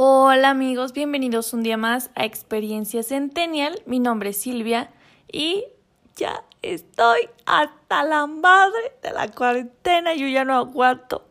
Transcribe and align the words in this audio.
Hola 0.00 0.50
amigos, 0.50 0.92
bienvenidos 0.92 1.52
un 1.52 1.64
día 1.64 1.76
más 1.76 2.10
a 2.14 2.24
Experiencia 2.24 3.02
Centennial. 3.02 3.82
Mi 3.84 3.98
nombre 3.98 4.30
es 4.30 4.36
Silvia 4.36 4.90
y 5.26 5.64
ya 6.14 6.44
estoy 6.62 7.28
hasta 7.46 8.04
la 8.04 8.28
madre 8.28 8.92
de 9.02 9.10
la 9.10 9.26
cuarentena. 9.26 10.14
Yo 10.14 10.28
ya 10.28 10.44
no 10.44 10.54
aguanto. 10.54 11.26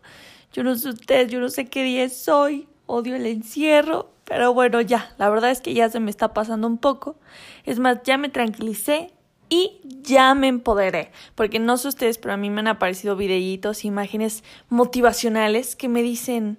Yo 0.52 0.66
no 0.66 0.75
sé 0.75 0.89
ustedes, 0.89 1.31
yo 1.31 1.39
no 1.39 1.48
sé 1.48 1.70
qué 1.70 1.81
día 1.81 2.03
es 2.03 2.27
hoy. 2.27 2.67
Odio 2.88 3.16
el 3.16 3.25
encierro. 3.27 4.09
Pero 4.25 4.53
bueno, 4.53 4.81
ya, 4.81 5.16
la 5.17 5.30
verdad 5.30 5.52
es 5.52 5.61
que 5.61 5.73
ya 5.73 5.89
se 5.89 6.02
me 6.02 6.11
está 6.11 6.34
pasando 6.34 6.67
un 6.67 6.77
poco. 6.77 7.16
Es 7.63 7.80
más, 7.80 8.03
ya 8.03 8.17
me 8.17 8.27
tranquilicé 8.27 9.13
y 9.47 9.80
ya 10.02 10.36
me 10.36 10.49
empoderé. 10.49 11.13
Porque 11.36 11.59
no 11.59 11.77
sé 11.77 11.88
ustedes, 11.88 12.17
pero 12.17 12.34
a 12.34 12.38
mí 12.38 12.49
me 12.49 12.59
han 12.59 12.67
aparecido 12.67 13.16
videitos, 13.16 13.86
imágenes 13.86 14.44
motivacionales 14.67 15.77
que 15.77 15.88
me 15.88 16.02
dicen 16.03 16.58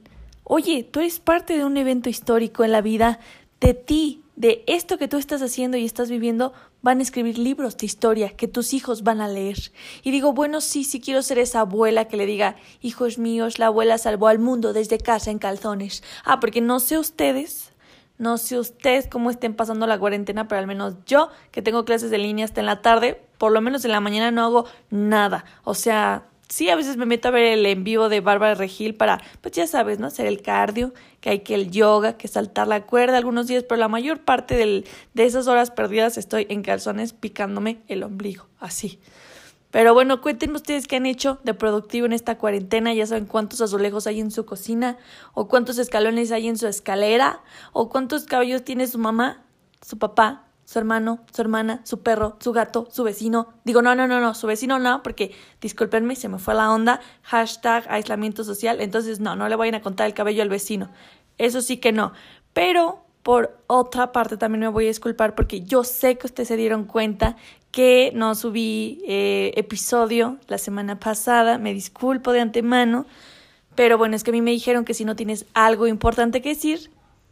Oye, 0.51 0.83
tú 0.83 1.01
eres 1.01 1.21
parte 1.21 1.59
de 1.59 1.67
un 1.67 1.77
evento 1.77 2.09
histórico 2.09 2.65
en 2.65 2.73
la 2.73 2.81
vida 2.81 3.21
de 3.61 3.75
ti, 3.75 4.23
de 4.35 4.65
esto 4.67 4.97
que 4.97 5.07
tú 5.07 5.19
estás 5.19 5.43
haciendo 5.43 5.77
y 5.77 5.85
estás 5.85 6.09
viviendo, 6.09 6.55
van 6.81 7.01
a 7.01 7.03
escribir 7.03 7.37
libros 7.37 7.77
de 7.77 7.85
historia 7.85 8.31
que 8.31 8.49
tus 8.49 8.73
hijos 8.73 9.03
van 9.03 9.21
a 9.21 9.29
leer. 9.29 9.59
Y 10.03 10.11
digo, 10.11 10.33
bueno, 10.33 10.63
sí, 10.63 10.85
sí 10.85 11.03
quiero 11.03 11.21
ser 11.21 11.39
esa 11.39 11.61
abuela 11.61 12.07
que 12.07 12.17
le 12.17 12.25
diga, 12.25 12.57
hijos 12.81 13.19
míos, 13.19 13.59
la 13.59 13.67
abuela 13.67 13.99
salvó 13.99 14.29
al 14.29 14.39
mundo 14.39 14.73
desde 14.73 14.97
casa 14.97 15.31
en 15.31 15.39
calzones. 15.39 16.03
Ah, 16.25 16.41
porque 16.41 16.63
no 16.63 16.81
sé 16.81 16.97
ustedes, 16.97 17.73
no 18.17 18.39
sé 18.39 18.59
ustedes 18.59 19.07
cómo 19.07 19.29
estén 19.29 19.53
pasando 19.53 19.87
la 19.87 19.99
cuarentena, 19.99 20.49
pero 20.49 20.61
al 20.61 20.67
menos 20.67 20.95
yo, 21.05 21.29
que 21.51 21.61
tengo 21.61 21.85
clases 21.85 22.11
de 22.11 22.17
línea 22.17 22.47
hasta 22.47 22.61
en 22.61 22.67
la 22.67 22.81
tarde, 22.81 23.21
por 23.37 23.53
lo 23.53 23.61
menos 23.61 23.85
en 23.85 23.91
la 23.93 24.01
mañana 24.01 24.31
no 24.31 24.45
hago 24.47 24.65
nada. 24.89 25.45
O 25.65 25.75
sea, 25.75 26.28
sí, 26.49 26.71
a 26.71 26.77
veces 26.77 26.97
me 26.97 27.07
meto 27.07 27.29
a 27.29 27.31
ver 27.31 27.45
el 27.45 27.67
en 27.67 27.85
vivo 27.85 28.09
de 28.09 28.21
Bárbara 28.21 28.55
Regil 28.55 28.95
para, 28.95 29.21
pues 29.41 29.53
ya 29.55 29.67
sabes, 29.67 29.99
¿no? 29.99 30.07
Hacer 30.07 30.27
el 30.27 30.43
cardio, 30.43 30.95
que 31.21 31.31
hay 31.31 31.41
que 31.41 31.55
el 31.55 31.71
yoga, 31.71 32.17
que 32.17 32.29
saltar 32.29 32.69
la 32.69 32.87
cuerda 32.87 33.17
algunos 33.17 33.47
días, 33.47 33.65
pero 33.69 33.79
la 33.79 33.89
mayor 33.89 34.21
parte 34.21 34.57
del, 34.57 34.87
de 35.15 35.25
esas 35.25 35.47
horas 35.47 35.71
perdidas 35.71 36.19
estoy 36.19 36.47
en 36.49 36.63
calzones 36.63 37.13
picándome 37.13 37.83
el 37.89 38.03
ombligo, 38.03 38.47
así. 38.59 38.99
Pero 39.71 39.93
bueno, 39.93 40.23
cuéntenme 40.23 40.57
ustedes 40.57 40.87
qué 40.87 40.97
han 40.97 41.05
hecho 41.05 41.39
de 41.45 41.53
productivo 41.53 42.07
en 42.07 42.15
esta 42.15 42.39
cuarentena. 42.39 42.95
Ya 42.95 43.07
saben 43.07 43.27
cuántos 43.27 43.61
azulejos 43.61 44.07
hay 44.07 44.21
en 44.21 44.31
su 44.31 44.47
cocina, 44.47 44.97
o 45.35 45.47
cuántos 45.47 45.77
escalones 45.79 46.33
hay 46.33 46.49
en 46.49 46.57
su 46.57 46.67
escalera, 46.67 47.43
o 47.73 47.91
cuántos 47.91 48.25
cabellos 48.25 48.65
tiene 48.65 48.87
su 48.87 48.99
mamá, 48.99 49.45
su 49.87 49.99
papá, 49.99 50.48
su 50.69 50.79
hermano, 50.79 51.21
su 51.33 51.41
hermana, 51.41 51.81
su 51.85 52.03
perro, 52.03 52.37
su 52.41 52.53
gato, 52.53 52.89
su 52.91 53.03
vecino. 53.03 53.55
Digo, 53.65 53.81
no, 53.81 53.95
no, 53.95 54.07
no, 54.07 54.21
no, 54.21 54.35
su 54.35 54.47
vecino 54.47 54.79
no, 54.79 55.03
porque 55.03 55.35
discúlpenme, 55.63 56.15
se 56.15 56.29
me 56.29 56.39
fue 56.39 56.55
la 56.55 56.71
onda. 56.71 57.01
Hashtag 57.23 57.87
aislamiento 57.89 58.45
social. 58.45 58.83
Entonces, 58.83 59.19
no, 59.19 59.35
no 59.35 59.49
le 59.49 59.57
vayan 59.57 59.77
a 59.77 59.81
contar 59.81 60.07
el 60.07 60.13
cabello 60.13 60.43
al 60.43 60.51
vecino. 60.51 60.91
Eso 61.39 61.63
sí 61.63 61.79
que 61.79 61.91
no. 61.91 62.13
Pero 62.53 63.03
por 63.23 63.59
otra 63.67 64.13
parte 64.13 64.37
también 64.37 64.61
me 64.61 64.69
voy 64.69 64.85
a 64.85 64.89
disculpar 64.89 65.35
porque 65.35 65.63
yo 65.63 65.85
sé 65.85 66.19
que 66.19 66.27
ustedes 66.27 66.49
se 66.49 66.59
dieron 66.59 66.85
cuenta 66.85 67.37
que 67.71 68.13
no 68.15 68.35
subí 68.35 69.03
eh, 69.09 69.53
episodio 69.57 70.37
la 70.49 70.59
semana 70.59 71.01
pasada. 71.01 71.57
Me 71.57 71.73
disculpo 71.73 72.33
de 72.33 72.41
antemano. 72.41 73.07
Pero 73.75 73.97
bueno, 73.97 74.17
es 74.17 74.23
que 74.23 74.33
a 74.33 74.33
mí 74.33 74.43
me 74.43 74.51
dijeron 74.51 74.85
que 74.85 74.93
si 74.93 75.07
no 75.07 75.17
tienes 75.17 75.47
algo 75.55 75.87
importante 75.87 76.43
que 76.43 76.51
decir, 76.51 76.91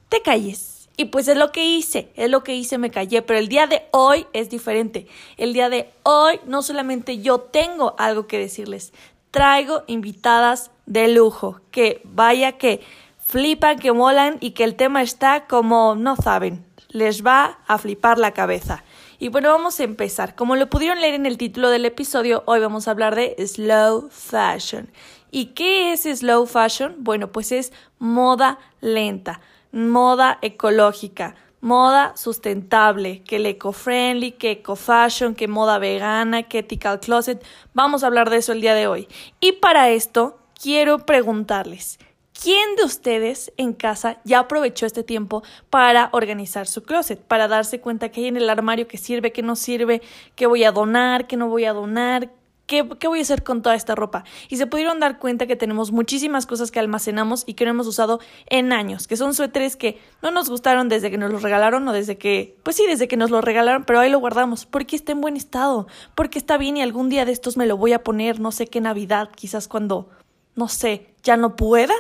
te 0.09 0.23
calles. 0.23 0.76
Y 0.97 1.07
pues 1.07 1.29
es 1.29 1.37
lo 1.37 1.53
que 1.53 1.65
hice, 1.65 2.11
es 2.17 2.31
lo 2.31 2.43
que 2.43 2.55
hice, 2.55 2.79
me 2.79 2.91
callé, 2.91 3.21
pero 3.21 3.39
el 3.39 3.49
día 3.49 3.67
de 3.67 3.83
hoy 3.91 4.27
es 4.33 4.49
diferente. 4.49 5.07
El 5.37 5.53
día 5.53 5.69
de 5.69 5.91
hoy 6.05 6.41
no 6.47 6.63
solamente 6.63 7.19
yo 7.19 7.41
tengo 7.41 7.95
algo 7.99 8.27
que 8.27 8.39
decirles, 8.39 8.95
traigo 9.31 9.83
invitadas 9.89 10.71
de 10.87 11.09
lujo, 11.09 11.61
que 11.71 12.01
vaya 12.05 12.53
que 12.53 12.81
flipan, 13.19 13.79
que 13.79 13.93
molan 13.93 14.39
y 14.41 14.53
que 14.53 14.65
el 14.65 14.75
tema 14.75 15.03
está 15.03 15.47
como 15.47 15.97
no 15.97 16.17
saben, 16.17 16.65
les 16.89 17.27
va 17.27 17.59
a 17.67 17.77
flipar 17.77 18.19
la 18.19 18.33
cabeza. 18.33 18.83
Y 19.19 19.29
bueno, 19.29 19.51
vamos 19.51 19.79
a 19.81 19.85
empezar. 19.85 20.35
Como 20.35 20.57
lo 20.57 20.71
pudieron 20.71 21.01
leer 21.01 21.15
en 21.15 21.27
el 21.27 21.37
título 21.37 21.69
del 21.69 21.85
episodio, 21.85 22.43
hoy 22.47 22.61
vamos 22.61 22.89
a 22.89 22.93
hablar 22.93 23.15
de 23.15 23.35
slow 23.47 24.09
fashion. 24.11 24.91
¿Y 25.31 25.47
qué 25.47 25.93
es 25.93 26.03
slow 26.03 26.47
fashion? 26.47 26.97
Bueno, 26.99 27.33
pues 27.33 27.53
es 27.53 27.73
moda 27.99 28.59
lenta 28.81 29.41
moda 29.77 30.39
ecológica, 30.41 31.35
moda 31.61 32.17
sustentable, 32.17 33.23
que 33.23 33.37
el 33.37 33.45
eco-friendly, 33.45 34.33
que 34.33 34.53
eco-fashion, 34.53 35.35
que 35.35 35.49
moda 35.49 35.79
vegana, 35.79 36.45
que 36.45 36.61
ethical 36.61 36.99
closet. 36.99 37.45
Vamos 37.75 38.03
a 38.03 38.07
hablar 38.07 38.31
de 38.31 38.39
eso 38.39 38.53
el 38.53 38.63
día 38.63 38.75
de 38.75 38.87
hoy. 38.87 39.07
Y 39.39 39.53
para 39.53 39.91
esto 39.91 40.39
quiero 40.61 41.01
preguntarles, 41.01 41.99
¿quién 42.43 42.77
de 42.77 42.85
ustedes 42.85 43.53
en 43.59 43.75
casa 43.75 44.19
ya 44.25 44.39
aprovechó 44.39 44.87
este 44.87 45.03
tiempo 45.03 45.43
para 45.69 46.09
organizar 46.13 46.67
su 46.67 46.83
closet, 46.83 47.21
para 47.21 47.47
darse 47.47 47.79
cuenta 47.79 48.09
que 48.09 48.23
hay 48.23 48.29
en 48.29 48.39
el 48.39 48.49
armario 48.49 48.89
que 48.89 48.97
sirve, 48.97 49.31
que 49.33 49.43
no 49.43 49.57
sirve, 49.57 50.01
que 50.37 50.47
voy 50.47 50.65
a 50.65 50.73
donar, 50.73 51.27
que 51.27 51.37
no 51.37 51.49
voy 51.49 51.67
a 51.67 51.75
donar, 51.75 52.31
¿Qué, 52.67 52.83
voy 52.83 53.21
a 53.21 53.23
hacer 53.23 53.45
con 53.45 53.63
toda 53.63 53.77
esta 53.77 53.95
ropa? 53.95 54.25
Y 54.49 54.57
se 54.57 54.67
pudieron 54.67 54.99
dar 54.99 55.21
cuenta 55.21 55.47
que 55.47 55.55
tenemos 55.55 55.93
muchísimas 55.93 56.47
cosas 56.47 56.73
que 56.73 56.81
almacenamos 56.81 57.45
y 57.47 57.55
que 57.55 57.65
no 57.65 57.71
hemos 57.71 57.87
usado 57.87 58.19
en 58.47 58.73
años, 58.73 59.07
que 59.07 59.17
son 59.17 59.35
suéteres 59.35 59.77
que 59.77 60.01
no 60.21 60.33
nos 60.33 60.51
gustaron 60.51 60.89
desde 60.89 61.13
que 61.13 61.17
nos 61.17 61.31
los 61.31 61.43
regalaron 61.43 61.87
o 61.87 61.93
desde 61.93 62.19
que, 62.19 62.57
pues 62.65 62.75
sí, 62.75 62.85
desde 62.89 63.07
que 63.07 63.17
nos 63.17 63.31
los 63.31 63.45
regalaron, 63.45 63.85
pero 63.85 64.01
ahí 64.01 64.11
lo 64.11 64.19
guardamos, 64.19 64.67
porque 64.67 64.97
está 64.97 65.13
en 65.13 65.21
buen 65.21 65.37
estado, 65.37 65.87
porque 66.17 66.41
está 66.41 66.59
bien 66.59 66.77
y 66.77 66.83
algún 66.83 67.09
día 67.09 67.25
de 67.25 67.31
estos 67.31 67.57
me 67.57 67.67
lo 67.67 67.77
voy 67.77 67.93
a 67.93 68.03
poner, 68.03 68.41
no 68.41 68.51
sé 68.51 68.67
qué 68.67 68.81
Navidad, 68.81 69.31
quizás 69.33 69.69
cuando, 69.69 70.11
no 70.57 70.67
sé, 70.67 71.15
ya 71.23 71.37
no 71.37 71.55
pueda, 71.55 71.95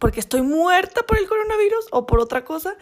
porque 0.00 0.18
estoy 0.18 0.42
muerta 0.42 1.02
por 1.04 1.16
el 1.18 1.28
coronavirus 1.28 1.86
o 1.92 2.06
por 2.06 2.18
otra 2.18 2.44
cosa, 2.44 2.74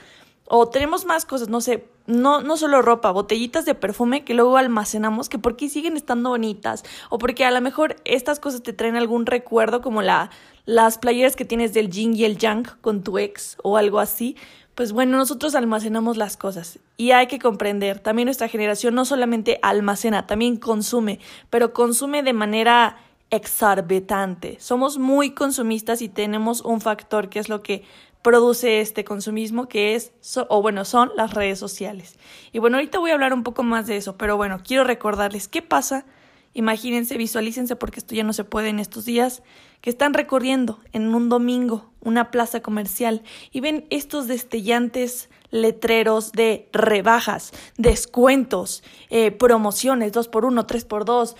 o 0.46 0.70
tenemos 0.70 1.04
más 1.04 1.26
cosas, 1.26 1.50
no 1.50 1.60
sé, 1.60 1.86
no, 2.06 2.40
no 2.40 2.56
solo 2.56 2.82
ropa, 2.82 3.10
botellitas 3.10 3.64
de 3.64 3.74
perfume 3.74 4.24
que 4.24 4.34
luego 4.34 4.56
almacenamos, 4.56 5.28
que 5.28 5.38
porque 5.38 5.68
siguen 5.68 5.96
estando 5.96 6.30
bonitas, 6.30 6.84
o 7.10 7.18
porque 7.18 7.44
a 7.44 7.50
lo 7.50 7.60
mejor 7.60 7.96
estas 8.04 8.40
cosas 8.40 8.62
te 8.62 8.72
traen 8.72 8.96
algún 8.96 9.26
recuerdo, 9.26 9.80
como 9.80 10.02
la, 10.02 10.30
las 10.64 10.98
playeras 10.98 11.36
que 11.36 11.44
tienes 11.44 11.74
del 11.74 11.90
yin 11.90 12.14
y 12.14 12.24
el 12.24 12.38
yang 12.38 12.66
con 12.80 13.02
tu 13.02 13.18
ex 13.18 13.56
o 13.62 13.76
algo 13.76 13.98
así. 14.00 14.36
Pues 14.74 14.92
bueno, 14.92 15.16
nosotros 15.16 15.54
almacenamos 15.54 16.18
las 16.18 16.36
cosas 16.36 16.78
y 16.98 17.12
hay 17.12 17.28
que 17.28 17.38
comprender, 17.38 17.98
también 17.98 18.26
nuestra 18.26 18.46
generación 18.46 18.94
no 18.94 19.06
solamente 19.06 19.58
almacena, 19.62 20.26
también 20.26 20.58
consume, 20.58 21.18
pero 21.48 21.72
consume 21.72 22.22
de 22.22 22.34
manera 22.34 22.98
exorbitante. 23.30 24.58
Somos 24.60 24.98
muy 24.98 25.30
consumistas 25.30 26.02
y 26.02 26.08
tenemos 26.08 26.60
un 26.60 26.80
factor 26.80 27.28
que 27.28 27.38
es 27.38 27.48
lo 27.48 27.62
que 27.62 27.84
produce 28.26 28.80
este 28.80 29.04
consumismo 29.04 29.68
que 29.68 29.94
es, 29.94 30.10
o 30.48 30.60
bueno, 30.60 30.84
son 30.84 31.12
las 31.14 31.32
redes 31.32 31.60
sociales. 31.60 32.18
Y 32.50 32.58
bueno, 32.58 32.76
ahorita 32.76 32.98
voy 32.98 33.12
a 33.12 33.14
hablar 33.14 33.32
un 33.32 33.44
poco 33.44 33.62
más 33.62 33.86
de 33.86 33.96
eso, 33.96 34.16
pero 34.16 34.36
bueno, 34.36 34.62
quiero 34.66 34.82
recordarles 34.82 35.46
qué 35.46 35.62
pasa. 35.62 36.06
Imagínense, 36.52 37.16
visualícense 37.18 37.76
porque 37.76 38.00
esto 38.00 38.16
ya 38.16 38.24
no 38.24 38.32
se 38.32 38.42
puede 38.42 38.70
en 38.70 38.80
estos 38.80 39.04
días, 39.04 39.44
que 39.80 39.90
están 39.90 40.12
recorriendo 40.12 40.80
en 40.92 41.14
un 41.14 41.28
domingo 41.28 41.92
una 42.00 42.32
plaza 42.32 42.62
comercial 42.62 43.22
y 43.52 43.60
ven 43.60 43.86
estos 43.90 44.26
destellantes 44.26 45.30
letreros 45.50 46.32
de 46.32 46.68
rebajas, 46.72 47.52
descuentos, 47.76 48.82
eh, 49.08 49.30
promociones, 49.30 50.12
2x1, 50.12 50.66
3x2, 50.66 51.36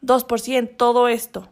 2%, 0.00 0.76
todo 0.78 1.08
esto. 1.08 1.50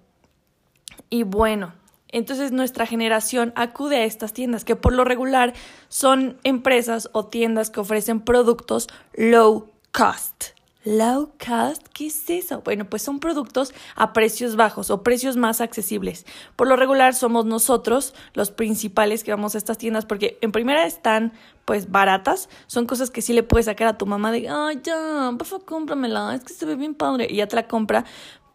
Y 1.11 1.25
bueno, 1.25 1.75
entonces 2.09 2.53
nuestra 2.53 2.87
generación 2.87 3.53
acude 3.57 3.97
a 3.97 4.05
estas 4.05 4.33
tiendas, 4.33 4.65
que 4.65 4.77
por 4.77 4.93
lo 4.93 5.05
regular 5.05 5.55
son 5.89 6.39
empresas 6.45 7.11
o 7.13 7.27
tiendas 7.27 7.71
que 7.71 7.81
ofrecen 7.81 8.21
productos 8.21 8.89
low 9.15 9.71
cost. 9.93 10.59
Low 10.85 11.33
cost, 11.45 11.87
¿qué 11.93 12.07
es 12.07 12.31
eso? 12.31 12.63
Bueno, 12.63 12.89
pues 12.89 13.03
son 13.03 13.19
productos 13.21 13.75
a 13.95 14.13
precios 14.13 14.57
bajos 14.57 14.91
o 14.91 15.03
precios 15.03 15.37
más 15.37 15.61
accesibles. 15.61 16.25
Por 16.57 16.67
lo 16.67 16.77
regular 16.77 17.15
somos 17.15 17.45
nosotros 17.45 18.15
los 18.33 18.53
principales 18.53 19.23
que 19.25 19.33
vamos 19.33 19.55
a 19.55 19.59
estas 19.59 19.77
tiendas 19.77 20.07
porque 20.07 20.39
en 20.41 20.51
primera 20.51 20.87
están 20.87 21.33
pues 21.65 21.91
baratas, 21.91 22.49
son 22.69 22.87
cosas 22.87 23.11
que 23.11 23.21
sí 23.21 23.35
le 23.35 23.43
puedes 23.43 23.67
sacar 23.67 23.89
a 23.89 23.99
tu 23.99 24.07
mamá 24.07 24.33
de, 24.33 24.49
ay 24.49 24.81
ya, 24.83 25.31
por 25.37 25.47
favor 25.47 25.67
cómpramela, 25.67 26.35
es 26.35 26.43
que 26.43 26.55
se 26.55 26.65
ve 26.65 26.77
bien 26.77 26.95
padre 26.95 27.27
y 27.29 27.37
ya 27.37 27.47
te 27.47 27.57
la 27.57 27.69
compra 27.69 28.07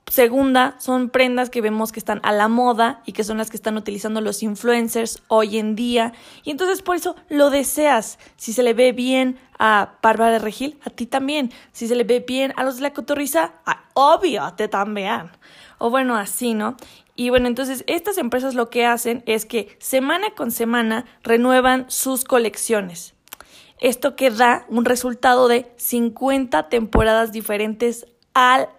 Segunda, 0.08 0.76
son 0.80 1.10
prendas 1.10 1.50
que 1.50 1.62
vemos 1.62 1.92
que 1.92 2.00
están 2.00 2.20
a 2.24 2.32
la 2.32 2.48
moda 2.48 3.02
y 3.06 3.14
que 3.14 3.24
son 3.24 3.38
las 3.38 3.50
que 3.50 3.58
están 3.58 3.78
utilizando 3.78 4.22
los 4.22 4.44
influencers 4.44 5.24
hoy 5.28 5.58
en 5.58 5.76
día. 5.76 6.14
Y 6.44 6.52
entonces 6.52 6.82
por 6.82 6.96
eso 6.96 7.16
lo 7.30 7.50
deseas. 7.50 8.20
Si 8.36 8.54
se 8.54 8.64
le 8.64 8.74
ve 8.74 8.92
bien 8.92 9.40
a 9.58 9.96
Bárbara 10.04 10.40
Regil, 10.40 10.78
a 10.86 10.90
ti 10.90 11.06
también. 11.06 11.52
Si 11.72 11.88
se 11.88 11.96
le 11.96 12.04
ve 12.04 12.24
bien 12.26 12.54
a 12.58 12.64
los 12.64 12.76
de 12.76 12.82
la 12.84 12.94
cotorriza, 12.94 13.54
obvio, 13.94 14.44
a 14.44 14.56
ti 14.56 14.68
también. 14.68 15.32
O 15.80 15.90
bueno, 15.90 16.16
así, 16.16 16.54
¿no? 16.54 16.76
Y 17.16 17.30
bueno, 17.30 17.48
entonces 17.48 17.84
estas 17.88 18.18
empresas 18.18 18.56
lo 18.56 18.70
que 18.70 18.86
hacen 18.86 19.24
es 19.26 19.46
que 19.46 19.76
semana 19.80 20.32
con 20.36 20.52
semana 20.52 21.06
renuevan 21.24 21.86
sus 21.90 22.24
colecciones. 22.24 23.14
Esto 23.80 24.16
que 24.16 24.32
da 24.32 24.66
un 24.70 24.86
resultado 24.86 25.48
de 25.48 25.72
50 25.78 26.70
temporadas 26.70 27.32
diferentes 27.32 28.06
al 28.34 28.62
año, 28.64 28.74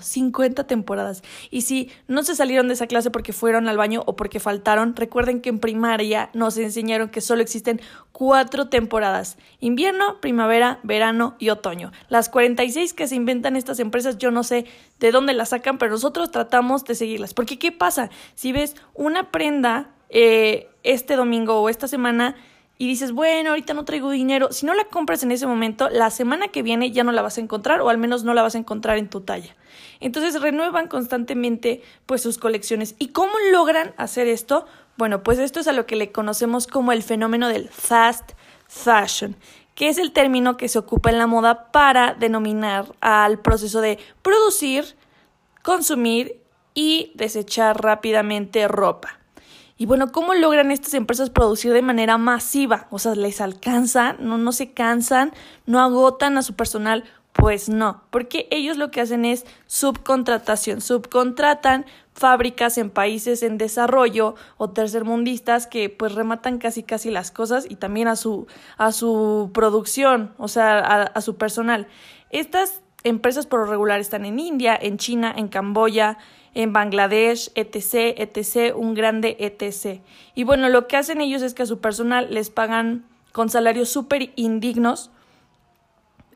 50 0.00 0.66
temporadas. 0.66 1.22
Y 1.50 1.62
si 1.62 1.90
no 2.06 2.22
se 2.22 2.34
salieron 2.34 2.68
de 2.68 2.74
esa 2.74 2.86
clase 2.86 3.10
porque 3.10 3.32
fueron 3.32 3.68
al 3.68 3.76
baño 3.76 4.02
o 4.06 4.16
porque 4.16 4.40
faltaron, 4.40 4.94
recuerden 4.94 5.40
que 5.40 5.48
en 5.48 5.58
primaria 5.58 6.30
nos 6.34 6.56
enseñaron 6.58 7.08
que 7.08 7.20
solo 7.20 7.42
existen 7.42 7.80
cuatro 8.12 8.68
temporadas, 8.68 9.38
invierno, 9.60 10.20
primavera, 10.20 10.80
verano 10.82 11.36
y 11.38 11.48
otoño. 11.48 11.92
Las 12.08 12.28
46 12.28 12.92
que 12.92 13.08
se 13.08 13.16
inventan 13.16 13.56
estas 13.56 13.80
empresas, 13.80 14.18
yo 14.18 14.30
no 14.30 14.44
sé 14.44 14.66
de 15.00 15.10
dónde 15.10 15.32
las 15.32 15.50
sacan, 15.50 15.78
pero 15.78 15.92
nosotros 15.92 16.30
tratamos 16.30 16.84
de 16.84 16.94
seguirlas. 16.94 17.34
Porque 17.34 17.58
¿qué 17.58 17.72
pasa? 17.72 18.10
Si 18.34 18.52
ves 18.52 18.76
una 18.94 19.30
prenda 19.30 19.90
eh, 20.10 20.68
este 20.82 21.16
domingo 21.16 21.60
o 21.60 21.68
esta 21.68 21.88
semana, 21.88 22.36
y 22.76 22.88
dices, 22.88 23.12
bueno, 23.12 23.50
ahorita 23.50 23.72
no 23.74 23.84
traigo 23.84 24.10
dinero, 24.10 24.50
si 24.50 24.66
no 24.66 24.74
la 24.74 24.84
compras 24.84 25.22
en 25.22 25.30
ese 25.30 25.46
momento, 25.46 25.88
la 25.90 26.10
semana 26.10 26.48
que 26.48 26.62
viene 26.62 26.90
ya 26.90 27.04
no 27.04 27.12
la 27.12 27.22
vas 27.22 27.38
a 27.38 27.40
encontrar 27.40 27.80
o 27.80 27.88
al 27.88 27.98
menos 27.98 28.24
no 28.24 28.34
la 28.34 28.42
vas 28.42 28.56
a 28.56 28.58
encontrar 28.58 28.98
en 28.98 29.08
tu 29.08 29.20
talla. 29.20 29.54
Entonces 30.00 30.40
renuevan 30.40 30.88
constantemente 30.88 31.82
pues 32.06 32.20
sus 32.20 32.38
colecciones. 32.38 32.96
¿Y 32.98 33.08
cómo 33.08 33.32
logran 33.52 33.94
hacer 33.96 34.26
esto? 34.26 34.66
Bueno, 34.96 35.22
pues 35.22 35.38
esto 35.38 35.60
es 35.60 35.68
a 35.68 35.72
lo 35.72 35.86
que 35.86 35.96
le 35.96 36.12
conocemos 36.12 36.66
como 36.66 36.92
el 36.92 37.02
fenómeno 37.02 37.48
del 37.48 37.68
fast 37.68 38.32
fashion, 38.66 39.36
que 39.74 39.88
es 39.88 39.98
el 39.98 40.12
término 40.12 40.56
que 40.56 40.68
se 40.68 40.78
ocupa 40.78 41.10
en 41.10 41.18
la 41.18 41.26
moda 41.26 41.70
para 41.70 42.14
denominar 42.14 42.86
al 43.00 43.40
proceso 43.40 43.80
de 43.80 43.98
producir, 44.22 44.96
consumir 45.62 46.40
y 46.74 47.12
desechar 47.14 47.80
rápidamente 47.82 48.66
ropa. 48.66 49.20
Y 49.76 49.86
bueno, 49.86 50.12
¿cómo 50.12 50.34
logran 50.34 50.70
estas 50.70 50.94
empresas 50.94 51.30
producir 51.30 51.72
de 51.72 51.82
manera 51.82 52.16
masiva? 52.16 52.86
O 52.90 52.98
sea, 52.98 53.14
¿les 53.14 53.40
alcanza? 53.40 54.14
¿No, 54.20 54.38
no 54.38 54.52
se 54.52 54.72
cansan? 54.72 55.32
¿No 55.66 55.80
agotan 55.80 56.38
a 56.38 56.42
su 56.42 56.54
personal? 56.54 57.04
Pues 57.32 57.68
no, 57.68 58.04
porque 58.10 58.46
ellos 58.52 58.76
lo 58.76 58.92
que 58.92 59.00
hacen 59.00 59.24
es 59.24 59.44
subcontratación, 59.66 60.80
subcontratan 60.80 61.84
fábricas 62.12 62.78
en 62.78 62.90
países 62.90 63.42
en 63.42 63.58
desarrollo 63.58 64.36
o 64.56 64.70
tercermundistas 64.70 65.66
que 65.66 65.90
pues 65.90 66.14
rematan 66.14 66.58
casi 66.58 66.84
casi 66.84 67.10
las 67.10 67.32
cosas 67.32 67.66
y 67.68 67.74
también 67.74 68.06
a 68.06 68.14
su, 68.14 68.46
a 68.78 68.92
su 68.92 69.50
producción, 69.52 70.32
o 70.38 70.46
sea, 70.46 70.78
a, 70.78 71.02
a 71.02 71.20
su 71.20 71.34
personal. 71.34 71.88
Estas 72.30 72.82
empresas 73.02 73.46
por 73.46 73.60
lo 73.60 73.66
regular 73.66 73.98
están 73.98 74.24
en 74.24 74.38
India, 74.38 74.78
en 74.80 74.96
China, 74.96 75.34
en 75.36 75.48
Camboya, 75.48 76.18
en 76.54 76.72
Bangladesh, 76.72 77.50
etc., 77.54 78.14
etc., 78.16 78.74
un 78.74 78.94
grande 78.94 79.36
etc. 79.40 80.00
Y 80.34 80.44
bueno, 80.44 80.68
lo 80.68 80.86
que 80.86 80.96
hacen 80.96 81.20
ellos 81.20 81.42
es 81.42 81.54
que 81.54 81.64
a 81.64 81.66
su 81.66 81.80
personal 81.80 82.28
les 82.30 82.50
pagan 82.50 83.04
con 83.32 83.50
salarios 83.50 83.88
súper 83.88 84.32
indignos, 84.36 85.10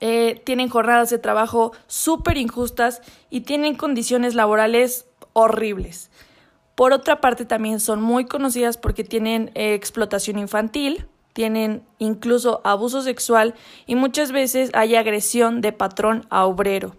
eh, 0.00 0.40
tienen 0.44 0.68
jornadas 0.68 1.10
de 1.10 1.18
trabajo 1.18 1.72
súper 1.86 2.36
injustas 2.36 3.02
y 3.30 3.40
tienen 3.42 3.74
condiciones 3.74 4.34
laborales 4.34 5.06
horribles. 5.32 6.10
Por 6.74 6.92
otra 6.92 7.20
parte, 7.20 7.44
también 7.44 7.80
son 7.80 8.00
muy 8.00 8.26
conocidas 8.26 8.76
porque 8.76 9.02
tienen 9.02 9.50
eh, 9.54 9.74
explotación 9.74 10.38
infantil, 10.38 11.06
tienen 11.32 11.82
incluso 11.98 12.60
abuso 12.64 13.02
sexual 13.02 13.54
y 13.86 13.96
muchas 13.96 14.32
veces 14.32 14.70
hay 14.74 14.94
agresión 14.94 15.60
de 15.60 15.72
patrón 15.72 16.26
a 16.30 16.44
obrero. 16.46 16.94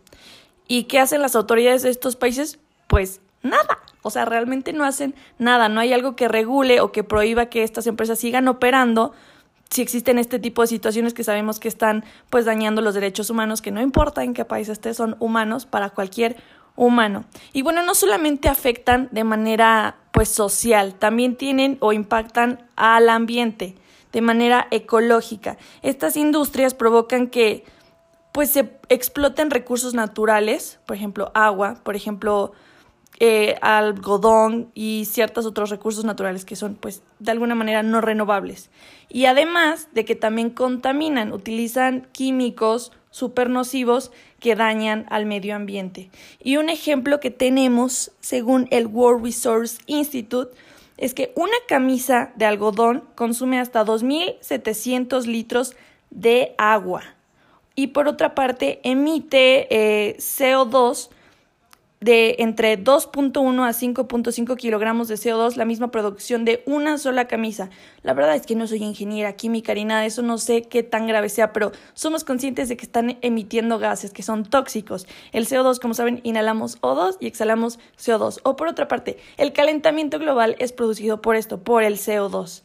¿Y 0.68 0.84
qué 0.84 1.00
hacen 1.00 1.22
las 1.22 1.36
autoridades 1.36 1.84
de 1.84 1.90
estos 1.90 2.16
países? 2.16 2.60
Pues 2.90 3.22
nada. 3.44 3.80
O 4.02 4.10
sea, 4.10 4.26
realmente 4.26 4.74
no 4.74 4.84
hacen 4.84 5.16
nada, 5.38 5.70
no 5.70 5.80
hay 5.80 5.94
algo 5.94 6.18
que 6.18 6.28
regule 6.28 6.82
o 6.82 6.92
que 6.92 7.06
prohíba 7.06 7.46
que 7.46 7.64
estas 7.64 7.88
empresas 7.88 8.20
sigan 8.20 8.50
operando 8.50 9.14
si 9.70 9.84
existen 9.84 10.18
este 10.18 10.40
tipo 10.40 10.64
de 10.64 10.68
situaciones 10.68 11.14
que 11.14 11.24
sabemos 11.24 11.60
que 11.60 11.68
están 11.68 12.04
pues 12.32 12.46
dañando 12.46 12.82
los 12.82 12.96
derechos 12.96 13.30
humanos, 13.30 13.62
que 13.62 13.72
no 13.72 13.82
importa 13.82 14.24
en 14.24 14.34
qué 14.34 14.44
país 14.44 14.68
esté, 14.68 14.96
son 14.96 15.16
humanos 15.20 15.68
para 15.68 15.92
cualquier 15.92 16.38
humano. 16.76 17.26
Y 17.54 17.62
bueno, 17.62 17.84
no 17.84 17.94
solamente 17.94 18.50
afectan 18.50 19.10
de 19.12 19.24
manera 19.24 19.98
pues 20.12 20.30
social, 20.30 20.96
también 20.96 21.36
tienen 21.36 21.78
o 21.82 21.94
impactan 21.94 22.68
al 22.76 23.10
ambiente 23.10 23.76
de 24.12 24.22
manera 24.22 24.68
ecológica. 24.72 25.58
Estas 25.84 26.18
industrias 26.18 26.74
provocan 26.74 27.28
que 27.28 27.64
pues 28.32 28.50
se 28.50 28.72
exploten 28.90 29.52
recursos 29.52 29.94
naturales, 29.94 30.80
por 30.88 30.96
ejemplo, 30.96 31.32
agua, 31.36 31.76
por 31.84 31.96
ejemplo, 31.96 32.54
eh, 33.20 33.56
algodón 33.62 34.72
y 34.74 35.06
ciertos 35.06 35.46
otros 35.46 35.70
recursos 35.70 36.06
naturales 36.06 36.46
que 36.46 36.56
son, 36.56 36.76
pues, 36.76 37.04
de 37.20 37.32
alguna 37.32 37.54
manera 37.54 37.84
no 37.84 38.00
renovables. 38.00 38.70
Y 39.10 39.26
además 39.26 39.90
de 39.92 40.06
que 40.06 40.16
también 40.16 40.50
contaminan, 40.52 41.34
utilizan 41.34 42.08
químicos 42.14 42.94
super 43.12 43.50
nocivos 43.50 44.12
que 44.40 44.56
dañan 44.56 45.06
al 45.10 45.26
medio 45.26 45.56
ambiente. 45.56 46.10
Y 46.42 46.58
un 46.58 46.70
ejemplo 46.70 47.20
que 47.20 47.32
tenemos, 47.32 48.12
según 48.22 48.68
el 48.72 48.88
World 48.88 49.26
Resource 49.26 49.82
Institute, 49.86 50.56
es 50.98 51.14
que 51.14 51.34
una 51.36 51.56
camisa 51.68 52.32
de 52.36 52.46
algodón 52.46 53.04
consume 53.16 53.60
hasta 53.60 53.86
2.700 53.86 55.26
litros 55.26 55.76
de 56.10 56.54
agua. 56.58 57.04
Y 57.76 57.88
por 57.88 58.08
otra 58.08 58.36
parte, 58.36 58.80
emite 58.84 59.68
eh, 59.70 60.18
CO2 60.18 61.10
de 62.02 62.38
entre 62.40 62.82
2.1 62.82 63.68
a 63.68 63.72
5.5 63.72 64.56
kilogramos 64.56 65.10
de 65.10 65.16
CO2, 65.16 65.56
la 65.56 65.66
misma 65.66 65.92
producción 65.92 66.46
de 66.46 66.64
una 66.66 66.98
sola 66.98 67.28
camisa. 67.28 67.70
La 68.04 68.14
verdad 68.14 68.36
es 68.36 68.46
que 68.46 68.56
no 68.56 68.68
soy 68.68 68.84
ingeniera 68.84 69.34
química 69.34 69.74
ni 69.74 69.84
nada 69.84 70.06
eso, 70.06 70.22
no 70.22 70.38
sé 70.38 70.62
qué 70.62 70.82
tan 70.82 71.08
grave 71.08 71.28
sea, 71.28 71.52
pero 71.52 71.72
somos 71.94 72.24
conscientes 72.24 72.70
de 72.70 72.78
que 72.78 72.86
están 72.86 73.18
emitiendo 73.22 73.80
gases 73.80 74.12
que 74.12 74.24
son 74.24 74.46
tóxicos. 74.46 75.08
El 75.34 75.46
CO2, 75.46 75.80
como 75.80 75.94
saben, 75.94 76.22
inhalamos 76.24 76.80
O2 76.82 77.18
y 77.20 77.28
exhalamos 77.28 77.80
CO2. 77.98 78.40
O 78.44 78.56
por 78.56 78.68
otra 78.70 78.88
parte, 78.88 79.18
el 79.38 79.52
calentamiento 79.52 80.20
global 80.20 80.56
es 80.60 80.72
producido 80.72 81.22
por 81.22 81.36
esto, 81.36 81.62
por 81.62 81.84
el 81.84 81.96
CO2. 81.96 82.64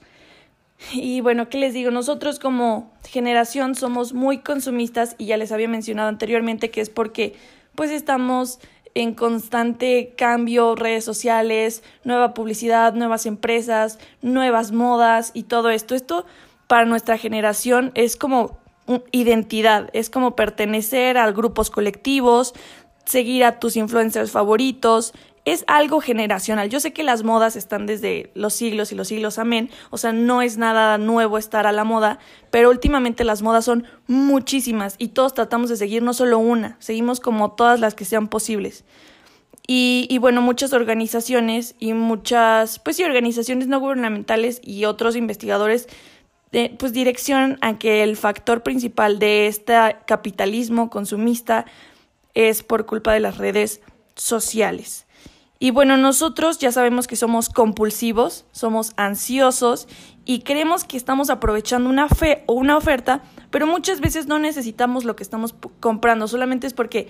Y 0.92 1.20
bueno, 1.20 1.48
¿qué 1.48 1.58
les 1.58 1.72
digo? 1.72 1.90
Nosotros 1.90 2.38
como 2.38 2.92
generación 3.08 3.74
somos 3.74 4.12
muy 4.12 4.38
consumistas 4.38 5.14
y 5.18 5.26
ya 5.26 5.36
les 5.36 5.50
había 5.50 5.68
mencionado 5.68 6.08
anteriormente 6.08 6.70
que 6.70 6.80
es 6.80 6.90
porque 6.90 7.34
pues 7.74 7.90
estamos 7.90 8.60
en 8.94 9.14
constante 9.14 10.14
cambio, 10.16 10.76
redes 10.76 11.04
sociales, 11.04 11.82
nueva 12.04 12.32
publicidad, 12.32 12.94
nuevas 12.94 13.26
empresas, 13.26 13.98
nuevas 14.22 14.72
modas 14.72 15.32
y 15.34 15.44
todo 15.44 15.70
esto. 15.70 15.94
Esto 15.94 16.24
para 16.66 16.84
nuestra 16.84 17.18
generación 17.18 17.90
es 17.94 18.16
como 18.16 18.58
identidad, 19.10 19.90
es 19.92 20.10
como 20.10 20.36
pertenecer 20.36 21.18
a 21.18 21.30
grupos 21.32 21.70
colectivos, 21.70 22.54
seguir 23.04 23.44
a 23.44 23.58
tus 23.58 23.76
influencers 23.76 24.30
favoritos, 24.30 25.12
es 25.44 25.64
algo 25.66 26.00
generacional. 26.00 26.70
Yo 26.70 26.80
sé 26.80 26.92
que 26.92 27.02
las 27.02 27.22
modas 27.22 27.56
están 27.56 27.86
desde 27.86 28.30
los 28.34 28.54
siglos 28.54 28.92
y 28.92 28.94
los 28.94 29.08
siglos, 29.08 29.38
amén. 29.38 29.70
O 29.90 29.98
sea, 29.98 30.12
no 30.12 30.42
es 30.42 30.56
nada 30.56 30.96
nuevo 30.98 31.36
estar 31.36 31.66
a 31.66 31.72
la 31.72 31.84
moda, 31.84 32.18
pero 32.50 32.70
últimamente 32.70 33.24
las 33.24 33.42
modas 33.42 33.64
son 33.64 33.84
muchísimas 34.06 34.94
y 34.98 35.08
todos 35.08 35.34
tratamos 35.34 35.68
de 35.68 35.76
seguir 35.76 36.02
no 36.02 36.14
solo 36.14 36.38
una, 36.38 36.76
seguimos 36.78 37.20
como 37.20 37.52
todas 37.52 37.80
las 37.80 37.94
que 37.94 38.04
sean 38.04 38.28
posibles. 38.28 38.84
Y, 39.66 40.06
y 40.10 40.18
bueno, 40.18 40.42
muchas 40.42 40.72
organizaciones 40.72 41.74
y 41.78 41.94
muchas, 41.94 42.78
pues 42.78 42.96
sí, 42.96 43.04
organizaciones 43.04 43.66
no 43.66 43.80
gubernamentales 43.80 44.60
y 44.62 44.84
otros 44.84 45.16
investigadores 45.16 45.88
pues 46.78 46.92
direccionan 46.92 47.58
a 47.62 47.78
que 47.78 48.02
el 48.02 48.16
factor 48.16 48.62
principal 48.62 49.18
de 49.18 49.48
este 49.48 49.74
capitalismo 50.06 50.88
consumista 50.88 51.66
es 52.34 52.62
por 52.62 52.86
culpa 52.86 53.12
de 53.12 53.20
las 53.20 53.38
redes 53.38 53.80
sociales. 54.14 55.03
Y 55.64 55.70
bueno, 55.70 55.96
nosotros 55.96 56.58
ya 56.58 56.70
sabemos 56.72 57.06
que 57.06 57.16
somos 57.16 57.48
compulsivos, 57.48 58.44
somos 58.52 58.92
ansiosos 58.98 59.88
y 60.26 60.40
creemos 60.40 60.84
que 60.84 60.98
estamos 60.98 61.30
aprovechando 61.30 61.88
una 61.88 62.10
fe 62.10 62.44
o 62.44 62.52
una 62.52 62.76
oferta, 62.76 63.22
pero 63.50 63.66
muchas 63.66 64.02
veces 64.02 64.26
no 64.26 64.38
necesitamos 64.38 65.06
lo 65.06 65.16
que 65.16 65.22
estamos 65.22 65.54
comprando, 65.80 66.28
solamente 66.28 66.66
es 66.66 66.74
porque 66.74 67.08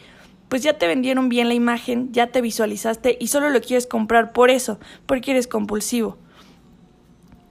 pues 0.49 0.63
ya 0.63 0.79
te 0.79 0.87
vendieron 0.87 1.29
bien 1.29 1.49
la 1.49 1.55
imagen, 1.55 2.13
ya 2.13 2.29
te 2.29 2.43
visualizaste 2.43 3.17
y 3.19 3.27
solo 3.27 3.51
lo 3.51 3.61
quieres 3.61 3.89
comprar 3.89 4.33
por 4.33 4.51
eso, 4.51 4.79
porque 5.05 5.33
eres 5.33 5.49
compulsivo. 5.49 6.17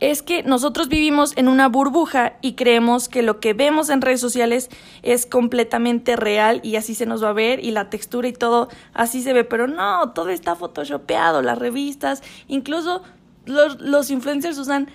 Es 0.03 0.21
que 0.21 0.43
nosotros 0.43 0.89
vivimos 0.89 1.31
en 1.37 1.47
una 1.47 1.69
burbuja 1.69 2.33
y 2.41 2.55
creemos 2.55 3.07
que 3.07 3.21
lo 3.21 3.39
que 3.39 3.53
vemos 3.53 3.89
en 3.89 4.01
redes 4.01 4.19
sociales 4.19 4.69
es 5.01 5.25
completamente 5.25 6.17
real 6.17 6.59
y 6.61 6.75
así 6.75 6.93
se 6.93 7.05
nos 7.05 7.23
va 7.23 7.29
a 7.29 7.33
ver 7.33 7.63
y 7.63 7.71
la 7.71 7.89
textura 7.89 8.27
y 8.27 8.33
todo 8.33 8.67
así 8.93 9.23
se 9.23 9.31
ve, 9.31 9.45
pero 9.45 9.67
no, 9.67 10.11
todo 10.11 10.27
está 10.27 10.57
photoshopeado, 10.57 11.41
las 11.41 11.57
revistas, 11.57 12.21
incluso 12.49 13.01
los, 13.45 13.79
los 13.79 14.09
influencers 14.09 14.57
usan 14.57 14.89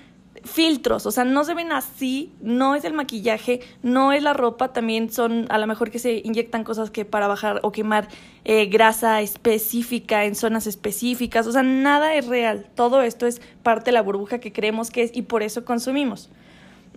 filtros, 0.48 1.06
o 1.06 1.10
sea, 1.10 1.24
no 1.24 1.44
se 1.44 1.54
ven 1.54 1.72
así, 1.72 2.32
no 2.40 2.74
es 2.74 2.84
el 2.84 2.92
maquillaje, 2.92 3.60
no 3.82 4.12
es 4.12 4.22
la 4.22 4.32
ropa, 4.32 4.72
también 4.72 5.10
son 5.10 5.46
a 5.50 5.58
lo 5.58 5.66
mejor 5.66 5.90
que 5.90 5.98
se 5.98 6.22
inyectan 6.24 6.64
cosas 6.64 6.90
que 6.90 7.04
para 7.04 7.28
bajar 7.28 7.60
o 7.62 7.72
quemar 7.72 8.08
eh, 8.44 8.66
grasa 8.66 9.20
específica 9.20 10.24
en 10.24 10.34
zonas 10.34 10.66
específicas, 10.66 11.46
o 11.46 11.52
sea, 11.52 11.62
nada 11.62 12.14
es 12.14 12.26
real, 12.26 12.66
todo 12.74 13.02
esto 13.02 13.26
es 13.26 13.40
parte 13.62 13.86
de 13.86 13.92
la 13.92 14.02
burbuja 14.02 14.38
que 14.40 14.52
creemos 14.52 14.90
que 14.90 15.02
es 15.02 15.16
y 15.16 15.22
por 15.22 15.42
eso 15.42 15.64
consumimos. 15.64 16.30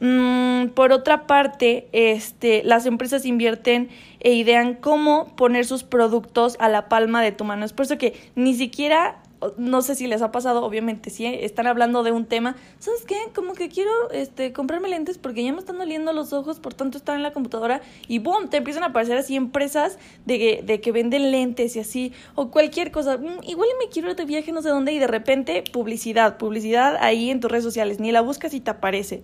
Mm, 0.04 0.70
por 0.70 0.92
otra 0.92 1.28
parte, 1.28 1.88
este, 1.92 2.64
las 2.64 2.88
empresas 2.88 3.24
invierten 3.24 3.90
e 4.20 4.34
idean 4.34 4.74
cómo 4.74 5.36
poner 5.36 5.64
sus 5.64 5.84
productos 5.84 6.58
a 6.60 6.70
la 6.70 6.90
palma 6.90 7.22
de 7.22 7.32
tu 7.32 7.44
mano. 7.44 7.66
Es 7.66 7.72
por 7.72 7.86
eso 7.86 8.00
que 8.00 8.20
ni 8.34 8.56
siquiera 8.56 9.21
no 9.58 9.82
sé 9.82 9.96
si 9.96 10.08
les 10.08 10.22
ha 10.22 10.32
pasado, 10.32 10.64
obviamente 10.64 11.10
sí, 11.10 11.26
están 11.26 11.68
hablando 11.68 12.04
de 12.04 12.12
un 12.12 12.26
tema, 12.26 12.56
¿sabes 12.80 13.04
qué? 13.06 13.18
Como 13.34 13.54
que 13.54 13.70
quiero 13.70 13.92
este, 14.12 14.54
comprarme 14.54 14.90
lentes 14.90 15.18
porque 15.18 15.44
ya 15.44 15.52
me 15.52 15.60
están 15.60 15.78
doliendo 15.78 16.14
los 16.14 16.34
ojos 16.34 16.60
por 16.60 16.74
tanto 16.74 16.98
estar 16.98 17.16
en 17.16 17.24
la 17.24 17.34
computadora 17.34 17.82
y 18.08 18.20
boom, 18.20 18.50
te 18.50 18.58
empiezan 18.58 18.84
a 18.84 18.88
aparecer 18.88 19.18
así 19.18 19.36
empresas 19.36 19.98
de 20.26 20.40
que, 20.40 20.64
de 20.64 20.82
que 20.82 20.92
venden 20.92 21.32
lentes 21.32 21.76
y 21.76 21.80
así, 21.80 22.14
o 22.36 22.52
cualquier 22.52 22.92
cosa, 22.92 23.18
mm, 23.18 23.44
igual 23.44 23.70
me 23.80 23.90
quiero 23.90 24.10
ir 24.10 24.16
de 24.16 24.26
viaje 24.26 24.52
no 24.52 24.62
sé 24.62 24.70
dónde 24.70 24.94
y 24.94 25.00
de 25.00 25.08
repente 25.08 25.64
publicidad, 25.72 26.38
publicidad 26.38 26.98
ahí 27.00 27.30
en 27.30 27.40
tus 27.40 27.52
redes 27.52 27.64
sociales, 27.64 28.00
ni 28.00 28.12
la 28.12 28.22
buscas 28.22 28.54
y 28.54 28.60
te 28.60 28.72
aparece. 28.72 29.24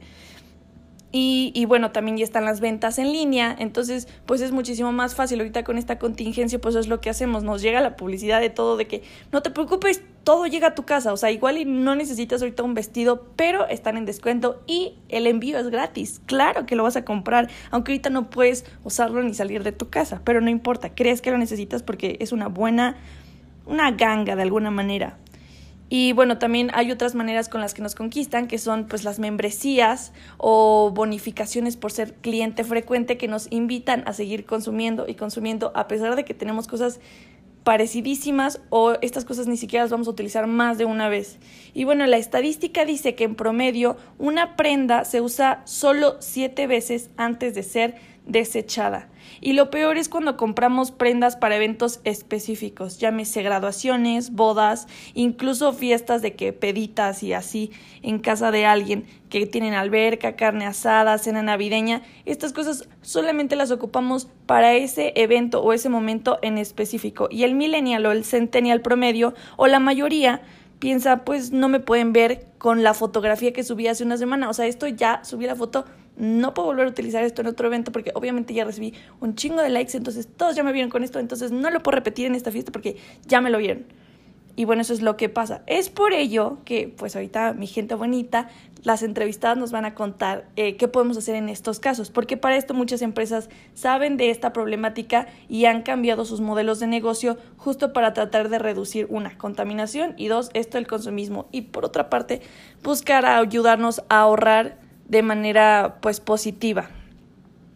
Y, 1.12 1.54
y, 1.56 1.64
bueno, 1.66 1.92
también 1.92 2.18
ya 2.18 2.26
están 2.26 2.44
las 2.44 2.60
ventas 2.60 3.00
en 3.00 3.14
línea, 3.14 3.56
entonces 3.58 4.10
pues 4.26 4.42
es 4.42 4.52
muchísimo 4.52 4.92
más 4.92 5.16
fácil. 5.16 5.40
Ahorita 5.40 5.64
con 5.64 5.78
esta 5.78 5.98
contingencia 5.98 6.60
pues 6.60 6.76
es 6.76 6.88
lo 6.88 7.00
que 7.00 7.10
hacemos, 7.10 7.44
nos 7.44 7.62
llega 7.62 7.80
la 7.80 7.96
publicidad 7.96 8.42
de 8.42 8.50
todo, 8.50 8.76
de 8.76 8.88
que 8.88 9.04
no 9.32 9.42
te 9.42 9.50
preocupes, 9.50 10.02
todo 10.28 10.46
llega 10.46 10.68
a 10.68 10.76
tu 10.76 10.84
casa, 10.84 11.14
o 11.14 11.18
sea, 11.18 11.32
igual 11.32 11.58
y 11.58 11.64
no 11.64 11.96
necesitas 11.96 12.42
ahorita 12.42 12.62
un 12.62 12.74
vestido, 12.74 13.28
pero 13.38 13.66
están 13.70 13.96
en 13.96 14.06
descuento 14.06 14.62
y 14.68 14.96
el 15.08 15.26
envío 15.26 15.58
es 15.58 15.70
gratis. 15.70 16.20
Claro 16.26 16.66
que 16.66 16.76
lo 16.76 16.84
vas 16.84 16.98
a 16.98 17.06
comprar, 17.06 17.50
aunque 17.72 17.94
ahorita 17.94 18.10
no 18.10 18.30
puedes 18.30 18.66
usarlo 18.84 19.24
ni 19.24 19.34
salir 19.34 19.64
de 19.64 19.72
tu 19.72 19.90
casa, 19.90 20.22
pero 20.26 20.42
no 20.42 20.50
importa, 20.50 20.94
crees 20.94 21.22
que 21.22 21.32
lo 21.32 21.38
necesitas 21.38 21.82
porque 21.82 22.18
es 22.20 22.34
una 22.34 22.50
buena, 22.50 22.98
una 23.66 23.92
ganga 23.92 24.36
de 24.36 24.42
alguna 24.42 24.70
manera. 24.70 25.18
Y 25.90 26.14
bueno, 26.14 26.38
también 26.38 26.70
hay 26.74 26.92
otras 26.92 27.16
maneras 27.16 27.48
con 27.48 27.62
las 27.62 27.74
que 27.74 27.82
nos 27.82 27.96
conquistan, 27.96 28.48
que 28.48 28.58
son 28.58 28.88
pues 28.88 29.04
las 29.04 29.20
membresías 29.20 30.12
o 30.38 30.92
bonificaciones 30.94 31.78
por 31.78 31.92
ser 31.92 32.14
cliente 32.16 32.64
frecuente 32.64 33.18
que 33.18 33.28
nos 33.28 33.48
invitan 33.52 34.04
a 34.06 34.14
seguir 34.14 34.46
consumiendo 34.46 35.08
y 35.08 35.16
consumiendo 35.16 35.72
a 35.76 35.88
pesar 35.88 36.16
de 36.16 36.26
que 36.26 36.34
tenemos 36.34 36.68
cosas 36.68 37.00
parecidísimas 37.68 38.62
o 38.70 38.94
estas 39.02 39.26
cosas 39.26 39.48
ni 39.48 39.58
siquiera 39.58 39.84
las 39.84 39.92
vamos 39.92 40.08
a 40.08 40.12
utilizar 40.12 40.48
más 40.48 40.78
de 40.78 40.86
una 40.86 41.10
vez. 41.10 41.38
Y 41.74 41.84
bueno, 41.84 42.06
la 42.06 42.16
estadística 42.16 42.86
dice 42.86 43.14
que 43.14 43.26
en 43.26 43.36
promedio 43.36 43.98
una 44.18 44.56
prenda 44.56 45.04
se 45.04 45.20
usa 45.20 45.64
solo 45.66 46.16
siete 46.20 46.66
veces 46.66 47.10
antes 47.18 47.56
de 47.56 47.64
ser 47.64 47.96
desechada. 48.28 49.10
Y 49.42 49.54
lo 49.54 49.70
peor 49.70 49.98
es 49.98 50.10
cuando 50.10 50.38
compramos 50.38 50.92
prendas 50.92 51.36
para 51.36 51.56
eventos 51.56 52.00
específicos, 52.04 52.98
llámese 52.98 53.44
graduaciones, 53.44 54.32
bodas, 54.32 54.88
incluso 55.14 55.74
fiestas 55.74 56.22
de 56.22 56.36
que 56.36 56.54
peditas 56.54 57.24
y 57.24 57.34
así 57.34 57.72
en 58.02 58.20
casa 58.20 58.52
de 58.52 58.66
alguien 58.66 59.06
que 59.30 59.46
tienen 59.46 59.74
alberca, 59.74 60.36
carne 60.36 60.66
asada, 60.66 61.18
cena 61.18 61.44
navideña. 61.44 62.02
Estas 62.26 62.54
cosas 62.54 62.88
solamente 63.02 63.56
las 63.56 63.72
ocupamos 63.72 64.28
para 64.46 64.74
ese 64.74 65.14
evento 65.16 65.62
o 65.62 65.74
ese 65.74 65.90
momento 65.90 66.40
en 66.42 66.58
específico. 66.58 67.28
Y 67.30 67.44
el 67.44 67.56
millennial 67.56 68.06
o 68.06 68.12
el 68.12 68.24
centennial 68.24 68.82
promedio 68.82 69.34
o 69.58 69.68
la 69.68 69.80
mayoría 69.80 70.42
piensa, 70.80 71.26
pues 71.26 71.52
no 71.52 71.70
me 71.70 71.80
pueden 71.80 72.14
ver 72.14 72.46
con 72.58 72.84
la 72.84 72.94
fotografía 72.94 73.54
que 73.54 73.64
subí 73.64 73.88
hace 73.88 74.04
una 74.04 74.18
semana. 74.18 74.50
O 74.50 74.54
sea, 74.54 74.68
esto 74.68 74.88
ya 74.88 75.24
subí 75.24 75.46
la 75.46 75.56
foto 75.56 75.86
no 76.18 76.54
puedo 76.54 76.68
volver 76.68 76.88
a 76.88 76.90
utilizar 76.90 77.24
esto 77.24 77.42
en 77.42 77.48
otro 77.48 77.68
evento 77.68 77.92
porque 77.92 78.12
obviamente 78.16 78.54
ya 78.54 78.66
recibí 78.66 78.94
un 79.20 79.36
chingo 79.36 79.62
de 79.62 79.70
likes, 79.70 79.96
entonces 79.96 80.28
todos 80.28 80.56
ya 80.56 80.64
me 80.64 80.72
vieron 80.72 80.90
con 80.90 81.04
esto, 81.04 81.20
entonces 81.20 81.52
no 81.52 81.70
lo 81.70 81.82
puedo 81.84 81.96
repetir 81.96 82.26
en 82.26 82.36
esta 82.36 82.52
fiesta 82.52 82.72
porque 82.72 82.98
ya 83.26 83.42
me 83.42 83.50
lo 83.50 83.58
vieron. 83.60 83.86
Y 84.58 84.66
bueno, 84.66 84.82
eso 84.82 84.92
es 84.92 85.04
lo 85.04 85.18
que 85.18 85.30
pasa. 85.30 85.62
Es 85.68 85.92
por 85.92 86.14
ello 86.14 86.58
que, 86.66 86.92
pues 86.98 87.16
ahorita 87.16 87.54
mi 87.54 87.68
gente 87.68 87.94
bonita, 87.94 88.50
las 88.82 89.04
entrevistadas 89.04 89.56
nos 89.56 89.72
van 89.72 89.86
a 89.86 89.94
contar 89.94 90.48
eh, 90.56 90.78
qué 90.78 90.88
podemos 90.88 91.16
hacer 91.16 91.36
en 91.36 91.48
estos 91.48 91.80
casos, 91.80 92.10
porque 92.10 92.38
para 92.38 92.58
esto 92.58 92.74
muchas 92.74 93.04
empresas 93.04 93.50
saben 93.76 94.18
de 94.18 94.32
esta 94.32 94.54
problemática 94.54 95.28
y 95.48 95.66
han 95.66 95.84
cambiado 95.84 96.26
sus 96.26 96.42
modelos 96.42 96.80
de 96.80 96.88
negocio 96.88 97.38
justo 97.58 97.94
para 97.94 98.14
tratar 98.14 98.50
de 98.50 98.58
reducir 98.58 99.06
una 99.12 99.38
contaminación 99.38 100.16
y 100.18 100.28
dos, 100.28 100.50
esto 100.56 100.80
el 100.80 100.88
consumismo. 100.88 101.48
Y 101.52 101.62
por 101.62 101.86
otra 101.86 102.10
parte, 102.10 102.42
buscar 102.82 103.28
ayudarnos 103.28 104.02
a 104.10 104.22
ahorrar 104.22 104.87
de 105.08 105.22
manera 105.22 105.98
pues 106.02 106.20
positiva. 106.20 106.90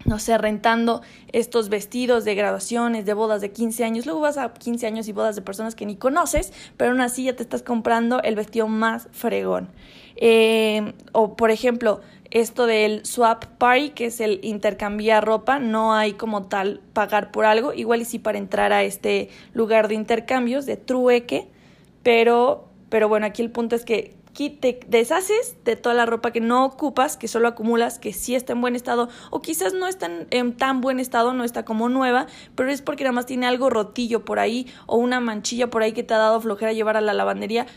No 0.06 0.18
sé, 0.18 0.38
rentando 0.38 1.02
estos 1.32 1.70
vestidos 1.70 2.26
de 2.26 2.34
graduaciones, 2.34 3.06
de 3.06 3.14
bodas 3.14 3.40
de 3.42 3.52
15 3.52 3.84
años. 3.84 4.06
Luego 4.06 4.22
vas 4.22 4.38
a 4.38 4.52
15 4.52 4.88
años 4.88 5.08
y 5.08 5.14
bodas 5.14 5.36
de 5.36 5.44
personas 5.44 5.76
que 5.76 5.86
ni 5.86 5.96
conoces, 5.96 6.52
pero 6.76 6.92
aún 6.92 7.02
así 7.02 7.26
ya 7.26 7.36
te 7.36 7.44
estás 7.44 7.62
comprando 7.62 8.22
el 8.24 8.36
vestido 8.36 8.68
más 8.68 9.08
fregón. 9.12 9.70
Eh, 10.16 10.94
o 11.12 11.36
por 11.36 11.52
ejemplo, 11.52 12.02
esto 12.32 12.66
del 12.66 13.06
swap 13.06 13.46
party, 13.58 13.90
que 13.90 14.06
es 14.06 14.22
el 14.22 14.40
intercambiar 14.44 15.24
ropa, 15.26 15.60
no 15.60 15.94
hay 15.94 16.14
como 16.14 16.48
tal 16.48 16.82
pagar 16.94 17.32
por 17.32 17.46
algo, 17.46 17.74
igual 17.74 18.02
y 18.02 18.06
sí 18.06 18.20
para 18.20 18.38
entrar 18.38 18.74
a 18.74 18.84
este 18.84 19.30
lugar 19.54 19.88
de 19.88 19.96
intercambios, 19.96 20.66
de 20.66 20.78
trueque, 20.78 21.48
pero, 22.04 22.70
pero 22.90 23.08
bueno, 23.08 23.26
aquí 23.26 23.42
el 23.42 23.52
punto 23.52 23.76
es 23.76 23.86
que 23.86 24.16
te 24.34 24.80
deshaces 24.88 25.56
de 25.66 25.76
toda 25.76 25.94
la 25.96 26.06
ropa 26.06 26.32
que 26.32 26.42
no 26.42 26.66
ocupas, 26.66 27.18
que 27.18 27.28
solo 27.28 27.48
acumulas, 27.48 28.00
que 28.00 28.14
sí 28.14 28.36
está 28.36 28.54
en 28.54 28.62
buen 28.62 28.76
estado, 28.76 29.10
o 29.30 29.42
quizás 29.42 29.74
no 29.74 29.88
está 29.88 30.10
en 30.30 30.58
tan 30.58 30.82
buen 30.82 31.00
estado, 31.00 31.34
no 31.34 31.44
está 31.44 31.66
como 31.66 31.90
nueva, 31.90 32.28
pero 32.56 32.72
es 32.72 32.82
porque 32.82 33.04
nada 33.04 33.14
más 33.14 33.26
tiene 33.26 33.46
algo 33.46 33.70
rotillo 33.70 34.26
por 34.26 34.40
ahí 34.40 34.68
o 34.88 34.98
una 34.98 35.20
manchilla 35.20 35.70
por 35.70 35.84
ahí 35.84 35.94
que 35.94 36.04
te 36.04 36.14
ha 36.14 36.18
dado 36.18 36.42
flojera 36.42 36.74
llevar 36.74 36.98
a 36.98 37.02
la 37.02 37.14
lavandería. 37.14 37.68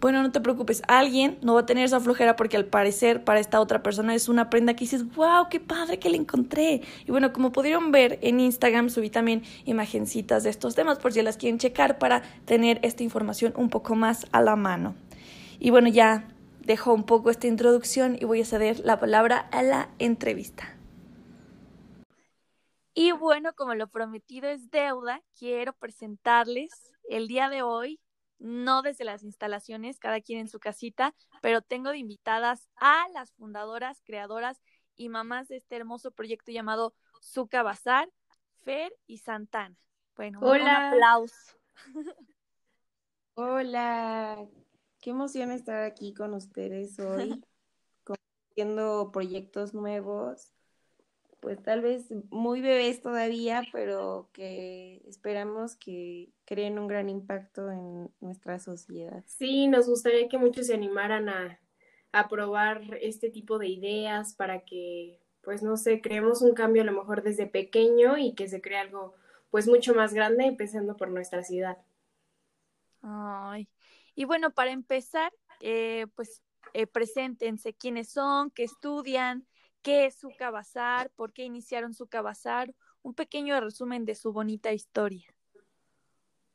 Bueno, 0.00 0.22
no 0.22 0.30
te 0.30 0.40
preocupes, 0.40 0.82
alguien 0.86 1.38
no 1.42 1.54
va 1.54 1.60
a 1.60 1.66
tener 1.66 1.84
esa 1.84 1.98
flojera 1.98 2.36
porque 2.36 2.56
al 2.56 2.66
parecer 2.66 3.24
para 3.24 3.40
esta 3.40 3.60
otra 3.60 3.82
persona 3.82 4.14
es 4.14 4.28
una 4.28 4.48
prenda 4.48 4.74
que 4.74 4.84
dices, 4.84 5.04
wow, 5.16 5.48
qué 5.50 5.58
padre 5.58 5.98
que 5.98 6.08
la 6.08 6.16
encontré. 6.16 6.82
Y 7.04 7.10
bueno, 7.10 7.32
como 7.32 7.50
pudieron 7.50 7.90
ver 7.90 8.20
en 8.22 8.38
Instagram 8.38 8.90
subí 8.90 9.10
también 9.10 9.42
imagencitas 9.64 10.44
de 10.44 10.50
estos 10.50 10.76
temas 10.76 11.00
por 11.00 11.12
si 11.12 11.22
las 11.22 11.36
quieren 11.36 11.58
checar 11.58 11.98
para 11.98 12.22
tener 12.44 12.78
esta 12.82 13.02
información 13.02 13.52
un 13.56 13.70
poco 13.70 13.96
más 13.96 14.26
a 14.30 14.40
la 14.40 14.54
mano. 14.54 14.94
Y 15.58 15.70
bueno, 15.70 15.88
ya 15.88 16.28
dejo 16.60 16.92
un 16.92 17.04
poco 17.04 17.30
esta 17.30 17.46
introducción 17.46 18.16
y 18.20 18.24
voy 18.24 18.42
a 18.42 18.44
ceder 18.44 18.80
la 18.80 19.00
palabra 19.00 19.38
a 19.38 19.62
la 19.62 19.90
entrevista. 19.98 20.78
Y 22.94 23.12
bueno, 23.12 23.54
como 23.54 23.74
lo 23.74 23.88
prometido 23.88 24.48
es 24.48 24.70
deuda, 24.70 25.22
quiero 25.38 25.72
presentarles 25.72 26.92
el 27.08 27.28
día 27.28 27.48
de 27.48 27.62
hoy, 27.62 28.00
no 28.38 28.82
desde 28.82 29.04
las 29.04 29.22
instalaciones, 29.22 29.98
cada 29.98 30.20
quien 30.20 30.40
en 30.40 30.48
su 30.48 30.58
casita, 30.58 31.14
pero 31.40 31.62
tengo 31.62 31.90
de 31.90 31.98
invitadas 31.98 32.68
a 32.76 33.06
las 33.14 33.32
fundadoras, 33.32 34.02
creadoras 34.04 34.60
y 34.96 35.08
mamás 35.08 35.48
de 35.48 35.56
este 35.56 35.76
hermoso 35.76 36.10
proyecto 36.10 36.52
llamado 36.52 36.94
Zuka 37.22 37.62
Bazar, 37.62 38.08
Fer 38.64 38.92
y 39.06 39.18
Santana. 39.18 39.76
Bueno, 40.16 40.40
un 40.40 40.60
aplauso. 40.60 41.56
Hola, 43.34 44.44
Qué 45.00 45.10
emoción 45.10 45.52
estar 45.52 45.82
aquí 45.84 46.12
con 46.14 46.34
ustedes 46.34 46.98
hoy, 46.98 47.40
compartiendo 48.04 49.10
proyectos 49.12 49.74
nuevos, 49.74 50.52
pues 51.40 51.62
tal 51.62 51.82
vez 51.82 52.06
muy 52.30 52.60
bebés 52.60 53.00
todavía, 53.00 53.62
pero 53.72 54.28
que 54.32 55.02
esperamos 55.06 55.76
que 55.76 56.30
creen 56.44 56.78
un 56.78 56.88
gran 56.88 57.08
impacto 57.08 57.70
en 57.70 58.10
nuestra 58.20 58.58
sociedad. 58.58 59.24
Sí, 59.26 59.68
nos 59.68 59.88
gustaría 59.88 60.28
que 60.28 60.38
muchos 60.38 60.66
se 60.66 60.74
animaran 60.74 61.28
a, 61.28 61.60
a 62.12 62.28
probar 62.28 62.82
este 63.00 63.30
tipo 63.30 63.58
de 63.58 63.68
ideas 63.68 64.34
para 64.34 64.64
que, 64.64 65.20
pues 65.42 65.62
no 65.62 65.76
sé, 65.76 66.00
creemos 66.00 66.42
un 66.42 66.54
cambio 66.54 66.82
a 66.82 66.86
lo 66.86 66.92
mejor 66.92 67.22
desde 67.22 67.46
pequeño 67.46 68.18
y 68.18 68.34
que 68.34 68.48
se 68.48 68.60
cree 68.60 68.78
algo 68.78 69.14
pues 69.50 69.66
mucho 69.68 69.94
más 69.94 70.12
grande, 70.12 70.44
empezando 70.44 70.96
por 70.96 71.10
nuestra 71.10 71.42
ciudad. 71.44 71.78
Ay, 73.02 73.68
y 74.18 74.24
bueno, 74.24 74.50
para 74.50 74.72
empezar, 74.72 75.32
eh, 75.60 76.06
pues 76.16 76.42
eh, 76.74 76.88
preséntense 76.88 77.72
quiénes 77.72 78.10
son, 78.10 78.50
qué 78.50 78.64
estudian, 78.64 79.46
qué 79.80 80.06
es 80.06 80.16
su 80.16 80.32
Bazar, 80.40 81.12
por 81.14 81.32
qué 81.32 81.44
iniciaron 81.44 81.94
su 81.94 82.08
Bazar, 82.10 82.74
un 83.02 83.14
pequeño 83.14 83.60
resumen 83.60 84.04
de 84.04 84.16
su 84.16 84.32
bonita 84.32 84.72
historia. 84.72 85.32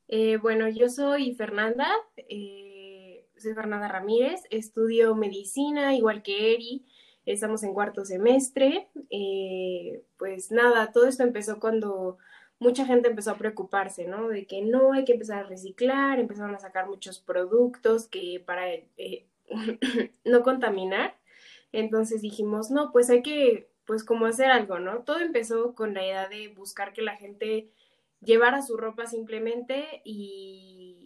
Eh, 0.09 0.35
bueno, 0.35 0.67
yo 0.67 0.89
soy 0.89 1.35
Fernanda, 1.35 1.89
soy 2.17 3.53
Fernanda 3.55 3.87
Ramírez, 3.87 4.41
estudio 4.49 5.15
medicina 5.15 5.95
igual 5.95 6.21
que 6.21 6.55
Eri, 6.55 6.85
estamos 7.25 7.63
en 7.63 7.73
cuarto 7.73 8.03
semestre. 8.03 8.89
Eh, 9.09 10.03
pues 10.17 10.51
nada, 10.51 10.91
todo 10.91 11.07
esto 11.07 11.23
empezó 11.23 11.61
cuando 11.61 12.17
mucha 12.63 12.85
gente 12.85 13.09
empezó 13.09 13.31
a 13.31 13.37
preocuparse, 13.37 14.07
¿no? 14.07 14.29
De 14.29 14.47
que 14.47 14.61
no 14.61 14.93
hay 14.93 15.05
que 15.05 15.13
empezar 15.13 15.45
a 15.45 15.47
reciclar, 15.47 16.19
empezaron 16.19 16.55
a 16.55 16.59
sacar 16.59 16.87
muchos 16.87 17.19
productos 17.19 18.07
que 18.07 18.41
para 18.43 18.67
eh, 18.71 19.27
no 20.25 20.41
contaminar. 20.43 21.15
Entonces 21.71 22.21
dijimos, 22.21 22.71
no, 22.71 22.91
pues 22.91 23.09
hay 23.09 23.21
que, 23.21 23.69
pues 23.85 24.05
hacer 24.27 24.49
algo, 24.49 24.79
¿no? 24.79 25.03
Todo 25.03 25.19
empezó 25.19 25.75
con 25.75 25.93
la 25.93 26.03
idea 26.03 26.29
de 26.29 26.47
buscar 26.49 26.93
que 26.93 27.01
la 27.01 27.17
gente 27.17 27.69
llevara 28.21 28.61
su 28.61 28.77
ropa 28.77 29.05
simplemente 29.07 30.01
y 30.05 31.03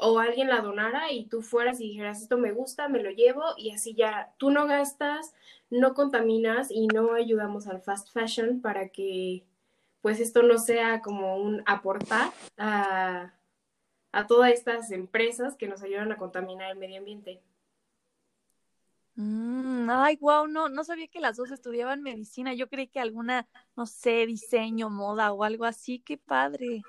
o 0.00 0.20
alguien 0.20 0.48
la 0.48 0.60
donara 0.60 1.10
y 1.10 1.26
tú 1.26 1.42
fueras 1.42 1.80
y 1.80 1.88
dijeras 1.88 2.22
esto 2.22 2.38
me 2.38 2.52
gusta, 2.52 2.88
me 2.88 3.02
lo 3.02 3.10
llevo 3.10 3.42
y 3.56 3.72
así 3.72 3.94
ya 3.94 4.32
tú 4.38 4.50
no 4.52 4.66
gastas, 4.66 5.34
no 5.70 5.94
contaminas 5.94 6.70
y 6.70 6.86
no 6.86 7.14
ayudamos 7.14 7.66
al 7.66 7.82
fast 7.82 8.12
fashion 8.12 8.60
para 8.60 8.90
que 8.90 9.44
pues 10.00 10.20
esto 10.20 10.42
no 10.42 10.58
sea 10.58 11.00
como 11.00 11.36
un 11.36 11.62
aportar 11.66 12.32
a, 12.56 13.34
a 14.12 14.26
todas 14.26 14.52
estas 14.52 14.90
empresas 14.90 15.56
que 15.56 15.68
nos 15.68 15.82
ayudan 15.82 16.12
a 16.12 16.16
contaminar 16.16 16.70
el 16.70 16.78
medio 16.78 16.98
ambiente. 16.98 17.40
Mm, 19.20 19.90
ay, 19.90 20.16
wow, 20.20 20.46
no, 20.46 20.68
no 20.68 20.84
sabía 20.84 21.08
que 21.08 21.18
las 21.18 21.36
dos 21.36 21.50
estudiaban 21.50 22.02
medicina. 22.02 22.54
Yo 22.54 22.68
creí 22.68 22.86
que 22.86 23.00
alguna, 23.00 23.48
no 23.74 23.84
sé, 23.84 24.24
diseño, 24.26 24.90
moda 24.90 25.32
o 25.32 25.42
algo 25.42 25.64
así. 25.64 25.98
Qué 25.98 26.16
padre. 26.16 26.82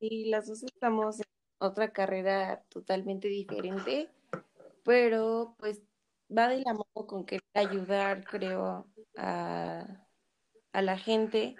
Y 0.00 0.26
las 0.26 0.48
dos 0.48 0.62
estamos 0.62 1.20
en 1.20 1.26
otra 1.60 1.92
carrera 1.92 2.62
totalmente 2.68 3.28
diferente, 3.28 4.10
pero 4.84 5.54
pues 5.58 5.80
va 6.36 6.48
de 6.48 6.60
la 6.60 6.72
mano 6.72 7.06
con 7.06 7.24
querer 7.24 7.44
ayudar, 7.54 8.24
creo, 8.24 8.86
a, 9.16 9.86
a 10.72 10.82
la 10.82 10.98
gente 10.98 11.56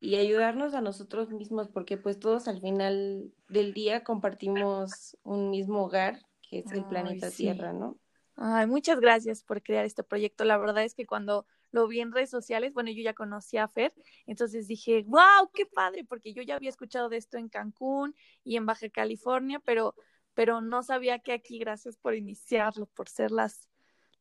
y 0.00 0.16
ayudarnos 0.16 0.74
a 0.74 0.80
nosotros 0.80 1.30
mismos, 1.30 1.68
porque 1.68 1.98
pues 1.98 2.18
todos 2.18 2.48
al 2.48 2.60
final 2.60 3.32
del 3.48 3.74
día 3.74 4.02
compartimos 4.02 5.16
un 5.22 5.50
mismo 5.50 5.84
hogar, 5.84 6.20
que 6.48 6.60
es 6.60 6.72
el 6.72 6.84
planeta 6.86 7.30
Tierra, 7.30 7.72
¿no? 7.72 7.98
Ay, 8.36 8.66
muchas 8.66 8.98
gracias 9.00 9.42
por 9.44 9.62
crear 9.62 9.84
este 9.84 10.02
proyecto. 10.02 10.44
La 10.44 10.56
verdad 10.56 10.82
es 10.82 10.94
que 10.94 11.04
cuando 11.04 11.46
lo 11.72 11.86
vi 11.86 12.00
en 12.00 12.10
redes 12.10 12.30
sociales, 12.30 12.72
bueno, 12.72 12.90
yo 12.90 13.02
ya 13.02 13.12
conocía 13.12 13.64
a 13.64 13.68
Fer, 13.68 13.92
entonces 14.26 14.66
dije, 14.66 15.04
wow, 15.06 15.50
qué 15.52 15.66
padre, 15.66 16.04
porque 16.04 16.32
yo 16.32 16.42
ya 16.42 16.56
había 16.56 16.70
escuchado 16.70 17.10
de 17.10 17.18
esto 17.18 17.36
en 17.36 17.50
Cancún 17.50 18.14
y 18.42 18.56
en 18.56 18.64
Baja 18.64 18.88
California, 18.88 19.60
pero, 19.64 19.94
pero 20.32 20.62
no 20.62 20.82
sabía 20.82 21.18
que 21.18 21.32
aquí, 21.32 21.58
gracias 21.58 21.98
por 21.98 22.14
iniciarlo, 22.14 22.86
por 22.86 23.08
ser 23.08 23.30
las, 23.30 23.68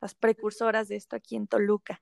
las 0.02 0.16
precursoras 0.16 0.88
de 0.88 0.96
esto 0.96 1.16
aquí 1.16 1.36
en 1.36 1.48
Toluca. 1.48 2.02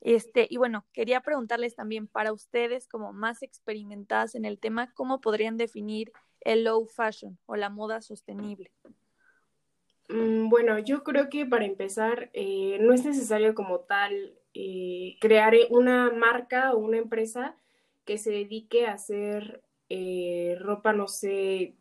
Este, 0.00 0.46
y 0.48 0.56
bueno, 0.58 0.86
quería 0.92 1.20
preguntarles 1.20 1.74
también 1.74 2.06
para 2.06 2.32
ustedes, 2.32 2.86
como 2.86 3.12
más 3.12 3.42
experimentadas 3.42 4.34
en 4.34 4.44
el 4.44 4.58
tema, 4.58 4.92
¿cómo 4.94 5.20
podrían 5.20 5.56
definir 5.56 6.12
el 6.40 6.64
low 6.64 6.86
fashion 6.86 7.38
o 7.46 7.56
la 7.56 7.68
moda 7.68 8.00
sostenible? 8.00 8.72
Mm, 10.08 10.48
bueno, 10.48 10.78
yo 10.78 11.02
creo 11.04 11.28
que 11.28 11.46
para 11.46 11.64
empezar, 11.66 12.30
eh, 12.32 12.78
no 12.80 12.92
es 12.92 13.04
necesario 13.04 13.54
como 13.54 13.80
tal 13.80 14.38
eh, 14.54 15.16
crear 15.20 15.54
una 15.70 16.10
marca 16.10 16.72
o 16.72 16.78
una 16.78 16.98
empresa 16.98 17.56
que 18.04 18.18
se 18.18 18.30
dedique 18.30 18.86
a 18.86 18.94
hacer 18.94 19.62
eh, 19.90 20.56
ropa, 20.60 20.92
no 20.92 21.08
sé, 21.08 21.76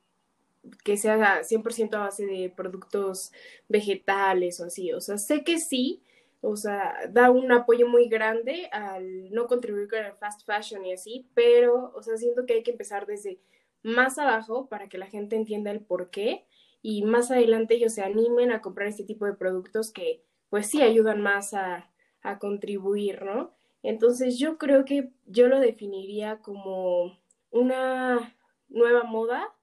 que 0.83 0.97
sea 0.97 1.43
100% 1.43 1.95
a 1.95 1.99
base 1.99 2.25
de 2.25 2.49
productos 2.55 3.31
vegetales 3.67 4.59
o 4.59 4.65
así. 4.65 4.93
O 4.93 5.01
sea, 5.01 5.17
sé 5.17 5.43
que 5.43 5.59
sí, 5.59 6.03
o 6.41 6.55
sea, 6.55 6.95
da 7.09 7.31
un 7.31 7.51
apoyo 7.51 7.87
muy 7.87 8.07
grande 8.07 8.69
al 8.71 9.31
no 9.31 9.47
contribuir 9.47 9.87
con 9.89 9.99
el 9.99 10.13
fast 10.13 10.45
fashion 10.45 10.85
y 10.85 10.93
así, 10.93 11.27
pero, 11.33 11.91
o 11.95 12.01
sea, 12.03 12.17
siento 12.17 12.45
que 12.45 12.53
hay 12.53 12.63
que 12.63 12.71
empezar 12.71 13.05
desde 13.05 13.39
más 13.83 14.17
abajo 14.19 14.67
para 14.67 14.89
que 14.89 14.97
la 14.97 15.07
gente 15.07 15.35
entienda 15.35 15.71
el 15.71 15.81
por 15.81 16.09
qué 16.09 16.45
y 16.81 17.03
más 17.03 17.31
adelante 17.31 17.75
ellos 17.75 17.93
se 17.93 18.03
animen 18.03 18.51
a 18.51 18.61
comprar 18.61 18.87
este 18.87 19.03
tipo 19.03 19.25
de 19.25 19.33
productos 19.33 19.91
que, 19.91 20.23
pues 20.49 20.67
sí, 20.67 20.81
ayudan 20.81 21.21
más 21.21 21.53
a, 21.53 21.89
a 22.21 22.39
contribuir, 22.39 23.23
¿no? 23.23 23.51
Entonces 23.83 24.37
yo 24.37 24.57
creo 24.57 24.85
que 24.85 25.11
yo 25.25 25.47
lo 25.47 25.59
definiría 25.59 26.39
como 26.39 27.17
una 27.51 28.35
nueva 28.69 29.03
moda 29.03 29.53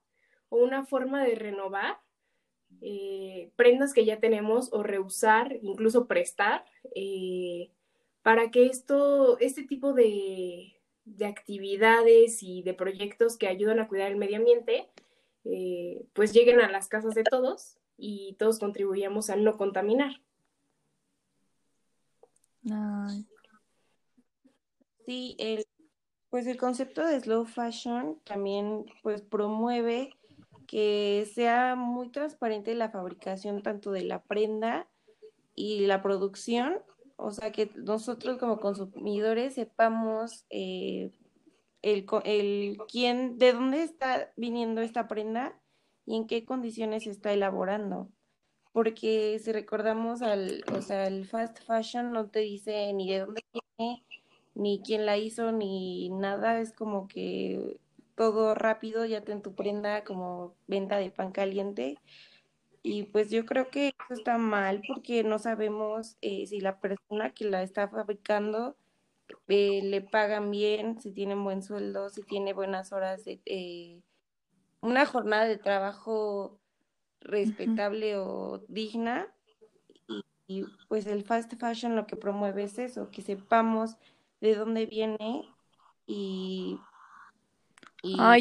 o 0.49 0.57
una 0.57 0.85
forma 0.85 1.23
de 1.23 1.35
renovar 1.35 1.97
eh, 2.81 3.51
prendas 3.55 3.93
que 3.93 4.05
ya 4.05 4.19
tenemos 4.19 4.71
o 4.73 4.83
reusar, 4.83 5.57
incluso 5.61 6.07
prestar, 6.07 6.65
eh, 6.95 7.71
para 8.21 8.51
que 8.51 8.65
esto, 8.65 9.37
este 9.39 9.63
tipo 9.63 9.93
de, 9.93 10.79
de, 11.05 11.25
actividades 11.25 12.43
y 12.43 12.63
de 12.63 12.73
proyectos 12.73 13.37
que 13.37 13.47
ayudan 13.47 13.79
a 13.79 13.87
cuidar 13.87 14.11
el 14.11 14.17
medio 14.17 14.37
ambiente, 14.37 14.89
eh, 15.45 16.05
pues 16.13 16.33
lleguen 16.33 16.59
a 16.59 16.71
las 16.71 16.87
casas 16.87 17.13
de 17.13 17.23
todos 17.23 17.77
y 17.97 18.35
todos 18.39 18.59
contribuyamos 18.59 19.29
a 19.29 19.35
no 19.35 19.57
contaminar. 19.57 20.21
Sí, 25.05 25.35
el, 25.37 25.65
pues 26.29 26.47
el 26.47 26.57
concepto 26.57 27.05
de 27.05 27.19
slow 27.19 27.45
fashion 27.45 28.19
también 28.23 28.85
pues 29.03 29.21
promueve 29.21 30.17
que 30.65 31.29
sea 31.33 31.75
muy 31.75 32.09
transparente 32.09 32.75
la 32.75 32.89
fabricación 32.89 33.61
tanto 33.61 33.91
de 33.91 34.03
la 34.03 34.23
prenda 34.23 34.87
y 35.55 35.85
la 35.85 36.01
producción, 36.01 36.81
o 37.15 37.31
sea 37.31 37.51
que 37.51 37.71
nosotros 37.75 38.37
como 38.37 38.59
consumidores 38.59 39.55
sepamos 39.55 40.45
eh, 40.49 41.11
el, 41.81 42.77
quién, 42.89 43.37
de 43.37 43.53
dónde 43.53 43.83
está 43.83 44.31
viniendo 44.35 44.81
esta 44.81 45.07
prenda 45.07 45.59
y 46.05 46.17
en 46.17 46.27
qué 46.27 46.43
condiciones 46.43 47.03
se 47.03 47.11
está 47.11 47.31
elaborando. 47.31 48.09
Porque 48.71 49.39
si 49.39 49.51
recordamos 49.51 50.21
al, 50.21 50.63
o 50.75 50.81
sea, 50.81 51.07
el 51.07 51.25
fast 51.25 51.59
fashion 51.63 52.11
no 52.11 52.29
te 52.29 52.39
dice 52.39 52.91
ni 52.93 53.09
de 53.09 53.19
dónde 53.19 53.45
viene, 53.77 54.03
ni 54.55 54.81
quién 54.81 55.05
la 55.05 55.17
hizo, 55.17 55.51
ni 55.51 56.09
nada, 56.09 56.59
es 56.59 56.73
como 56.73 57.07
que 57.07 57.79
todo 58.15 58.55
rápido, 58.55 59.05
ya 59.05 59.21
te 59.21 59.31
en 59.31 59.41
tu 59.41 59.55
prenda 59.55 60.03
como 60.03 60.55
venta 60.67 60.97
de 60.97 61.11
pan 61.11 61.31
caliente. 61.31 61.99
Y 62.81 63.03
pues 63.03 63.31
yo 63.31 63.45
creo 63.45 63.69
que 63.69 63.87
eso 63.87 64.13
está 64.13 64.37
mal 64.37 64.81
porque 64.87 65.23
no 65.23 65.39
sabemos 65.39 66.17
eh, 66.21 66.45
si 66.47 66.59
la 66.61 66.79
persona 66.79 67.33
que 67.33 67.45
la 67.45 67.63
está 67.63 67.87
fabricando 67.87 68.77
eh, 69.47 69.81
le 69.83 70.01
pagan 70.01 70.51
bien, 70.51 70.99
si 71.01 71.11
tienen 71.11 71.43
buen 71.43 71.63
sueldo, 71.63 72.09
si 72.09 72.21
tiene 72.21 72.53
buenas 72.53 72.91
horas 72.91 73.25
de 73.25 73.41
eh, 73.45 74.03
una 74.81 75.05
jornada 75.05 75.45
de 75.45 75.57
trabajo 75.57 76.59
respetable 77.21 78.17
o 78.17 78.63
digna. 78.67 79.33
Y, 80.47 80.65
pues 80.87 81.07
el 81.07 81.23
fast 81.23 81.55
fashion 81.55 81.95
lo 81.95 82.05
que 82.05 82.15
promueve 82.15 82.63
es 82.63 82.77
eso, 82.77 83.09
que 83.09 83.23
sepamos 83.23 83.97
de 84.41 84.55
dónde 84.55 84.85
viene 84.85 85.43
y... 86.05 86.79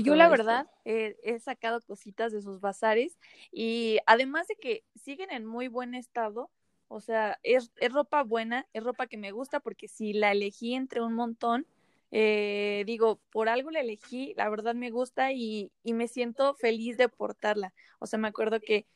yo 0.03 0.15
la 0.15 0.29
verdad 0.29 0.67
he 0.85 1.39
sacado 1.41 1.81
cositas 1.81 2.33
de 2.33 2.43
sus 2.43 2.61
bazares 2.61 3.19
y 3.53 3.99
además 4.07 4.49
de 4.49 4.57
que 4.57 4.85
siguen 4.95 5.31
en 5.31 5.47
muy 5.47 5.69
buen 5.69 5.95
estado, 5.95 6.51
o 6.89 7.01
sea, 7.01 7.39
es, 7.43 7.73
es 7.77 7.93
ropa 7.93 8.23
buena, 8.23 8.67
es 8.73 8.85
ropa 8.85 9.07
que 9.07 9.17
me 9.17 9.33
gusta 9.33 9.61
porque 9.61 9.89
si 9.89 10.13
la 10.13 10.33
elegí 10.33 10.75
entre 10.75 11.01
un 11.03 11.15
montón, 11.15 11.67
eh, 12.11 12.85
digo, 12.87 13.21
por 13.31 13.49
algo 13.49 13.71
la 13.71 13.81
elegí, 13.81 14.35
la 14.37 14.49
verdad 14.49 14.75
me 14.75 14.91
gusta 14.91 15.33
y, 15.33 15.73
y 15.83 15.95
me 15.95 16.07
siento 16.07 16.55
feliz 16.55 16.97
de 16.97 17.09
portarla. 17.09 17.75
O 17.99 18.07
sea, 18.07 18.19
me 18.19 18.29
acuerdo 18.29 18.61
que 18.61 18.87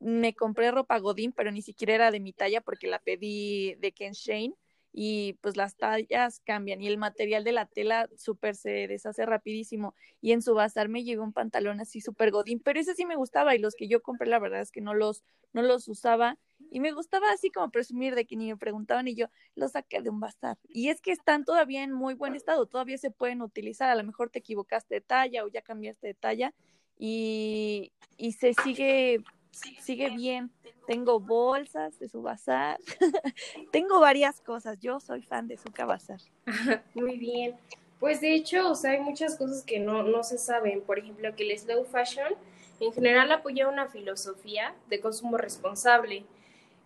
me 0.00 0.34
compré 0.34 0.70
ropa 0.70 0.98
Godín, 0.98 1.32
pero 1.32 1.50
ni 1.50 1.62
siquiera 1.62 1.94
era 1.94 2.10
de 2.10 2.20
mi 2.20 2.32
talla 2.32 2.60
porque 2.60 2.86
la 2.86 2.98
pedí 2.98 3.74
de 3.76 3.92
Ken 3.92 4.12
Shane 4.12 4.54
y 5.00 5.34
pues 5.34 5.56
las 5.56 5.76
tallas 5.76 6.40
cambian 6.40 6.82
y 6.82 6.88
el 6.88 6.98
material 6.98 7.44
de 7.44 7.52
la 7.52 7.66
tela 7.66 8.08
súper 8.16 8.56
se 8.56 8.88
deshace 8.88 9.24
rapidísimo 9.26 9.94
y 10.20 10.32
en 10.32 10.42
su 10.42 10.54
bazar 10.54 10.88
me 10.88 11.04
llegó 11.04 11.22
un 11.22 11.32
pantalón 11.32 11.80
así 11.80 12.00
súper 12.00 12.32
godín, 12.32 12.58
pero 12.58 12.80
ese 12.80 12.96
sí 12.96 13.06
me 13.06 13.14
gustaba 13.14 13.54
y 13.54 13.60
los 13.60 13.76
que 13.76 13.86
yo 13.86 14.02
compré 14.02 14.26
la 14.26 14.40
verdad 14.40 14.60
es 14.60 14.72
que 14.72 14.80
no 14.80 14.94
los, 14.94 15.22
no 15.52 15.62
los 15.62 15.86
usaba 15.86 16.36
y 16.72 16.80
me 16.80 16.90
gustaba 16.90 17.30
así 17.30 17.48
como 17.52 17.70
presumir 17.70 18.16
de 18.16 18.26
que 18.26 18.34
ni 18.34 18.48
me 18.48 18.56
preguntaban 18.56 19.06
y 19.06 19.14
yo 19.14 19.28
los 19.54 19.70
saqué 19.70 20.02
de 20.02 20.10
un 20.10 20.18
bazar 20.18 20.58
y 20.68 20.88
es 20.88 21.00
que 21.00 21.12
están 21.12 21.44
todavía 21.44 21.84
en 21.84 21.92
muy 21.92 22.14
buen 22.14 22.34
estado, 22.34 22.66
todavía 22.66 22.98
se 22.98 23.12
pueden 23.12 23.40
utilizar, 23.40 23.90
a 23.90 23.94
lo 23.94 24.02
mejor 24.02 24.30
te 24.30 24.40
equivocaste 24.40 24.96
de 24.96 25.00
talla 25.00 25.44
o 25.44 25.48
ya 25.48 25.62
cambiaste 25.62 26.08
de 26.08 26.14
talla 26.14 26.54
y, 26.98 27.92
y 28.16 28.32
se 28.32 28.52
sigue 28.64 29.22
sigue 29.50 30.10
bien. 30.10 30.50
Tengo 30.86 31.20
bolsas 31.20 31.98
de 31.98 32.08
su 32.08 32.22
bazar. 32.22 32.78
Tengo 33.72 34.00
varias 34.00 34.40
cosas. 34.40 34.78
Yo 34.80 35.00
soy 35.00 35.22
fan 35.22 35.48
de 35.48 35.56
su 35.56 35.70
bazar. 35.86 36.20
Muy 36.94 37.18
bien. 37.18 37.56
Pues 38.00 38.20
de 38.20 38.34
hecho, 38.34 38.70
o 38.70 38.74
sea, 38.74 38.92
hay 38.92 39.00
muchas 39.00 39.36
cosas 39.36 39.62
que 39.64 39.80
no, 39.80 40.02
no 40.02 40.22
se 40.22 40.38
saben. 40.38 40.82
Por 40.82 40.98
ejemplo, 40.98 41.34
que 41.34 41.50
el 41.50 41.58
slow 41.58 41.84
fashion 41.84 42.34
En 42.80 42.92
general 42.92 43.30
apoya 43.32 43.68
una 43.68 43.88
filosofía 43.88 44.74
de 44.88 45.00
consumo 45.00 45.36
responsable. 45.36 46.24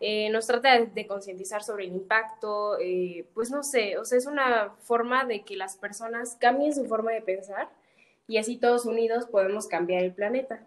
Eh, 0.04 0.30
nos 0.30 0.48
trata 0.48 0.80
de, 0.80 1.06
concientizar 1.06 1.62
sobre 1.62 1.84
el 1.84 1.92
impacto, 1.92 2.76
eh, 2.80 3.24
pues 3.34 3.52
no 3.52 3.62
sé, 3.62 3.98
o 3.98 4.04
sea, 4.04 4.18
es 4.18 4.26
una 4.26 4.74
forma 4.80 5.24
de 5.24 5.42
que 5.44 5.54
las 5.54 5.76
personas 5.76 6.36
cambien 6.40 6.74
su 6.74 6.86
forma 6.86 7.12
de 7.12 7.22
pensar 7.22 7.70
y 8.26 8.38
así 8.38 8.56
todos 8.56 8.84
unidos 8.84 9.26
podemos 9.26 9.68
cambiar 9.68 10.02
el 10.02 10.12
planeta. 10.12 10.66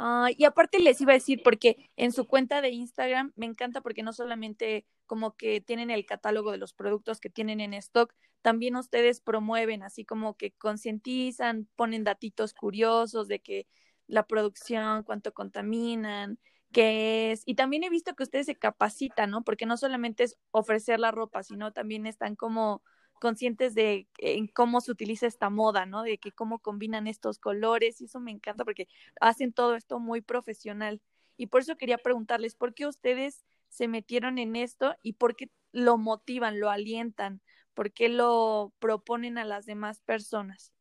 Ah, 0.00 0.28
y 0.36 0.44
aparte 0.44 0.78
les 0.78 1.00
iba 1.00 1.10
a 1.12 1.14
decir, 1.14 1.40
porque 1.42 1.90
en 1.96 2.12
su 2.12 2.28
cuenta 2.28 2.60
de 2.60 2.70
Instagram 2.70 3.32
me 3.34 3.46
encanta 3.46 3.80
porque 3.80 4.04
no 4.04 4.12
solamente 4.12 4.86
como 5.06 5.36
que 5.36 5.60
tienen 5.60 5.90
el 5.90 6.06
catálogo 6.06 6.52
de 6.52 6.58
los 6.58 6.72
productos 6.72 7.18
que 7.18 7.30
tienen 7.30 7.60
en 7.60 7.74
stock, 7.74 8.14
también 8.40 8.76
ustedes 8.76 9.20
promueven, 9.20 9.82
así 9.82 10.04
como 10.04 10.36
que 10.36 10.52
concientizan, 10.52 11.68
ponen 11.74 12.04
datitos 12.04 12.54
curiosos 12.54 13.26
de 13.26 13.40
que 13.40 13.66
la 14.06 14.24
producción, 14.24 15.02
cuánto 15.02 15.34
contaminan, 15.34 16.38
qué 16.70 17.32
es. 17.32 17.42
Y 17.44 17.56
también 17.56 17.82
he 17.82 17.90
visto 17.90 18.14
que 18.14 18.22
ustedes 18.22 18.46
se 18.46 18.54
capacitan, 18.56 19.30
¿no? 19.30 19.42
Porque 19.42 19.66
no 19.66 19.76
solamente 19.76 20.22
es 20.22 20.38
ofrecer 20.52 21.00
la 21.00 21.10
ropa, 21.10 21.42
sino 21.42 21.72
también 21.72 22.06
están 22.06 22.36
como 22.36 22.82
conscientes 23.18 23.74
de 23.74 24.08
en 24.18 24.46
cómo 24.48 24.80
se 24.80 24.90
utiliza 24.92 25.26
esta 25.26 25.50
moda, 25.50 25.86
¿no? 25.86 26.02
De 26.02 26.18
que 26.18 26.32
cómo 26.32 26.58
combinan 26.60 27.06
estos 27.06 27.38
colores 27.38 28.00
y 28.00 28.06
eso 28.06 28.20
me 28.20 28.30
encanta 28.30 28.64
porque 28.64 28.88
hacen 29.20 29.52
todo 29.52 29.74
esto 29.74 29.98
muy 30.00 30.20
profesional. 30.20 31.00
Y 31.36 31.46
por 31.48 31.62
eso 31.62 31.76
quería 31.76 31.98
preguntarles, 31.98 32.54
¿por 32.54 32.74
qué 32.74 32.86
ustedes 32.86 33.44
se 33.68 33.88
metieron 33.88 34.38
en 34.38 34.56
esto 34.56 34.96
y 35.02 35.14
por 35.14 35.36
qué 35.36 35.50
lo 35.72 35.98
motivan, 35.98 36.60
lo 36.60 36.70
alientan? 36.70 37.42
¿Por 37.74 37.92
qué 37.92 38.08
lo 38.08 38.72
proponen 38.80 39.38
a 39.38 39.44
las 39.44 39.66
demás 39.66 40.00
personas? 40.00 40.72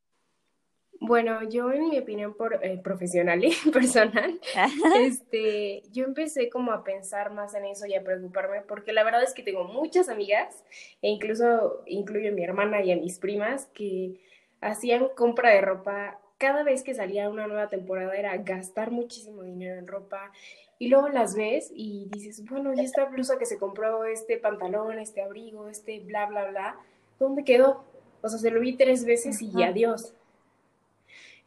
Bueno, 1.00 1.48
yo 1.48 1.72
en 1.72 1.90
mi 1.90 2.00
opinión 2.00 2.34
por, 2.34 2.64
eh, 2.66 2.80
profesional 2.84 3.44
y 3.44 3.52
personal, 3.72 4.40
este, 5.02 5.84
yo 5.92 6.06
empecé 6.06 6.50
como 6.50 6.72
a 6.72 6.84
pensar 6.84 7.32
más 7.32 7.54
en 7.54 7.66
eso 7.66 7.86
y 7.86 7.96
a 7.96 8.04
preocuparme 8.04 8.62
porque 8.62 8.94
la 8.94 9.04
verdad 9.04 9.24
es 9.24 9.34
que 9.34 9.44
tengo 9.44 9.64
muchas 9.66 10.10
amigas 10.10 10.64
e 11.02 11.10
incluso 11.10 11.84
incluyo 11.86 12.30
a 12.30 12.34
mi 12.34 12.44
hermana 12.44 12.82
y 12.82 12.92
a 12.92 12.98
mis 12.98 13.20
primas 13.20 13.68
que 13.74 14.20
hacían 14.62 15.10
compra 15.16 15.52
de 15.52 15.62
ropa 15.62 16.20
cada 16.38 16.64
vez 16.64 16.84
que 16.84 16.94
salía 16.94 17.30
una 17.30 17.48
nueva 17.48 17.68
temporada 17.68 18.16
era 18.16 18.38
gastar 18.38 18.92
muchísimo 18.92 19.44
dinero 19.44 19.78
en 19.78 19.88
ropa 19.88 20.32
y 20.80 20.90
luego 20.90 21.10
las 21.10 21.36
ves 21.36 21.72
y 21.74 22.08
dices, 22.12 22.46
bueno, 22.48 22.74
y 22.74 22.82
esta 22.82 23.06
blusa 23.06 23.40
que 23.40 23.46
se 23.48 23.58
compró, 23.58 24.06
este 24.06 24.38
pantalón, 24.38 25.00
este 25.00 25.24
abrigo, 25.24 25.68
este 25.70 26.00
bla, 26.02 26.28
bla, 26.28 26.46
bla, 26.50 26.80
¿dónde 27.20 27.44
quedó? 27.44 27.84
O 28.22 28.30
sea, 28.30 28.38
se 28.38 28.52
lo 28.52 28.60
vi 28.60 28.78
tres 28.78 29.04
veces 29.06 29.42
y 29.42 29.64
adiós. 29.64 30.14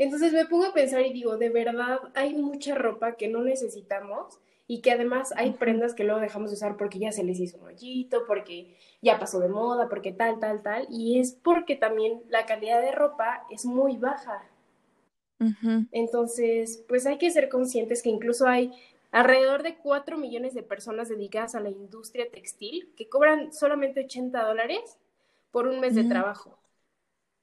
Entonces 0.01 0.33
me 0.33 0.47
pongo 0.47 0.65
a 0.65 0.73
pensar 0.73 1.03
y 1.05 1.13
digo, 1.13 1.37
de 1.37 1.51
verdad 1.51 2.01
hay 2.15 2.33
mucha 2.33 2.75
ropa 2.75 3.17
que 3.17 3.29
no 3.29 3.43
necesitamos 3.43 4.39
y 4.67 4.81
que 4.81 4.93
además 4.93 5.35
hay 5.37 5.51
prendas 5.51 5.93
que 5.93 6.05
luego 6.05 6.21
dejamos 6.21 6.49
de 6.49 6.57
usar 6.57 6.79
porque 6.79 6.99
ya 6.99 7.13
se 7.13 7.23
les 7.23 7.39
hizo 7.39 7.59
un 7.59 7.67
hoyito, 7.67 8.25
porque 8.27 8.79
ya 9.03 9.19
pasó 9.19 9.41
de 9.41 9.51
moda, 9.51 9.91
porque 9.91 10.13
tal, 10.13 10.41
tal, 10.41 10.63
tal. 10.63 10.87
Y 10.89 11.21
es 11.21 11.33
porque 11.33 11.77
también 11.77 12.23
la 12.31 12.47
calidad 12.47 12.81
de 12.81 12.93
ropa 12.93 13.45
es 13.51 13.67
muy 13.67 13.99
baja. 13.99 14.43
Entonces, 15.93 16.83
pues 16.89 17.05
hay 17.05 17.19
que 17.19 17.31
ser 17.31 17.51
conscientes 17.51 18.03
que 18.03 18.09
incluso 18.09 18.47
hay 18.47 18.73
alrededor 19.13 19.63
de 19.63 19.77
4 19.77 20.17
millones 20.17 20.55
de 20.55 20.63
personas 20.63 21.11
dedicadas 21.11 21.55
a 21.55 21.61
la 21.61 21.69
industria 21.69 22.31
textil 22.31 22.91
que 22.97 23.11
cobran 23.11 23.53
solamente 23.53 24.05
80 24.07 24.45
dólares 24.45 24.97
por 25.51 25.67
un 25.67 25.79
mes 25.79 25.95
de 25.95 26.05
trabajo 26.05 26.60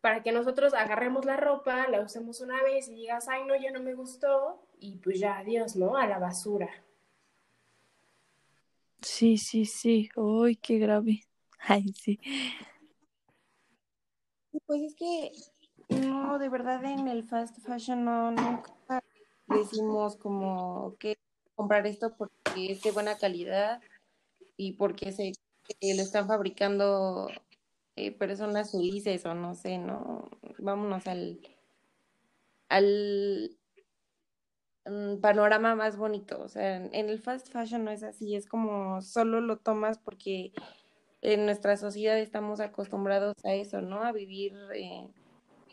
para 0.01 0.23
que 0.23 0.31
nosotros 0.31 0.73
agarremos 0.73 1.25
la 1.25 1.37
ropa, 1.37 1.87
la 1.87 2.01
usemos 2.01 2.41
una 2.41 2.61
vez 2.63 2.87
y 2.87 2.95
digas, 2.95 3.27
ay, 3.27 3.45
no, 3.45 3.55
ya 3.55 3.71
no 3.71 3.81
me 3.81 3.93
gustó, 3.93 4.67
y 4.79 4.97
pues 4.97 5.19
ya, 5.19 5.39
adiós, 5.39 5.75
¿no? 5.75 5.97
A 5.97 6.07
la 6.07 6.19
basura. 6.19 6.69
Sí, 9.01 9.37
sí, 9.37 9.65
sí. 9.65 10.09
Uy, 10.15 10.55
qué 10.55 10.79
grave. 10.79 11.21
Ay, 11.59 11.93
sí. 11.93 12.19
Pues 14.65 14.81
es 14.81 14.95
que, 14.95 15.31
no, 15.89 16.39
de 16.39 16.49
verdad 16.49 16.83
en 16.85 17.07
el 17.07 17.23
fast 17.23 17.57
fashion 17.59 18.03
no, 18.03 18.31
nunca 18.31 19.01
decimos 19.47 20.17
como 20.17 20.95
que 20.99 21.17
comprar 21.55 21.87
esto 21.87 22.15
porque 22.17 22.71
es 22.71 22.81
de 22.81 22.91
buena 22.91 23.17
calidad 23.17 23.81
y 24.55 24.73
porque 24.73 25.11
se 25.11 25.31
lo 25.81 26.01
están 26.01 26.27
fabricando 26.27 27.29
eh, 27.97 28.11
personas 28.11 28.71
felices 28.71 29.25
o 29.25 29.33
no 29.33 29.55
sé, 29.55 29.79
¿no? 29.79 30.29
Vámonos 30.59 31.07
al, 31.07 31.39
al 32.69 33.57
mm, 34.85 35.19
panorama 35.19 35.75
más 35.75 35.97
bonito. 35.97 36.41
O 36.41 36.47
sea, 36.47 36.77
en 36.77 37.09
el 37.09 37.19
fast 37.19 37.49
fashion 37.51 37.83
no 37.83 37.91
es 37.91 38.03
así, 38.03 38.35
es 38.35 38.47
como 38.47 39.01
solo 39.01 39.41
lo 39.41 39.57
tomas 39.57 39.97
porque 39.99 40.51
en 41.21 41.45
nuestra 41.45 41.77
sociedad 41.77 42.19
estamos 42.19 42.59
acostumbrados 42.59 43.35
a 43.43 43.53
eso, 43.55 43.81
¿no? 43.81 44.03
A 44.03 44.11
vivir 44.11 44.53
eh, 44.75 45.09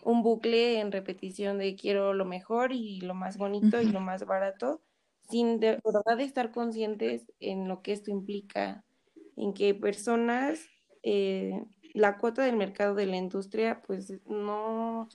un 0.04 0.22
bucle 0.22 0.80
en 0.80 0.92
repetición 0.92 1.58
de 1.58 1.76
quiero 1.76 2.14
lo 2.14 2.24
mejor 2.24 2.72
y 2.72 3.00
lo 3.00 3.14
más 3.14 3.38
bonito 3.38 3.80
y 3.82 3.86
lo 3.86 4.00
más 4.00 4.26
barato, 4.26 4.82
sin 5.28 5.60
de 5.60 5.80
verdad 5.84 6.20
estar 6.20 6.52
conscientes 6.52 7.30
en 7.40 7.68
lo 7.68 7.82
que 7.82 7.92
esto 7.92 8.10
implica, 8.10 8.84
en 9.36 9.54
que 9.54 9.74
personas 9.74 10.66
eh, 11.02 11.64
la 11.94 12.18
cuota 12.18 12.42
del 12.42 12.56
mercado 12.56 12.94
de 12.94 13.06
la 13.06 13.16
industria 13.16 13.80
pues 13.86 14.12
no 14.26 15.08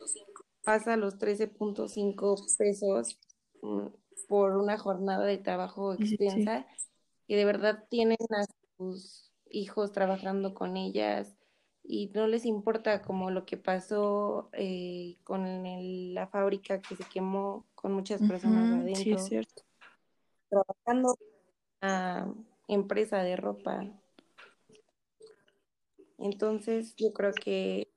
pasa 0.64 0.98
los 0.98 1.20
13.5 1.20 2.58
pesos 2.58 3.20
mm, 3.62 3.88
por 4.28 4.56
una 4.56 4.78
jornada 4.78 5.26
de 5.26 5.38
trabajo 5.38 5.94
extensa 5.94 6.66
que 7.28 7.36
de 7.36 7.46
verdad 7.46 7.86
tienen 7.90 8.18
a 8.32 8.46
sus 8.78 9.32
hijos 9.50 9.92
trabajando 9.92 10.54
con 10.54 10.78
ellas 10.78 11.36
y 11.84 12.12
no 12.14 12.28
les 12.28 12.46
importa 12.46 13.02
como 13.02 13.30
lo 13.30 13.46
que 13.46 13.58
pasó 13.58 14.50
eh, 14.54 15.18
con 15.24 16.14
la 16.14 16.28
fábrica 16.28 16.82
que 16.82 16.96
se 16.96 17.04
quemó 17.04 17.66
con 17.76 17.94
muchas 17.94 18.22
personas 18.22 18.72
adentro. 18.72 19.04
Sí, 19.04 19.12
es 19.12 19.26
cierto. 19.26 19.64
Trabajando 20.50 21.18
en 21.20 21.90
una 21.90 22.36
empresa 22.68 23.24
de 23.24 23.36
ropa 23.36 23.86
entonces, 26.20 26.96
yo 26.96 27.14
creo 27.14 27.32
que 27.34 27.88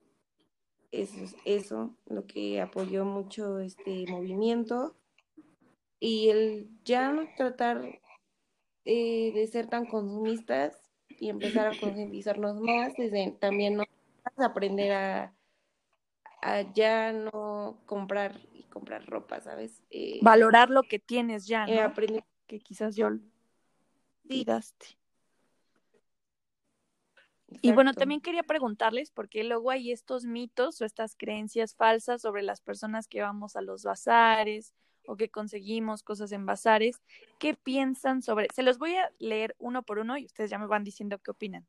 eso 0.91 1.23
es 1.23 1.35
eso 1.45 1.97
lo 2.05 2.25
que 2.25 2.61
apoyó 2.61 3.03
mucho 3.03 3.59
este 3.59 4.05
movimiento 4.07 4.95
y 5.99 6.29
el 6.29 6.69
ya 6.83 7.11
no 7.11 7.27
tratar 7.35 7.99
eh, 8.85 9.31
de 9.33 9.47
ser 9.47 9.67
tan 9.67 9.85
consumistas 9.85 10.77
y 11.19 11.29
empezar 11.29 11.67
a 11.67 11.79
concientizarnos 11.79 12.59
más, 12.59 12.93
desde 12.97 13.31
también 13.39 13.77
no 13.77 13.85
aprender 14.37 14.91
a, 14.91 15.33
ya 16.73 17.13
no 17.13 17.81
comprar 17.85 18.39
y 18.53 18.63
comprar 18.63 19.05
ropa, 19.05 19.39
¿sabes? 19.39 19.81
Eh, 19.89 20.19
Valorar 20.21 20.69
lo 20.69 20.83
que 20.83 20.99
tienes 20.99 21.47
ya, 21.47 21.65
eh, 21.65 21.75
¿no? 21.75 21.81
aprender 21.81 22.23
que 22.47 22.59
quizás 22.59 22.95
yo 22.95 23.09
olvidaste. 24.25 24.97
Y 27.61 27.71
bueno, 27.71 27.93
también 27.93 28.21
quería 28.21 28.43
preguntarles, 28.43 29.11
porque 29.11 29.43
luego 29.43 29.71
hay 29.71 29.91
estos 29.91 30.25
mitos 30.25 30.81
o 30.81 30.85
estas 30.85 31.15
creencias 31.15 31.75
falsas 31.75 32.21
sobre 32.21 32.43
las 32.43 32.61
personas 32.61 33.07
que 33.07 33.21
vamos 33.21 33.55
a 33.55 33.61
los 33.61 33.83
bazares 33.83 34.73
o 35.05 35.15
que 35.15 35.29
conseguimos 35.29 36.03
cosas 36.03 36.31
en 36.31 36.45
bazares. 36.45 37.01
¿Qué 37.39 37.53
piensan 37.55 38.21
sobre? 38.21 38.47
Se 38.53 38.63
los 38.63 38.77
voy 38.77 38.95
a 38.95 39.09
leer 39.19 39.55
uno 39.59 39.83
por 39.83 39.99
uno 39.99 40.17
y 40.17 40.25
ustedes 40.25 40.49
ya 40.49 40.57
me 40.57 40.67
van 40.67 40.83
diciendo 40.83 41.19
qué 41.19 41.31
opinan. 41.31 41.67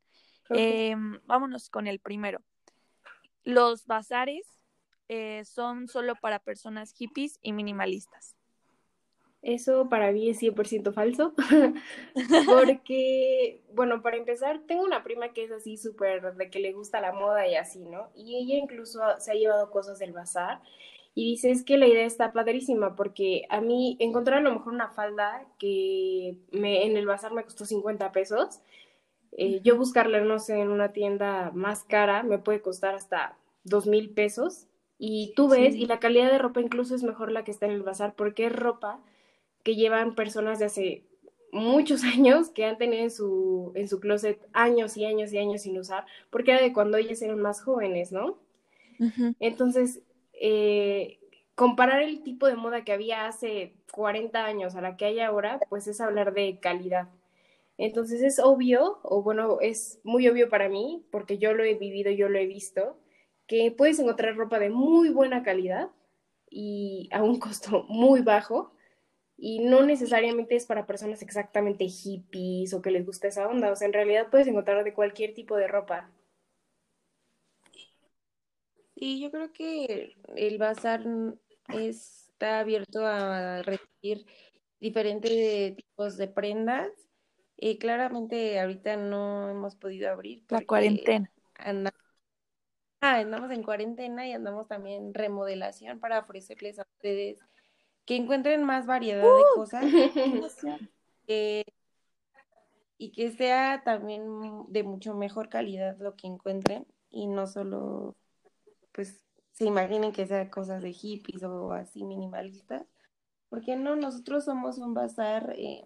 Em, 0.51 1.21
vámonos 1.25 1.71
con 1.71 1.87
el 1.87 2.01
primero. 2.01 2.41
Los 3.45 3.87
bazares 3.87 4.47
eh, 5.09 5.45
son 5.45 5.89
solo 5.89 6.15
para 6.17 6.39
personas 6.39 6.93
hippies 6.93 7.39
y 7.43 7.53
minimalistas. 7.53 8.34
Eso 9.45 9.91
para 9.91 10.11
mí 10.11 10.31
es 10.31 10.41
100% 10.41 10.95
falso, 10.95 11.35
porque, 12.47 13.61
bueno, 13.75 14.01
para 14.01 14.17
empezar, 14.17 14.63
tengo 14.67 14.83
una 14.83 15.05
prima 15.05 15.35
que 15.35 15.45
es 15.45 15.53
así 15.53 15.77
súper 15.77 16.35
de 16.35 16.49
que 16.49 16.61
le 16.61 16.73
gusta 16.73 17.03
la 17.03 17.13
moda 17.13 17.47
y 17.47 17.55
así, 17.55 17.85
¿no? 17.85 18.09
Y 18.17 18.37
ella 18.37 18.57
incluso 18.57 19.01
se 19.19 19.33
ha 19.33 19.35
llevado 19.35 19.71
cosas 19.71 19.99
del 19.99 20.15
bazar 20.15 20.63
y 21.15 21.33
dice, 21.33 21.51
es 21.51 21.63
que 21.63 21.77
la 21.77 21.87
idea 21.87 22.07
está 22.07 22.33
padrísima, 22.33 22.97
porque 22.97 23.43
a 23.51 23.61
mí 23.61 23.99
encontrar 24.01 24.39
a 24.39 24.41
lo 24.41 24.55
mejor 24.55 24.73
una 24.73 24.89
falda 24.89 25.47
que 25.59 26.39
me, 26.51 26.87
en 26.87 26.97
el 26.97 27.07
bazar 27.07 27.33
me 27.35 27.45
costó 27.45 27.67
50 27.67 28.13
pesos, 28.13 28.63
eh, 29.33 29.61
yo 29.63 29.77
buscarla, 29.77 30.21
no 30.23 30.39
sé, 30.39 30.59
en 30.59 30.71
una 30.71 30.93
tienda 30.93 31.51
más 31.55 31.85
cara 31.85 32.23
me 32.23 32.39
puede 32.39 32.63
costar 32.63 32.95
hasta 32.95 33.37
2 33.65 33.87
mil 33.89 34.11
pesos. 34.11 34.69
Y 34.97 35.35
tú 35.37 35.49
ves, 35.49 35.75
y 35.75 35.87
la 35.87 35.99
calidad 35.99 36.31
de 36.31 36.39
ropa 36.39 36.61
incluso 36.61 36.95
es 36.95 37.03
mejor 37.03 37.31
la 37.31 37.45
que 37.45 37.51
está 37.51 37.67
en 37.67 37.73
el 37.73 37.83
bazar, 37.83 38.15
porque 38.15 38.47
es 38.47 38.53
ropa 38.53 39.01
que 39.65 39.75
llevan 39.75 40.15
personas 40.15 40.61
de 40.61 40.67
hace 40.67 41.05
muchos 41.51 42.05
años 42.05 42.51
que 42.51 42.65
han 42.65 42.79
tenido 42.79 43.03
en 43.03 43.11
su, 43.11 43.73
en 43.75 43.89
su 43.89 43.99
closet 43.99 44.39
años 44.53 44.97
y 44.97 45.05
años 45.05 45.33
y 45.33 45.39
años 45.39 45.63
sin 45.63 45.77
usar, 45.79 46.07
porque 46.31 46.53
era 46.53 46.63
de 46.63 46.73
cuando 46.73 46.97
ellas 46.97 47.21
eran 47.23 47.41
más 47.41 47.61
jóvenes, 47.61 48.13
¿no? 48.13 48.39
Entonces, 49.41 50.03
eh, 50.35 51.19
comparar 51.57 52.03
el 52.03 52.23
tipo 52.23 52.47
de 52.47 52.55
moda 52.55 52.85
que 52.85 52.93
había 52.93 53.27
hace 53.27 53.75
40 53.93 54.45
años 54.45 54.77
a 54.77 54.81
la 54.81 54.97
que 54.97 55.07
hay 55.07 55.19
ahora, 55.19 55.59
pues 55.69 55.89
es 55.89 56.01
hablar 56.01 56.33
de 56.33 56.61
calidad. 56.61 57.09
Entonces 57.77 58.23
es 58.23 58.39
obvio, 58.39 59.01
o 59.03 59.23
bueno, 59.23 59.59
es 59.61 60.01
muy 60.05 60.29
obvio 60.29 60.49
para 60.49 60.69
mí, 60.69 61.05
porque 61.11 61.39
yo 61.39 61.55
lo 61.55 61.65
he 61.65 61.75
vivido, 61.75 62.11
yo 62.13 62.29
lo 62.29 62.39
he 62.39 62.47
visto, 62.47 62.97
que 63.47 63.73
puedes 63.73 63.99
encontrar 63.99 64.37
ropa 64.37 64.59
de 64.59 64.71
muy 64.71 65.09
buena 65.11 65.43
calidad 65.43 65.91
y 66.49 67.09
a 67.13 67.23
un 67.23 67.39
costo 67.41 67.85
muy 67.89 68.21
bajo, 68.21 68.74
y 69.37 69.61
no 69.61 69.85
necesariamente 69.85 70.57
es 70.57 70.67
para 70.67 70.87
personas 70.87 71.23
exactamente 71.23 71.87
hippies 71.87 72.73
o 72.73 72.83
que 72.83 72.91
les 72.91 73.05
gusta 73.05 73.29
esa 73.29 73.49
onda, 73.49 73.71
o 73.71 73.77
sea, 73.77 73.87
en 73.87 73.93
realidad 73.93 74.29
puedes 74.31 74.47
encontrar 74.47 74.85
de 74.85 74.95
cualquier 74.95 75.35
tipo 75.35 75.57
de 75.57 75.67
ropa. 75.67 76.11
Y 78.95 79.21
yo 79.21 79.31
creo 79.31 79.53
que 79.53 80.17
el 80.37 80.59
bazar 80.59 81.05
está 81.69 82.61
abierto 82.61 83.05
a 83.05 83.63
recibir 83.63 84.25
diferentes 84.81 85.77
tipos 85.77 86.17
de 86.17 86.29
prendas. 86.29 86.91
Y 87.57 87.79
claramente 87.79 88.59
ahorita 88.61 88.97
no 88.97 89.49
hemos 89.49 89.77
podido 89.77 90.11
abrir. 90.11 90.45
La 90.49 90.65
cuarentena. 90.65 91.31
Andamos, 91.57 92.01
ah, 93.01 93.19
andamos 93.19 93.51
en 93.51 93.63
cuarentena 93.63 94.27
y 94.27 94.33
andamos 94.33 94.69
también 94.69 95.07
en 95.07 95.15
remodelación 95.15 96.01
para 96.01 96.19
ofrecerles 96.21 96.79
a 96.79 96.83
ustedes 96.83 97.41
que 98.05 98.17
encuentren 98.17 98.65
más 98.65 98.87
variedad 98.87 99.23
de 99.23 99.29
¡Uh! 99.29 99.55
cosas. 99.55 99.85
y 102.99 103.11
que 103.13 103.31
sea 103.33 103.83
también 103.85 104.65
de 104.69 104.83
mucho 104.83 105.15
mejor 105.15 105.49
calidad 105.49 105.97
lo 105.99 106.15
que 106.15 106.27
encuentren 106.27 106.87
y 107.11 107.27
no 107.27 107.47
solo 107.47 108.17
pues 108.93 109.25
se 109.53 109.65
imaginen 109.65 110.13
que 110.13 110.27
sea 110.27 110.51
cosas 110.51 110.83
de 110.83 110.93
hippies 110.93 111.43
o 111.45 111.73
así 111.73 112.05
minimalistas, 112.05 112.87
porque 113.49 113.77
no, 113.77 113.95
nosotros 113.95 114.45
somos 114.45 114.79
un 114.79 114.95
bazar 114.95 115.55
eh, 115.57 115.85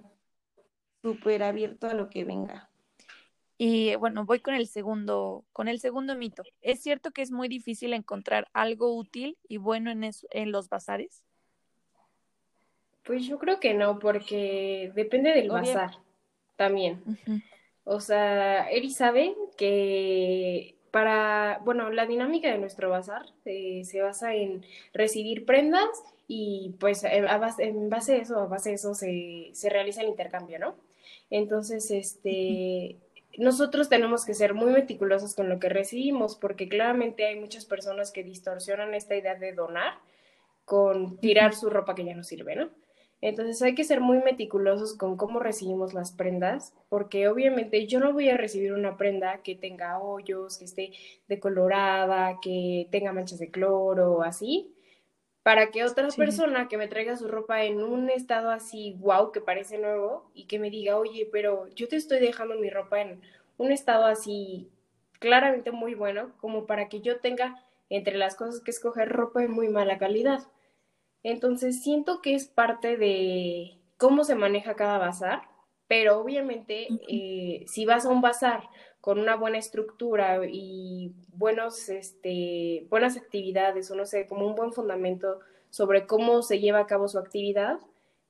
súper 1.03 1.43
abierto 1.43 1.87
a 1.87 1.95
lo 1.95 2.09
que 2.09 2.25
venga. 2.25 2.71
Y 3.59 3.95
bueno, 3.97 4.25
voy 4.25 4.41
con 4.41 4.55
el 4.55 4.69
segundo, 4.69 5.45
con 5.53 5.69
el 5.69 5.81
segundo 5.81 6.15
mito. 6.15 6.45
¿Es 6.63 6.81
cierto 6.81 7.11
que 7.11 7.23
es 7.23 7.31
muy 7.31 7.49
difícil 7.49 7.93
encontrar 7.93 8.49
algo 8.53 8.97
útil 8.97 9.37
y 9.49 9.57
bueno 9.57 9.91
en, 9.91 10.05
en 10.05 10.53
los 10.53 10.69
bazares? 10.69 11.25
Pues 13.09 13.25
yo 13.27 13.39
creo 13.39 13.59
que 13.59 13.73
no, 13.73 13.99
porque 13.99 14.93
depende 14.95 15.33
del 15.33 15.49
bazar 15.49 15.93
también. 16.57 17.03
O 17.85 18.01
sea, 18.01 18.69
Eri 18.69 18.91
sabe 18.91 19.35
que 19.57 20.77
para, 20.91 21.59
bueno, 21.65 21.89
la 21.89 22.05
dinámica 22.05 22.53
de 22.53 22.59
nuestro 22.59 22.91
bazar 22.91 23.23
eh, 23.47 23.81
se 23.87 24.03
basa 24.03 24.35
en 24.35 24.63
recibir 24.93 25.47
prendas 25.47 25.89
y 26.27 26.75
pues 26.79 27.03
en 27.03 27.25
base, 27.25 27.65
en 27.65 27.89
base 27.89 28.13
a 28.13 28.17
eso, 28.19 28.41
a 28.41 28.47
base 28.47 28.69
de 28.69 28.75
eso 28.75 28.93
se, 28.93 29.53
se 29.55 29.71
realiza 29.71 30.03
el 30.03 30.09
intercambio, 30.09 30.59
¿no? 30.59 30.75
Entonces, 31.31 31.91
este, 31.91 32.99
nosotros 33.39 33.89
tenemos 33.89 34.27
que 34.27 34.35
ser 34.35 34.53
muy 34.53 34.71
meticulosos 34.71 35.35
con 35.35 35.49
lo 35.49 35.59
que 35.59 35.71
recibimos 35.71 36.37
porque 36.37 36.69
claramente 36.69 37.25
hay 37.25 37.41
muchas 37.41 37.65
personas 37.65 38.13
que 38.13 38.23
distorsionan 38.23 38.93
esta 38.93 39.17
idea 39.17 39.35
de 39.35 39.55
donar 39.55 39.95
con 40.67 41.17
tirar 41.17 41.55
su 41.55 41.71
ropa 41.71 41.95
que 41.95 42.05
ya 42.05 42.15
no 42.15 42.23
sirve, 42.23 42.55
¿no? 42.55 42.69
Entonces 43.21 43.61
hay 43.63 43.75
que 43.75 43.85
ser 43.85 44.01
muy 44.01 44.19
meticulosos 44.19 44.97
con 44.97 45.17
cómo 45.17 45.41
recibimos 45.41 45.93
las 45.93 46.13
prendas, 46.13 46.73
porque 46.89 47.29
obviamente 47.29 47.87
yo 47.87 47.99
no 47.99 48.13
voy 48.13 48.29
a 48.31 48.37
recibir 48.37 48.73
una 48.73 48.97
prenda 48.97 49.43
que 49.43 49.57
tenga 49.57 49.99
hoyos, 49.99 50.59
que 50.59 50.65
esté 50.65 50.93
decolorada, 51.27 52.39
que 52.41 52.87
tenga 52.93 53.13
manchas 53.13 53.41
de 53.41 53.51
cloro 53.51 54.13
o 54.13 54.23
así, 54.23 54.73
para 55.43 55.71
que 55.71 55.85
otra 55.85 56.09
persona 56.17 56.69
que 56.69 56.77
me 56.77 56.89
traiga 56.89 57.17
su 57.17 57.27
ropa 57.27 57.65
en 57.65 57.83
un 57.83 58.09
estado 58.11 58.51
así, 58.51 58.95
wow, 59.01 59.33
que 59.33 59.41
parece 59.41 59.79
nuevo, 59.79 60.31
y 60.35 60.47
que 60.47 60.59
me 60.59 60.71
diga, 60.71 60.97
oye, 60.97 61.29
pero 61.33 61.67
yo 61.75 61.89
te 61.89 61.97
estoy 61.97 62.21
dejando 62.21 62.55
mi 62.57 62.71
ropa 62.71 63.01
en 63.01 63.21
un 63.57 63.73
estado 63.73 64.07
así 64.07 64.69
claramente 65.19 65.73
muy 65.73 65.95
bueno, 65.95 66.33
como 66.41 66.67
para 66.67 66.89
que 66.89 67.01
yo 67.01 67.19
tenga 67.19 67.65
entre 67.91 68.17
las 68.17 68.37
cosas 68.37 68.61
que 68.61 68.71
escoger 68.71 69.09
ropa 69.09 69.41
de 69.41 69.49
muy 69.49 69.69
mala 69.69 69.99
calidad. 69.99 70.41
Entonces 71.23 71.83
siento 71.83 72.21
que 72.23 72.35
es 72.35 72.47
parte 72.47 72.97
de 72.97 73.79
cómo 73.97 74.25
se 74.25 74.35
maneja 74.35 74.77
cada 74.77 74.99
bazar, 74.99 75.43
pero 75.87 76.21
obviamente 76.21 76.89
eh, 77.09 77.65
si 77.67 77.85
vas 77.85 78.07
a 78.07 78.11
un 78.11 78.21
bazar 78.21 78.63
con 79.01 79.19
una 79.19 79.37
buena 79.37 79.59
estructura 79.59 80.41
y 80.47 81.15
buenos, 81.29 81.89
este, 81.89 82.87
buenas 82.91 83.17
actividades 83.17 83.91
o 83.91 83.95
no 83.95 84.05
sé, 84.07 84.27
como 84.27 84.47
un 84.47 84.55
buen 84.55 84.73
fundamento 84.73 85.41
sobre 85.71 86.07
cómo 86.07 86.43
se 86.43 86.61
lleva 86.61 86.81
a 86.81 86.87
cabo 86.87 87.09
su 87.09 87.19
actividad, 87.19 87.79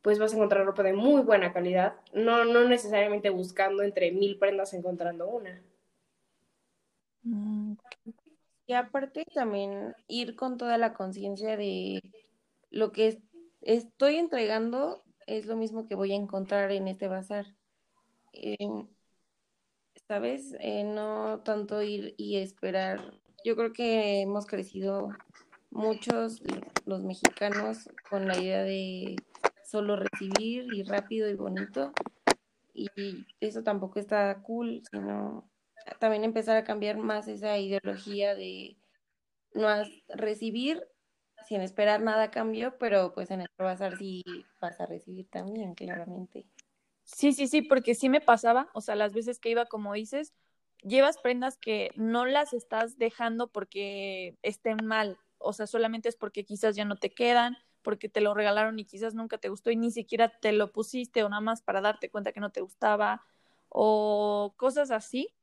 pues 0.02 0.18
vas 0.18 0.32
a 0.32 0.36
encontrar 0.36 0.64
ropa 0.64 0.82
de 0.82 0.92
muy 0.92 1.22
buena 1.22 1.52
calidad, 1.52 1.94
no, 2.12 2.44
no 2.44 2.64
necesariamente 2.64 3.30
buscando 3.30 3.82
entre 3.82 4.12
mil 4.12 4.38
prendas 4.38 4.72
encontrando 4.74 5.28
una. 5.28 5.60
Mm, 7.22 7.74
y 8.66 8.72
aparte 8.74 9.24
también 9.34 9.94
ir 10.06 10.36
con 10.36 10.56
toda 10.58 10.78
la 10.78 10.94
conciencia 10.94 11.56
de 11.56 12.00
lo 12.70 12.92
que 12.92 13.22
estoy 13.60 14.16
entregando 14.16 15.04
es 15.26 15.46
lo 15.46 15.56
mismo 15.56 15.86
que 15.86 15.94
voy 15.94 16.12
a 16.12 16.16
encontrar 16.16 16.72
en 16.72 16.88
este 16.88 17.08
bazar. 17.08 17.46
Em, 18.32 18.88
¿Sabes? 20.06 20.54
Eh, 20.60 20.84
no 20.84 21.40
tanto 21.44 21.82
ir 21.82 22.14
y 22.16 22.36
esperar. 22.36 23.20
Yo 23.44 23.56
creo 23.56 23.72
que 23.72 24.22
hemos 24.22 24.46
crecido 24.46 25.10
muchos 25.70 26.42
los 26.86 27.02
mexicanos 27.02 27.90
con 28.08 28.26
la 28.26 28.38
idea 28.38 28.62
de 28.62 29.16
solo 29.64 29.96
recibir 29.96 30.72
y 30.72 30.82
rápido 30.82 31.28
y 31.28 31.34
bonito. 31.34 31.92
Y 32.72 32.88
eso 33.40 33.62
tampoco 33.62 33.98
está 33.98 34.40
cool, 34.42 34.82
sino 34.90 35.50
también 35.98 36.24
empezar 36.24 36.56
a 36.56 36.64
cambiar 36.64 36.96
más 36.96 37.28
esa 37.28 37.58
ideología 37.58 38.34
de 38.34 38.78
no 39.52 39.68
recibir 40.08 40.86
sin 41.48 41.62
esperar 41.62 42.02
nada 42.02 42.24
a 42.24 42.30
cambio, 42.30 42.76
pero 42.78 43.14
pues 43.14 43.30
en 43.30 43.40
el 43.40 43.48
bazar 43.56 43.96
sí 43.96 44.22
vas 44.60 44.78
a 44.80 44.86
recibir 44.86 45.28
también, 45.30 45.74
claramente. 45.74 46.44
Sí, 47.04 47.32
sí, 47.32 47.46
sí, 47.46 47.62
porque 47.62 47.94
sí 47.94 48.10
me 48.10 48.20
pasaba, 48.20 48.68
o 48.74 48.82
sea, 48.82 48.94
las 48.94 49.14
veces 49.14 49.38
que 49.38 49.48
iba, 49.48 49.64
como 49.64 49.94
dices, 49.94 50.34
llevas 50.82 51.16
prendas 51.16 51.56
que 51.56 51.90
no 51.96 52.26
las 52.26 52.52
estás 52.52 52.98
dejando 52.98 53.48
porque 53.50 54.36
estén 54.42 54.84
mal, 54.84 55.16
o 55.38 55.54
sea, 55.54 55.66
solamente 55.66 56.10
es 56.10 56.16
porque 56.16 56.44
quizás 56.44 56.76
ya 56.76 56.84
no 56.84 56.96
te 56.96 57.14
quedan, 57.14 57.56
porque 57.80 58.10
te 58.10 58.20
lo 58.20 58.34
regalaron 58.34 58.78
y 58.78 58.84
quizás 58.84 59.14
nunca 59.14 59.38
te 59.38 59.48
gustó 59.48 59.70
y 59.70 59.76
ni 59.76 59.90
siquiera 59.90 60.28
te 60.28 60.52
lo 60.52 60.70
pusiste 60.70 61.24
o 61.24 61.30
nada 61.30 61.40
más 61.40 61.62
para 61.62 61.80
darte 61.80 62.10
cuenta 62.10 62.32
que 62.32 62.40
no 62.40 62.52
te 62.52 62.60
gustaba 62.60 63.22
o 63.70 64.52
cosas 64.58 64.90
así. 64.90 65.34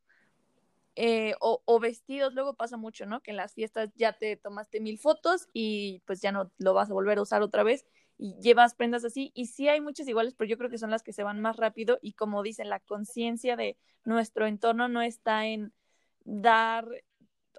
Eh, 0.97 1.35
o, 1.41 1.79
vestidos, 1.81 2.33
luego 2.33 2.53
pasa 2.53 2.77
mucho, 2.77 3.05
¿no? 3.05 3.21
Que 3.21 3.31
en 3.31 3.37
las 3.37 3.53
fiestas 3.53 3.89
ya 3.95 4.13
te 4.13 4.37
tomaste 4.37 4.79
mil 4.79 4.97
fotos 4.97 5.49
y 5.51 6.01
pues 6.05 6.21
ya 6.21 6.31
no 6.31 6.51
lo 6.57 6.73
vas 6.73 6.89
a 6.89 6.93
volver 6.93 7.17
a 7.17 7.21
usar 7.21 7.41
otra 7.41 7.63
vez 7.63 7.85
y 8.17 8.35
llevas 8.39 8.75
prendas 8.75 9.03
así 9.03 9.31
y 9.33 9.47
sí 9.47 9.67
hay 9.67 9.81
muchas 9.81 10.07
iguales, 10.07 10.35
pero 10.35 10.49
yo 10.49 10.57
creo 10.57 10.69
que 10.69 10.77
son 10.77 10.91
las 10.91 11.03
que 11.03 11.11
se 11.11 11.23
van 11.23 11.41
más 11.41 11.57
rápido 11.57 11.99
y 12.01 12.13
como 12.13 12.43
dicen, 12.43 12.69
la 12.69 12.79
conciencia 12.79 13.57
de 13.57 13.77
nuestro 14.05 14.47
entorno 14.47 14.87
no 14.87 15.01
está 15.01 15.45
en 15.47 15.73
dar, 16.23 16.87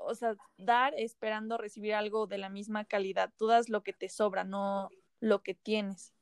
o 0.01 0.14
sea, 0.14 0.35
dar 0.57 0.94
esperando 0.96 1.59
recibir 1.59 1.92
algo 1.92 2.27
de 2.27 2.38
la 2.38 2.49
misma 2.49 2.87
calidad, 2.87 3.33
tú 3.37 3.49
das 3.49 3.68
lo 3.68 3.83
que 3.83 3.92
te 3.92 4.09
sobra, 4.09 4.44
no 4.44 4.88
lo 5.20 5.42
que 5.42 5.55
tienes. 5.55 6.14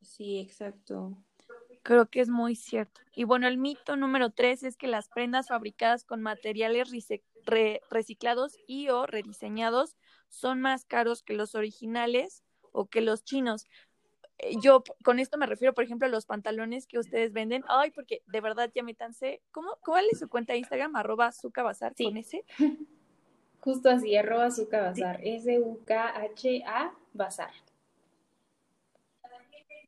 Sí, 0.00 0.38
exacto. 0.38 1.16
Creo 1.84 2.06
que 2.06 2.20
es 2.20 2.30
muy 2.30 2.56
cierto. 2.56 3.02
Y 3.14 3.24
bueno, 3.24 3.46
el 3.46 3.58
mito 3.58 3.94
número 3.94 4.30
tres 4.30 4.62
es 4.62 4.78
que 4.78 4.86
las 4.86 5.10
prendas 5.10 5.48
fabricadas 5.48 6.02
con 6.04 6.22
materiales 6.22 6.90
reciclados 7.90 8.56
y 8.66 8.88
o 8.88 9.06
rediseñados 9.06 9.94
son 10.30 10.62
más 10.62 10.86
caros 10.86 11.22
que 11.22 11.34
los 11.34 11.54
originales 11.54 12.42
o 12.72 12.86
que 12.86 13.02
los 13.02 13.22
chinos. 13.22 13.66
Eh, 14.38 14.56
yo 14.62 14.82
con 15.04 15.18
esto 15.18 15.36
me 15.36 15.44
refiero, 15.44 15.74
por 15.74 15.84
ejemplo, 15.84 16.06
a 16.06 16.10
los 16.10 16.24
pantalones 16.24 16.86
que 16.86 16.98
ustedes 16.98 17.34
venden. 17.34 17.62
Ay, 17.68 17.90
porque 17.90 18.22
de 18.28 18.40
verdad 18.40 18.72
ya 18.74 18.82
me 18.82 18.94
tansé. 18.94 19.42
¿Cómo, 19.52 19.76
¿Cuál 19.84 20.06
es 20.10 20.20
su 20.20 20.30
cuenta 20.30 20.54
de 20.54 20.60
Instagram? 20.60 20.96
Arroba 20.96 21.32
Bazar 21.54 21.94
con 21.94 22.16
ese. 22.16 22.46
Justo 23.60 23.90
así, 23.90 24.16
arroba 24.16 24.48
Bazar. 24.48 25.20
S-U-K-H-A 25.22 26.94
Bazar. 27.12 27.52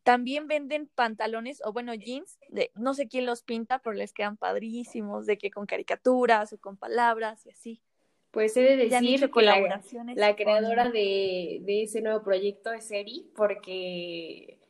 También 0.07 0.47
venden 0.47 0.87
pantalones 0.87 1.61
o 1.65 1.73
bueno, 1.73 1.93
jeans, 1.93 2.39
de 2.49 2.71
no 2.77 2.95
sé 2.95 3.09
quién 3.09 3.27
los 3.27 3.43
pinta, 3.43 3.81
pero 3.81 3.93
les 3.93 4.13
quedan 4.13 4.37
padrísimos, 4.37 5.27
de 5.27 5.37
que 5.37 5.51
con 5.51 5.67
caricaturas 5.67 6.53
o 6.53 6.59
con 6.59 6.77
palabras 6.77 7.45
y 7.45 7.51
así. 7.51 7.83
Pues 8.31 8.57
he 8.57 8.61
de 8.61 8.77
decir 8.77 9.29
que 9.29 9.43
la, 9.43 9.83
la, 10.15 10.37
creadora 10.37 10.91
de, 10.91 11.61
ese 11.67 12.03
nuevo 12.03 12.23
proyecto 12.23 12.73
es 12.73 12.89
Eri, 12.93 13.33
porque 13.35 14.61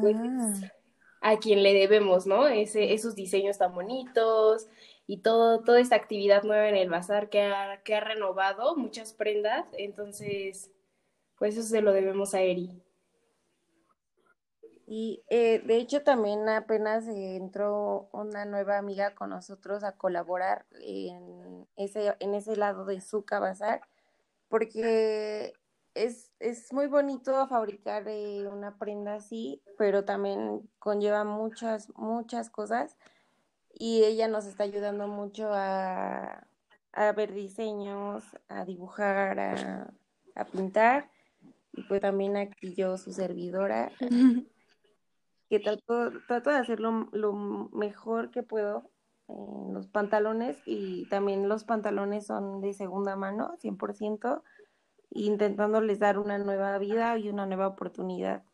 pues, 0.00 0.16
ah. 0.16 0.54
a 1.20 1.38
quien 1.38 1.62
le 1.62 1.74
debemos, 1.74 2.26
¿no? 2.26 2.48
Ese, 2.48 2.94
esos 2.94 3.14
diseños 3.14 3.58
tan 3.58 3.74
bonitos 3.74 4.68
y 5.06 5.18
todo, 5.18 5.60
toda 5.64 5.80
esta 5.80 5.96
actividad 5.96 6.44
nueva 6.44 6.66
en 6.66 6.76
el 6.76 6.88
bazar 6.88 7.28
que 7.28 7.42
ha, 7.42 7.82
que 7.84 7.94
ha 7.94 8.00
renovado 8.00 8.74
muchas 8.74 9.12
prendas. 9.12 9.66
Entonces, 9.76 10.72
pues 11.36 11.58
eso 11.58 11.68
se 11.68 11.82
lo 11.82 11.92
debemos 11.92 12.32
a 12.32 12.40
Eri. 12.40 12.80
Y 14.90 15.22
eh, 15.28 15.60
de 15.66 15.76
hecho 15.76 16.02
también 16.02 16.48
apenas 16.48 17.06
entró 17.06 18.08
una 18.10 18.46
nueva 18.46 18.78
amiga 18.78 19.14
con 19.14 19.28
nosotros 19.28 19.84
a 19.84 19.92
colaborar 19.92 20.64
en 20.80 21.68
ese, 21.76 22.16
en 22.20 22.34
ese 22.34 22.56
lado 22.56 22.86
de 22.86 23.02
su 23.02 23.22
Bazar, 23.30 23.82
porque 24.48 25.52
es, 25.92 26.32
es 26.40 26.72
muy 26.72 26.86
bonito 26.86 27.46
fabricar 27.48 28.08
eh, 28.08 28.48
una 28.50 28.78
prenda 28.78 29.16
así, 29.16 29.60
pero 29.76 30.06
también 30.06 30.66
conlleva 30.78 31.22
muchas, 31.22 31.90
muchas 31.94 32.48
cosas 32.48 32.96
y 33.70 34.04
ella 34.04 34.26
nos 34.26 34.46
está 34.46 34.64
ayudando 34.64 35.06
mucho 35.06 35.50
a, 35.52 36.46
a 36.92 37.12
ver 37.12 37.34
diseños, 37.34 38.24
a 38.48 38.64
dibujar, 38.64 39.38
a, 39.38 39.92
a 40.34 40.44
pintar 40.46 41.10
y 41.74 41.82
pues 41.82 42.00
también 42.00 42.38
aquí 42.38 42.74
yo, 42.74 42.96
su 42.96 43.12
servidora. 43.12 43.92
que 45.48 45.60
trato, 45.60 46.12
trato 46.26 46.50
de 46.50 46.56
hacerlo 46.56 47.08
lo 47.12 47.32
mejor 47.72 48.30
que 48.30 48.42
puedo 48.42 48.90
en 49.28 49.74
los 49.74 49.88
pantalones 49.88 50.56
y 50.64 51.06
también 51.08 51.48
los 51.48 51.64
pantalones 51.64 52.26
son 52.26 52.60
de 52.60 52.72
segunda 52.72 53.16
mano, 53.16 53.56
100%, 53.62 54.42
intentándoles 55.10 55.98
dar 55.98 56.18
una 56.18 56.38
nueva 56.38 56.78
vida 56.78 57.18
y 57.18 57.28
una 57.28 57.46
nueva 57.46 57.66
oportunidad. 57.66 58.44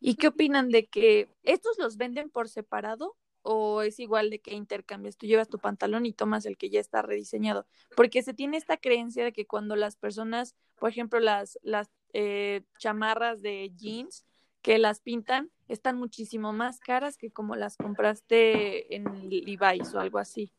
¿Y 0.00 0.16
qué 0.16 0.28
opinan 0.28 0.70
de 0.70 0.86
que 0.86 1.28
estos 1.42 1.78
los 1.78 1.96
venden 1.96 2.30
por 2.30 2.48
separado 2.48 3.16
o 3.42 3.82
es 3.82 4.00
igual 4.00 4.30
de 4.30 4.40
que 4.40 4.54
intercambias? 4.54 5.16
Tú 5.16 5.26
llevas 5.26 5.48
tu 5.48 5.58
pantalón 5.58 6.06
y 6.06 6.12
tomas 6.12 6.46
el 6.46 6.56
que 6.56 6.70
ya 6.70 6.80
está 6.80 7.02
rediseñado, 7.02 7.66
porque 7.96 8.22
se 8.22 8.34
tiene 8.34 8.56
esta 8.56 8.78
creencia 8.78 9.24
de 9.24 9.32
que 9.32 9.46
cuando 9.46 9.76
las 9.76 9.96
personas, 9.96 10.56
por 10.78 10.90
ejemplo, 10.90 11.20
las, 11.20 11.58
las 11.62 11.90
eh, 12.12 12.62
chamarras 12.78 13.42
de 13.42 13.70
jeans, 13.76 14.24
que 14.62 14.78
las 14.78 15.00
pintan 15.00 15.50
están 15.68 15.98
muchísimo 15.98 16.52
más 16.52 16.80
caras 16.80 17.16
que 17.16 17.30
como 17.30 17.56
las 17.56 17.76
compraste 17.76 18.94
en 18.94 19.28
Levi's 19.28 19.94
o 19.94 20.00
algo 20.00 20.18
así. 20.18 20.52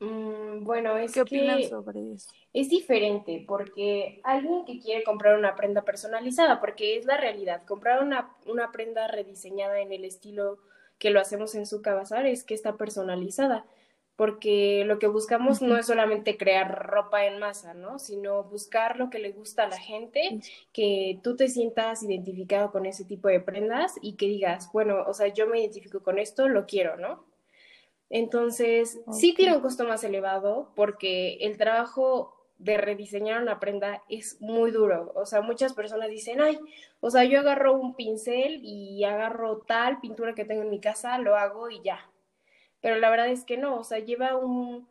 Mm, 0.00 0.64
bueno, 0.64 0.96
es 0.96 1.12
¿Qué 1.12 1.22
opinan 1.22 1.62
sobre 1.64 2.12
eso? 2.12 2.32
Es 2.52 2.68
diferente 2.68 3.44
porque 3.46 4.20
alguien 4.24 4.64
que 4.64 4.78
quiere 4.80 5.04
comprar 5.04 5.38
una 5.38 5.54
prenda 5.54 5.82
personalizada, 5.82 6.60
porque 6.60 6.96
es 6.96 7.06
la 7.06 7.16
realidad, 7.16 7.64
comprar 7.64 8.02
una, 8.02 8.34
una 8.46 8.72
prenda 8.72 9.06
rediseñada 9.08 9.80
en 9.80 9.92
el 9.92 10.04
estilo 10.04 10.58
que 10.98 11.10
lo 11.10 11.20
hacemos 11.20 11.54
en 11.54 11.66
su 11.66 11.82
cabazar 11.82 12.26
es 12.26 12.44
que 12.44 12.54
está 12.54 12.76
personalizada 12.76 13.66
porque 14.16 14.84
lo 14.86 14.98
que 14.98 15.08
buscamos 15.08 15.60
no 15.60 15.76
es 15.76 15.86
solamente 15.86 16.36
crear 16.36 16.86
ropa 16.86 17.26
en 17.26 17.38
masa, 17.38 17.74
¿no? 17.74 17.98
Sino 17.98 18.44
buscar 18.44 18.96
lo 18.96 19.10
que 19.10 19.18
le 19.18 19.32
gusta 19.32 19.64
a 19.64 19.68
la 19.68 19.78
gente, 19.78 20.40
que 20.72 21.18
tú 21.22 21.36
te 21.36 21.48
sientas 21.48 22.02
identificado 22.02 22.70
con 22.70 22.86
ese 22.86 23.04
tipo 23.04 23.28
de 23.28 23.40
prendas 23.40 23.94
y 24.02 24.14
que 24.14 24.26
digas, 24.26 24.70
bueno, 24.72 25.02
o 25.06 25.14
sea, 25.14 25.28
yo 25.28 25.48
me 25.48 25.60
identifico 25.60 26.02
con 26.02 26.18
esto, 26.18 26.48
lo 26.48 26.66
quiero, 26.66 26.96
¿no? 26.96 27.24
Entonces, 28.08 29.00
sí 29.10 29.34
tiene 29.34 29.56
un 29.56 29.62
costo 29.62 29.84
más 29.84 30.04
elevado 30.04 30.70
porque 30.76 31.38
el 31.40 31.56
trabajo 31.56 32.34
de 32.58 32.76
rediseñar 32.76 33.42
una 33.42 33.58
prenda 33.58 34.04
es 34.08 34.40
muy 34.40 34.70
duro. 34.70 35.10
O 35.16 35.26
sea, 35.26 35.40
muchas 35.40 35.72
personas 35.72 36.08
dicen, 36.08 36.40
ay, 36.40 36.58
o 37.00 37.10
sea, 37.10 37.24
yo 37.24 37.40
agarro 37.40 37.74
un 37.74 37.96
pincel 37.96 38.60
y 38.62 39.02
agarro 39.02 39.58
tal 39.66 40.00
pintura 40.00 40.34
que 40.34 40.44
tengo 40.44 40.62
en 40.62 40.70
mi 40.70 40.80
casa, 40.80 41.18
lo 41.18 41.34
hago 41.36 41.68
y 41.68 41.82
ya, 41.82 42.08
pero 42.84 42.98
la 42.98 43.08
verdad 43.08 43.28
es 43.28 43.44
que 43.44 43.56
no, 43.56 43.78
o 43.78 43.82
sea, 43.82 43.98
lleva 44.00 44.36
un, 44.36 44.86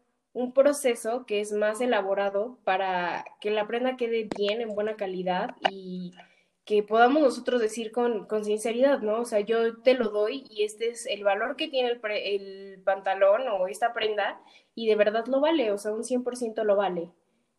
proceso 0.55 1.27
que 1.27 1.41
es 1.41 1.51
más 1.51 1.79
elaborado 1.79 2.57
para 2.63 3.23
que 3.39 3.51
la 3.51 3.67
prenda 3.67 3.97
quede 3.97 4.27
bien, 4.35 4.61
en 4.61 4.73
buena 4.73 4.95
calidad 4.95 5.51
y 5.69 6.11
que 6.65 6.81
podamos 6.81 7.21
nosotros 7.21 7.61
decir 7.61 7.91
con, 7.91 8.25
con 8.25 8.45
sinceridad, 8.45 9.01
¿no? 9.01 9.21
O 9.21 9.25
sea, 9.25 9.41
yo 9.41 9.77
te 9.83 9.93
lo 9.93 10.09
doy 10.09 10.43
y 10.49 10.63
este 10.63 10.89
es 10.89 11.05
el 11.05 11.23
valor 11.23 11.55
que 11.55 11.67
tiene 11.67 11.89
el, 11.89 12.01
el 12.03 12.81
pantalón 12.81 13.47
o 13.47 13.67
esta 13.67 13.93
prenda 13.93 14.41
y 14.73 14.87
de 14.87 14.95
verdad 14.95 15.27
lo 15.27 15.39
vale, 15.39 15.71
o 15.71 15.77
sea, 15.77 15.91
un 15.91 16.01
100% 16.01 16.63
lo 16.63 16.75
vale. 16.75 17.11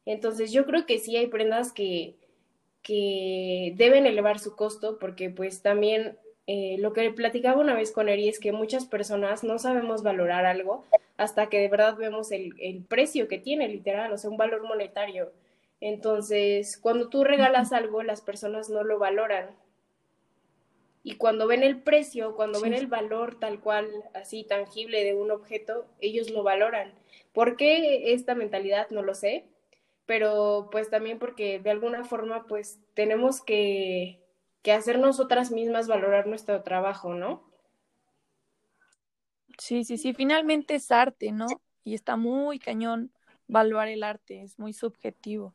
Entonces 0.05 0.51
yo 0.51 0.67
creo 0.67 0.85
que 0.85 0.99
sí 0.99 1.17
hay 1.17 1.29
prendas 1.29 1.73
que, 1.73 2.17
que 2.83 3.73
deben 3.77 4.05
elevar 4.05 4.41
su 4.41 4.57
costo 4.57 4.99
porque 4.99 5.31
pues 5.31 5.63
también 5.63 6.19
eh, 6.47 6.77
lo 6.79 6.93
que 6.93 7.11
platicaba 7.11 7.61
una 7.61 7.75
vez 7.75 7.91
con 7.91 8.09
Eri 8.09 8.29
es 8.29 8.39
que 8.39 8.53
muchas 8.53 8.85
personas 8.85 9.45
no 9.45 9.59
sabemos 9.59 10.03
valorar 10.03 10.45
algo 10.45 10.85
hasta 11.17 11.49
que 11.49 11.59
de 11.59 11.69
verdad 11.69 11.97
vemos 11.97 12.33
el, 12.33 12.55
el, 12.61 12.85
precio 12.85 13.29
que 13.29 13.39
tiene, 13.39 13.69
literal, 13.69 14.13
o 14.13 14.19
sea, 14.19 14.31
un 14.31 14.37
valor 14.37 14.63
monetario. 14.63 15.33
Entonces, 15.81 16.77
cuando 16.77 17.09
tú 17.09 17.25
regalas 17.25 17.73
algo, 17.73 18.03
las 18.03 18.21
personas 18.21 18.69
no 18.69 18.85
lo 18.85 18.99
valoran. 18.99 19.51
Y 21.03 21.17
cuando 21.17 21.47
ven 21.47 21.63
el 21.63 21.83
precio, 21.83 22.35
cuando 22.35 22.61
ven 22.61 22.73
el 22.73 22.87
valor 22.87 23.39
tal 23.39 23.61
cual, 23.61 23.91
así 24.15 24.45
tangible 24.45 25.05
de 25.05 25.15
un 25.15 25.31
objeto, 25.31 25.87
ellos 26.01 26.31
lo 26.31 26.43
valoran. 26.43 26.95
¿Por 27.35 27.57
qué 27.57 28.15
esta 28.15 28.35
mentalidad? 28.35 28.89
No 28.91 29.03
lo 29.03 29.15
sé, 29.15 29.45
pero 30.07 30.69
pues 30.73 30.89
también 30.91 31.19
porque 31.19 31.59
de 31.59 31.71
alguna 31.71 32.05
forma 32.05 32.47
pues 32.47 32.79
tenemos 32.95 33.43
que 33.43 34.19
que 34.65 34.73
hacer 34.73 34.99
nosotras 34.99 35.51
mismas 35.51 35.89
valorar 35.89 36.27
nuestro 36.27 36.63
trabajo, 36.63 37.15
¿no? 37.15 37.45
Sí, 39.59 39.85
sí, 39.85 39.99
sí, 39.99 40.15
finalmente 40.15 40.75
es 40.75 40.91
arte, 40.91 41.33
¿no? 41.33 41.47
Y 41.85 41.95
está 41.95 42.17
muy 42.17 42.59
cañón 42.59 43.13
valorar 43.47 43.89
el 43.89 44.03
arte, 44.03 44.43
es 44.43 44.59
muy 44.59 44.73
subjetivo. 44.73 45.55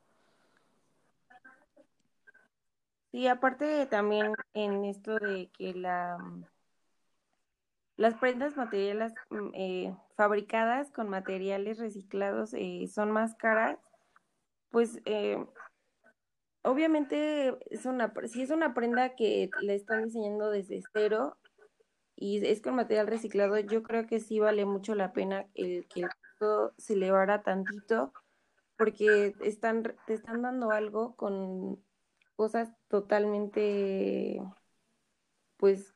Sí, 3.12 3.26
aparte 3.26 3.88
también 3.88 4.34
en 4.54 4.86
esto 4.86 5.18
de 5.18 5.50
que 5.58 5.74
la 5.74 6.18
las 7.98 8.14
prendas 8.14 8.56
materiales 8.56 9.14
mm, 9.32 9.50
eh, 9.56 9.98
fabricadas 10.16 10.92
con 10.92 11.10
materiales 11.10 11.80
reciclados 11.80 12.54
eh, 12.54 12.88
son 12.88 13.10
más 13.10 13.34
caras, 13.34 13.80
pues 14.70 15.02
eh, 15.06 15.44
obviamente 16.64 17.58
es 17.70 17.86
una, 17.86 18.14
si 18.28 18.42
es 18.42 18.50
una 18.50 18.74
prenda 18.74 19.16
que 19.16 19.50
le 19.62 19.76
están 19.76 20.06
diseñando 20.06 20.50
desde 20.50 20.82
cero 20.94 21.38
y 22.16 22.46
es 22.46 22.62
con 22.62 22.76
material 22.76 23.08
reciclado, 23.08 23.58
yo 23.60 23.84
creo 23.84 24.06
que 24.06 24.20
sí 24.20 24.40
vale 24.40 24.66
mucho 24.66 24.96
la 24.96 25.14
pena 25.14 25.48
el 25.54 25.88
que 25.88 26.06
todo 26.38 26.74
se 26.78 26.94
elevara 26.94 27.44
tantito 27.44 28.14
porque 28.78 29.36
están, 29.42 29.84
te 30.06 30.14
están 30.14 30.42
dando 30.42 30.72
algo 30.72 31.16
con 31.16 31.84
cosas 32.36 32.70
totalmente, 32.88 34.42
pues, 35.58 35.94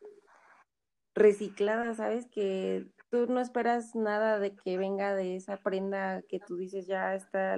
recicladas, 1.15 1.97
¿sabes? 1.97 2.28
Que 2.28 2.89
tú 3.10 3.28
no 3.28 3.39
esperas 3.39 3.95
nada 3.95 4.39
de 4.39 4.54
que 4.56 4.78
venga 4.78 5.15
de 5.15 5.38
esa 5.38 5.58
prenda 5.58 6.21
que 6.23 6.39
tú 6.39 6.58
dices 6.58 6.86
ya 6.86 7.15
está, 7.15 7.58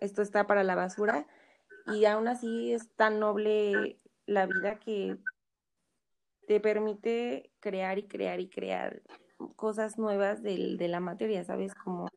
esto 0.00 0.20
está 0.20 0.46
para 0.46 0.64
la 0.64 0.74
basura 0.74 1.26
y 1.94 2.04
aún 2.04 2.28
así 2.28 2.72
es 2.72 2.88
tan 2.94 3.20
noble 3.20 3.98
la 4.26 4.46
vida 4.46 4.78
que 4.78 5.16
te 6.46 6.60
permite 6.60 7.50
crear 7.60 7.98
y 7.98 8.04
crear 8.04 8.40
y 8.40 8.48
crear 8.48 9.02
cosas 9.56 9.98
nuevas 9.98 10.42
de, 10.42 10.76
de 10.76 10.88
la 10.88 11.00
materia, 11.00 11.44
¿sabes? 11.44 11.74
Como 11.74 12.08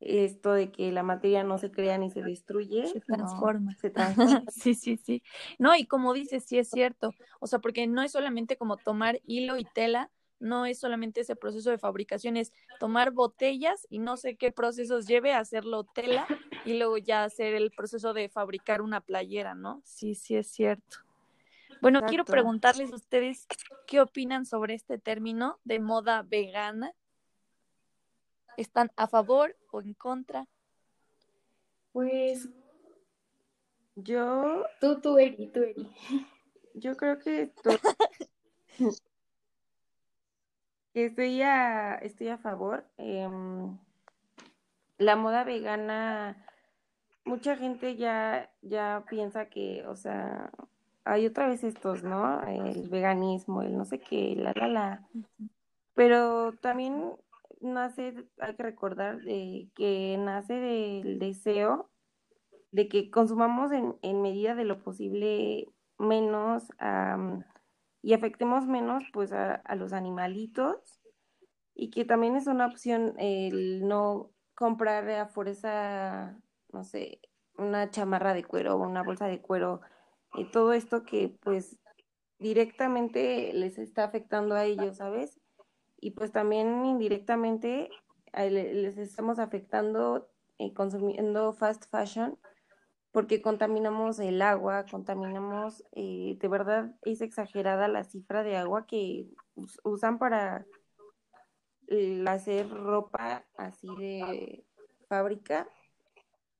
esto 0.00 0.52
de 0.52 0.70
que 0.70 0.92
la 0.92 1.02
materia 1.02 1.44
no 1.44 1.58
se 1.58 1.70
crea 1.70 1.98
ni 1.98 2.10
se 2.10 2.22
destruye, 2.22 2.86
se 2.86 3.00
transforma. 3.00 3.74
se 3.80 3.90
transforma. 3.90 4.44
sí, 4.50 4.74
sí, 4.74 4.96
sí. 4.96 5.22
No, 5.58 5.74
y 5.76 5.86
como 5.86 6.12
dices, 6.12 6.44
sí 6.44 6.58
es 6.58 6.68
cierto. 6.68 7.14
O 7.40 7.46
sea, 7.46 7.60
porque 7.60 7.86
no 7.86 8.02
es 8.02 8.12
solamente 8.12 8.56
como 8.56 8.76
tomar 8.76 9.20
hilo 9.24 9.56
y 9.56 9.64
tela, 9.64 10.10
no 10.44 10.66
es 10.66 10.78
solamente 10.78 11.22
ese 11.22 11.36
proceso 11.36 11.70
de 11.70 11.78
fabricación, 11.78 12.36
es 12.36 12.52
tomar 12.78 13.10
botellas 13.10 13.86
y 13.88 13.98
no 13.98 14.16
sé 14.16 14.36
qué 14.36 14.52
procesos 14.52 15.06
lleve 15.06 15.32
a 15.32 15.38
hacerlo 15.38 15.84
tela 15.84 16.26
y 16.64 16.78
luego 16.78 16.98
ya 16.98 17.24
hacer 17.24 17.54
el 17.54 17.70
proceso 17.70 18.12
de 18.12 18.28
fabricar 18.28 18.82
una 18.82 19.00
playera, 19.00 19.54
¿no? 19.54 19.80
Sí, 19.84 20.14
sí 20.14 20.36
es 20.36 20.48
cierto. 20.48 20.98
Bueno, 21.80 22.02
quiero 22.06 22.24
preguntarles 22.24 22.92
a 22.92 22.96
ustedes 22.96 23.46
qué 23.86 24.00
opinan 24.00 24.46
sobre 24.46 24.74
este 24.74 24.98
término 24.98 25.58
de 25.64 25.80
moda 25.80 26.22
vegana. 26.22 26.92
¿Están 28.56 28.92
a 28.96 29.08
favor 29.08 29.56
o 29.70 29.80
en 29.80 29.94
contra? 29.94 30.46
Pues 31.92 32.48
yo... 33.96 34.64
Tú, 34.80 35.00
tú, 35.00 35.18
Eri, 35.18 35.48
tú, 35.48 35.60
Eri. 35.60 35.90
Yo 36.74 36.96
creo 36.96 37.18
que 37.18 37.52
Estoy 40.94 41.42
a, 41.42 41.96
estoy 41.96 42.28
a 42.28 42.38
favor. 42.38 42.84
Em, 42.98 43.76
la 44.98 45.16
moda 45.16 45.42
vegana, 45.42 46.46
mucha 47.24 47.56
gente 47.56 47.96
ya, 47.96 48.50
ya 48.62 49.04
piensa 49.10 49.48
que, 49.48 49.84
o 49.88 49.96
sea, 49.96 50.52
hay 51.04 51.26
otra 51.26 51.48
vez 51.48 51.64
estos, 51.64 52.04
¿no? 52.04 52.40
El 52.46 52.88
veganismo, 52.88 53.62
el 53.62 53.76
no 53.76 53.84
sé 53.84 53.98
qué, 53.98 54.36
la, 54.36 54.52
la, 54.54 54.68
la. 54.68 55.08
Pero 55.94 56.52
también 56.60 57.16
nace, 57.60 58.14
hay 58.38 58.54
que 58.54 58.62
recordar 58.62 59.20
de 59.20 59.68
que 59.74 60.16
nace 60.18 60.54
del 60.54 61.18
deseo 61.18 61.90
de 62.70 62.88
que 62.88 63.10
consumamos 63.10 63.72
en, 63.72 63.96
en 64.02 64.22
medida 64.22 64.54
de 64.54 64.64
lo 64.64 64.82
posible 64.82 65.68
menos 65.98 66.68
y 68.04 68.12
afectemos 68.12 68.66
menos 68.66 69.02
pues 69.14 69.32
a, 69.32 69.62
los 69.76 69.94
animalitos 69.94 71.00
y 71.74 71.90
que 71.90 72.04
también 72.04 72.36
es 72.36 72.46
una 72.46 72.66
opción 72.66 73.14
el 73.16 73.88
no 73.88 74.30
comprar 74.54 75.08
a 75.08 75.26
fuerza, 75.26 76.38
no 76.70 76.84
sé, 76.84 77.22
una 77.56 77.90
chamarra 77.90 78.34
de 78.34 78.44
cuero 78.44 78.74
o 78.74 78.86
una 78.86 79.02
bolsa 79.02 79.26
de 79.26 79.40
cuero, 79.40 79.80
y 80.34 80.44
todo 80.50 80.74
esto 80.74 81.04
que 81.06 81.34
pues 81.40 81.78
directamente 82.38 83.54
les 83.54 83.78
está 83.78 84.04
afectando 84.04 84.54
a 84.54 84.66
ellos, 84.66 84.98
¿sabes? 84.98 85.40
Y 85.98 86.10
pues 86.10 86.30
también 86.30 86.84
indirectamente 86.84 87.88
les 88.34 88.98
estamos 88.98 89.38
afectando 89.38 90.28
eh, 90.58 90.74
consumiendo 90.74 91.54
fast 91.54 91.90
fashion 91.90 92.38
porque 93.14 93.40
contaminamos 93.40 94.18
el 94.18 94.42
agua, 94.42 94.86
contaminamos, 94.90 95.84
eh, 95.92 96.36
de 96.40 96.48
verdad 96.48 96.96
es 97.02 97.20
exagerada 97.20 97.86
la 97.86 98.02
cifra 98.02 98.42
de 98.42 98.56
agua 98.56 98.88
que 98.88 99.28
usan 99.84 100.18
para 100.18 100.66
hacer 102.26 102.68
ropa 102.68 103.46
así 103.56 103.86
de 103.96 104.66
fábrica. 105.08 105.68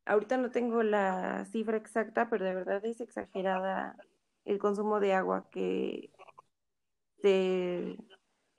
Ahorita 0.05 0.37
no 0.37 0.53
tengo 0.53 0.85
la 0.85 1.45
cifra 1.47 1.77
exacta, 1.77 2.31
pero 2.31 2.45
de 2.45 2.55
verdad 2.55 2.85
es 2.85 3.01
exagerada 3.01 3.97
el 4.45 4.61
consumo 4.61 5.01
de 5.01 5.13
agua 5.13 5.49
que 5.51 6.13
se 7.21 7.99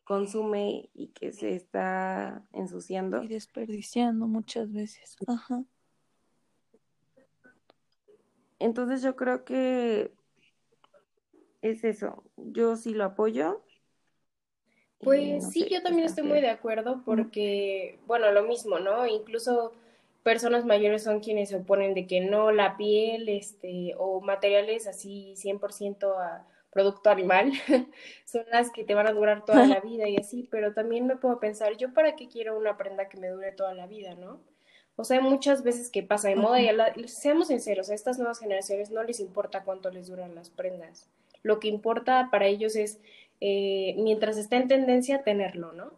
consume 0.04 0.90
y 0.94 1.14
que 1.14 1.32
se 1.32 1.56
está 1.56 2.46
ensuciando. 2.52 3.24
Y 3.24 3.30
desperdiciando 3.30 4.28
muchas 4.28 4.70
veces. 4.74 5.16
Ajá. 5.28 5.64
Entonces 8.60 9.02
yo 9.02 9.16
creo 9.16 9.44
que 9.46 10.12
es 11.62 11.84
eso. 11.84 12.24
Yo 12.38 12.76
sí 12.76 12.94
lo 12.94 13.06
apoyo. 13.06 13.62
Pues 15.00 15.52
sí, 15.52 15.68
yo 15.70 15.82
también 15.84 16.06
estoy 16.06 16.24
muy 16.24 16.42
de 16.42 16.50
acuerdo 16.50 17.04
porque, 17.06 18.00
bueno, 18.08 18.32
lo 18.32 18.44
mismo, 18.44 18.80
¿no? 18.80 19.06
Incluso 19.06 19.74
personas 20.24 20.66
mayores 20.66 21.04
son 21.04 21.20
quienes 21.20 21.50
se 21.50 21.58
oponen 21.58 21.94
de 21.94 22.08
que 22.08 22.22
no 22.22 22.52
la 22.52 22.78
piel, 22.78 23.30
este, 23.30 23.94
o 23.98 24.22
materiales 24.22 24.88
así 24.88 25.36
100% 25.36 26.18
a 26.18 26.48
producto 26.72 27.10
animal, 27.10 27.52
son 28.26 28.44
las 28.52 28.72
que 28.72 28.84
te 28.84 28.96
van 28.96 29.08
a 29.08 29.14
durar 29.14 29.46
toda 29.46 29.66
la 29.68 29.80
vida 29.82 30.10
y 30.10 30.18
así, 30.18 30.48
pero 30.50 30.74
también 30.74 31.06
me 31.08 31.18
puedo 31.18 31.40
pensar, 31.40 31.78
yo 31.78 31.94
para 31.94 32.16
qué 32.16 32.28
quiero 32.28 32.58
una 32.58 32.76
prenda 32.76 33.08
que 33.08 33.18
me 33.18 33.30
dure 33.30 33.52
toda 33.52 33.74
la 33.76 33.88
vida, 33.88 34.16
¿no? 34.16 34.42
O 34.96 35.04
sea, 35.04 35.18
hay 35.18 35.24
muchas 35.24 35.64
veces 35.64 35.90
que 35.90 36.04
pasa 36.04 36.30
de 36.30 36.36
moda 36.36 36.60
y 36.62 37.08
seamos 37.08 37.48
sinceros, 37.48 37.90
a 37.90 37.94
estas 37.94 38.18
nuevas 38.18 38.40
generaciones 38.40 38.92
no 38.92 39.04
les 39.04 39.20
importa 39.20 39.64
cuánto 39.64 39.90
les 39.90 40.08
duran 40.08 40.36
las 40.36 40.50
prendas. 40.50 41.10
Lo 41.44 41.60
que 41.60 41.68
importa 41.68 42.30
para 42.32 42.48
ellos 42.48 42.76
es, 42.76 43.00
eh, 43.42 43.96
mientras 43.98 44.38
está 44.38 44.56
en 44.56 44.68
tendencia, 44.68 45.24
tenerlo, 45.24 45.74
¿no? 45.74 45.92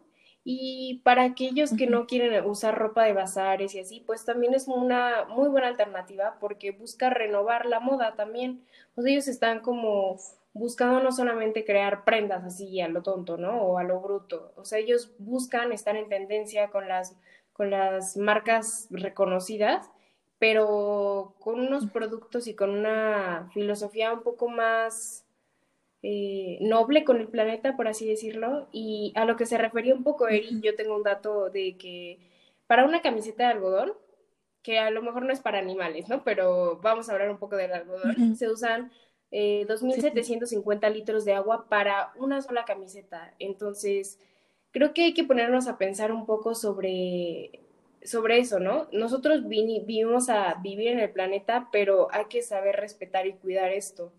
Y 0.44 1.02
para 1.04 1.24
aquellos 1.24 1.74
que 1.74 1.86
no 1.86 2.06
quieren 2.06 2.44
usar 2.46 2.76
ropa 2.76 3.04
de 3.04 3.12
bazares 3.12 3.74
y 3.74 3.80
así, 3.80 4.00
pues 4.00 4.24
también 4.24 4.54
es 4.54 4.66
una 4.66 5.26
muy 5.28 5.48
buena 5.48 5.68
alternativa 5.68 6.38
porque 6.40 6.70
busca 6.70 7.10
renovar 7.10 7.66
la 7.66 7.80
moda 7.80 8.14
también. 8.16 8.64
O 8.96 9.02
sea, 9.02 9.12
ellos 9.12 9.28
están 9.28 9.60
como 9.60 10.16
buscando 10.54 11.00
no 11.00 11.12
solamente 11.12 11.64
crear 11.64 12.04
prendas 12.04 12.44
así 12.44 12.80
a 12.80 12.88
lo 12.88 13.02
tonto, 13.02 13.36
¿no? 13.36 13.60
O 13.62 13.78
a 13.78 13.84
lo 13.84 14.00
bruto. 14.00 14.52
O 14.56 14.64
sea, 14.64 14.78
ellos 14.78 15.12
buscan 15.18 15.72
estar 15.72 15.96
en 15.96 16.08
tendencia 16.08 16.70
con 16.70 16.88
las 16.88 17.16
con 17.58 17.70
las 17.70 18.16
marcas 18.16 18.86
reconocidas, 18.88 19.90
pero 20.38 21.34
con 21.40 21.58
unos 21.58 21.86
productos 21.86 22.46
y 22.46 22.54
con 22.54 22.70
una 22.70 23.50
filosofía 23.52 24.12
un 24.12 24.22
poco 24.22 24.48
más 24.48 25.26
eh, 26.04 26.58
noble 26.60 27.02
con 27.02 27.16
el 27.20 27.26
planeta, 27.26 27.76
por 27.76 27.88
así 27.88 28.08
decirlo. 28.08 28.68
Y 28.70 29.12
a 29.16 29.24
lo 29.24 29.34
que 29.34 29.44
se 29.44 29.58
refería 29.58 29.92
un 29.92 30.04
poco 30.04 30.28
Eri, 30.28 30.60
yo 30.60 30.76
tengo 30.76 30.94
un 30.94 31.02
dato 31.02 31.50
de 31.50 31.76
que 31.76 32.20
para 32.68 32.84
una 32.84 33.02
camiseta 33.02 33.48
de 33.48 33.54
algodón, 33.54 33.92
que 34.62 34.78
a 34.78 34.90
lo 34.90 35.02
mejor 35.02 35.24
no 35.24 35.32
es 35.32 35.40
para 35.40 35.58
animales, 35.58 36.08
¿no? 36.08 36.22
Pero 36.22 36.78
vamos 36.80 37.08
a 37.08 37.12
hablar 37.14 37.28
un 37.28 37.38
poco 37.38 37.56
del 37.56 37.72
algodón, 37.72 38.36
se 38.36 38.48
usan 38.48 38.92
eh, 39.32 39.66
2.750 39.68 40.92
litros 40.92 41.24
de 41.24 41.34
agua 41.34 41.68
para 41.68 42.12
una 42.18 42.40
sola 42.40 42.64
camiseta. 42.64 43.34
Entonces, 43.40 44.20
creo 44.78 44.94
que 44.94 45.02
hay 45.02 45.14
que 45.14 45.24
ponernos 45.24 45.66
a 45.66 45.76
pensar 45.76 46.12
un 46.12 46.24
poco 46.24 46.54
sobre, 46.54 47.50
sobre 48.00 48.38
eso, 48.38 48.60
¿no? 48.60 48.86
Nosotros 48.92 49.48
vivimos 49.48 50.28
a 50.28 50.54
vivir 50.54 50.88
en 50.88 51.00
el 51.00 51.10
planeta, 51.10 51.68
pero 51.72 52.06
hay 52.12 52.26
que 52.26 52.42
saber 52.42 52.76
respetar 52.76 53.26
y 53.26 53.32
cuidar 53.32 53.72
esto. 53.72 54.12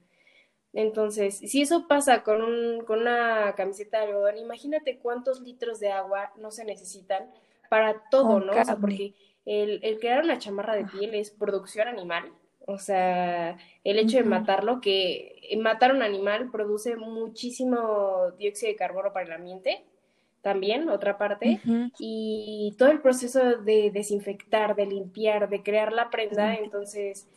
Entonces, 0.73 1.37
si 1.37 1.61
eso 1.61 1.87
pasa 1.87 2.23
con, 2.23 2.41
un, 2.41 2.83
con 2.83 2.99
una 2.99 3.55
camiseta 3.55 3.99
de 3.99 4.07
algodón, 4.07 4.37
imagínate 4.37 4.99
cuántos 4.99 5.39
litros 5.39 5.79
de 5.79 5.93
agua 5.93 6.33
no 6.37 6.51
se 6.51 6.65
necesitan 6.65 7.31
para 7.69 8.03
todo, 8.11 8.41
¿no? 8.41 8.51
O 8.51 8.65
sea, 8.65 8.75
porque 8.75 9.13
el, 9.45 9.79
el, 9.81 9.97
crear 9.99 10.25
una 10.25 10.39
chamarra 10.39 10.75
de 10.75 10.85
piel 10.85 11.15
es 11.15 11.31
producción 11.31 11.87
animal. 11.87 12.33
O 12.67 12.77
sea, 12.79 13.57
el 13.85 13.97
hecho 13.97 14.17
de 14.17 14.25
matarlo, 14.25 14.81
que 14.81 15.41
matar 15.57 15.95
un 15.95 16.03
animal 16.03 16.51
produce 16.51 16.97
muchísimo 16.97 18.31
dióxido 18.37 18.73
de 18.73 18.75
carbono 18.75 19.13
para 19.13 19.25
el 19.25 19.31
ambiente 19.31 19.85
también, 20.41 20.89
otra 20.89 21.17
parte, 21.17 21.59
y 21.99 22.73
todo 22.77 22.89
el 22.89 23.01
proceso 23.01 23.57
de 23.57 23.91
desinfectar, 23.91 24.75
de 24.75 24.85
limpiar, 24.85 25.49
de 25.49 25.61
crear 25.63 25.91
la 25.91 26.09
prenda, 26.09 26.55
entonces, 26.55 27.27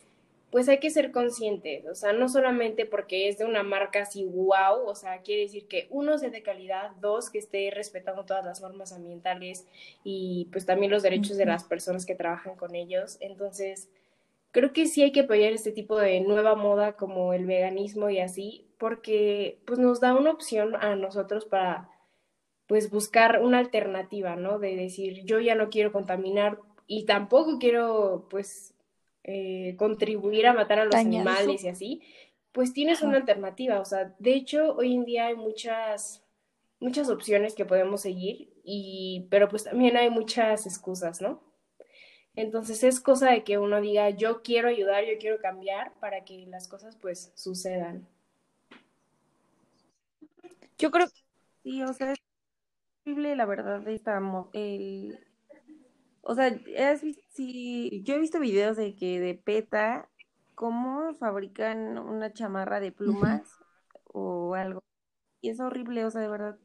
pues 0.51 0.69
hay 0.69 0.79
que 0.79 0.89
ser 0.89 1.11
conscientes, 1.11 1.85
o 1.87 1.95
sea, 1.95 2.13
no 2.13 2.29
solamente 2.29 2.85
porque 2.85 3.27
es 3.27 3.39
de 3.39 3.45
una 3.45 3.63
marca 3.63 4.03
así 4.03 4.23
wow, 4.23 4.85
o 4.85 4.95
sea, 4.95 5.21
quiere 5.21 5.41
decir 5.41 5.67
que 5.67 5.87
uno 5.89 6.17
sea 6.17 6.29
de 6.29 6.43
calidad, 6.43 6.91
dos, 7.01 7.29
que 7.29 7.39
esté 7.39 7.71
respetando 7.71 8.23
todas 8.23 8.45
las 8.45 8.61
normas 8.61 8.93
ambientales 8.93 9.65
y 10.03 10.47
pues 10.51 10.65
también 10.65 10.91
los 10.91 11.03
derechos 11.03 11.37
de 11.37 11.45
las 11.45 11.63
personas 11.63 12.05
que 12.05 12.15
trabajan 12.15 12.55
con 12.55 12.75
ellos, 12.75 13.17
entonces, 13.19 13.89
creo 14.51 14.71
que 14.71 14.85
sí 14.85 15.01
hay 15.01 15.11
que 15.11 15.21
apoyar 15.21 15.51
este 15.51 15.71
tipo 15.71 15.97
de 15.97 16.21
nueva 16.21 16.55
moda 16.55 16.93
como 16.93 17.33
el 17.33 17.47
veganismo 17.47 18.09
y 18.11 18.19
así, 18.19 18.67
porque 18.77 19.57
pues 19.65 19.79
nos 19.79 19.99
da 19.99 20.13
una 20.13 20.31
opción 20.31 20.75
a 20.75 20.95
nosotros 20.95 21.45
para 21.45 21.89
pues 22.67 22.89
buscar 22.89 23.41
una 23.41 23.59
alternativa, 23.59 24.35
¿no? 24.35 24.59
De 24.59 24.75
decir, 24.75 25.23
yo 25.25 25.39
ya 25.39 25.55
no 25.55 25.69
quiero 25.69 25.91
contaminar 25.91 26.59
y 26.87 27.05
tampoco 27.05 27.59
quiero, 27.59 28.27
pues, 28.29 28.73
eh, 29.23 29.75
contribuir 29.77 30.47
a 30.47 30.53
matar 30.53 30.79
a 30.79 30.85
los 30.85 30.95
animales 30.95 31.63
y 31.63 31.69
así, 31.69 32.01
pues 32.51 32.73
tienes 32.73 33.01
una 33.01 33.17
alternativa. 33.17 33.79
O 33.79 33.85
sea, 33.85 34.15
de 34.19 34.33
hecho, 34.33 34.75
hoy 34.75 34.93
en 34.93 35.05
día 35.05 35.27
hay 35.27 35.35
muchas, 35.35 36.23
muchas 36.79 37.09
opciones 37.09 37.55
que 37.55 37.65
podemos 37.65 38.01
seguir, 38.01 38.53
y, 38.63 39.27
pero 39.29 39.49
pues 39.49 39.65
también 39.65 39.97
hay 39.97 40.09
muchas 40.09 40.65
excusas, 40.65 41.21
¿no? 41.21 41.41
Entonces 42.35 42.83
es 42.83 42.99
cosa 42.99 43.29
de 43.31 43.43
que 43.43 43.57
uno 43.59 43.79
diga, 43.79 44.09
yo 44.09 44.41
quiero 44.41 44.67
ayudar, 44.69 45.05
yo 45.05 45.17
quiero 45.19 45.39
cambiar 45.39 45.93
para 45.99 46.23
que 46.25 46.45
las 46.47 46.67
cosas 46.67 46.95
pues 46.95 47.31
sucedan. 47.35 48.07
Yo 50.79 50.89
creo 50.89 51.07
que 51.07 51.21
sí, 51.63 51.83
o 51.83 51.93
sea, 51.93 52.15
la 53.05 53.45
verdad 53.45 53.87
estamos 53.87 54.47
el 54.53 55.19
o 56.25 56.35
sea, 56.35 56.57
si 57.29 58.01
yo 58.03 58.15
he 58.15 58.19
visto 58.19 58.39
videos 58.39 58.77
de 58.77 58.95
que 58.95 59.19
de 59.19 59.35
PETA 59.35 60.09
cómo 60.55 61.13
fabrican 61.15 61.97
una 61.97 62.31
chamarra 62.31 62.79
de 62.79 62.93
plumas 62.93 63.59
o 64.05 64.55
algo 64.55 64.81
y 65.41 65.49
es 65.49 65.59
horrible, 65.59 66.05
o 66.05 66.11
sea, 66.11 66.21
de 66.21 66.29
verdad 66.29 66.57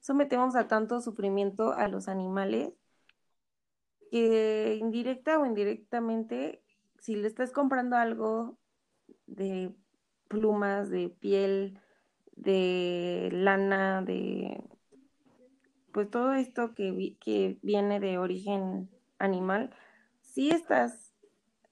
sometemos 0.00 0.56
a 0.56 0.66
tanto 0.66 1.00
sufrimiento 1.02 1.74
a 1.74 1.88
los 1.88 2.08
animales 2.08 2.72
que 4.10 4.76
indirecta 4.80 5.38
o 5.38 5.44
indirectamente 5.44 6.62
si 6.98 7.14
le 7.14 7.28
estás 7.28 7.52
comprando 7.52 7.96
algo 7.96 8.56
de 9.26 9.74
plumas, 10.28 10.88
de 10.88 11.10
piel, 11.10 11.78
de 12.34 13.28
lana, 13.32 14.00
de 14.00 14.71
pues 15.92 16.10
todo 16.10 16.34
esto 16.34 16.74
que, 16.74 17.16
que 17.20 17.58
viene 17.62 18.00
de 18.00 18.18
origen 18.18 18.90
animal, 19.18 19.74
sí 20.20 20.50
estás, 20.50 21.12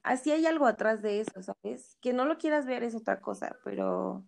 así 0.03 0.31
hay 0.31 0.45
algo 0.45 0.65
atrás 0.67 1.01
de 1.01 1.21
eso, 1.21 1.41
¿sabes? 1.41 1.97
Que 2.01 2.13
no 2.13 2.25
lo 2.25 2.37
quieras 2.37 2.65
ver 2.65 2.83
es 2.83 2.95
otra 2.95 3.21
cosa, 3.21 3.57
pero 3.63 4.23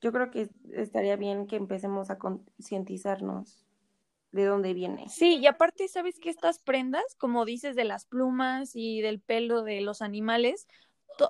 yo 0.00 0.12
creo 0.12 0.30
que 0.30 0.48
estaría 0.72 1.16
bien 1.16 1.46
que 1.46 1.56
empecemos 1.56 2.10
a 2.10 2.18
concientizarnos 2.18 3.64
de 4.32 4.44
dónde 4.44 4.74
viene. 4.74 5.08
Sí, 5.08 5.38
y 5.38 5.46
aparte, 5.46 5.88
¿sabes 5.88 6.18
que 6.20 6.30
estas 6.30 6.58
prendas, 6.58 7.02
como 7.16 7.44
dices, 7.44 7.74
de 7.76 7.84
las 7.84 8.04
plumas 8.04 8.72
y 8.74 9.00
del 9.00 9.20
pelo 9.20 9.62
de 9.62 9.80
los 9.80 10.02
animales, 10.02 10.66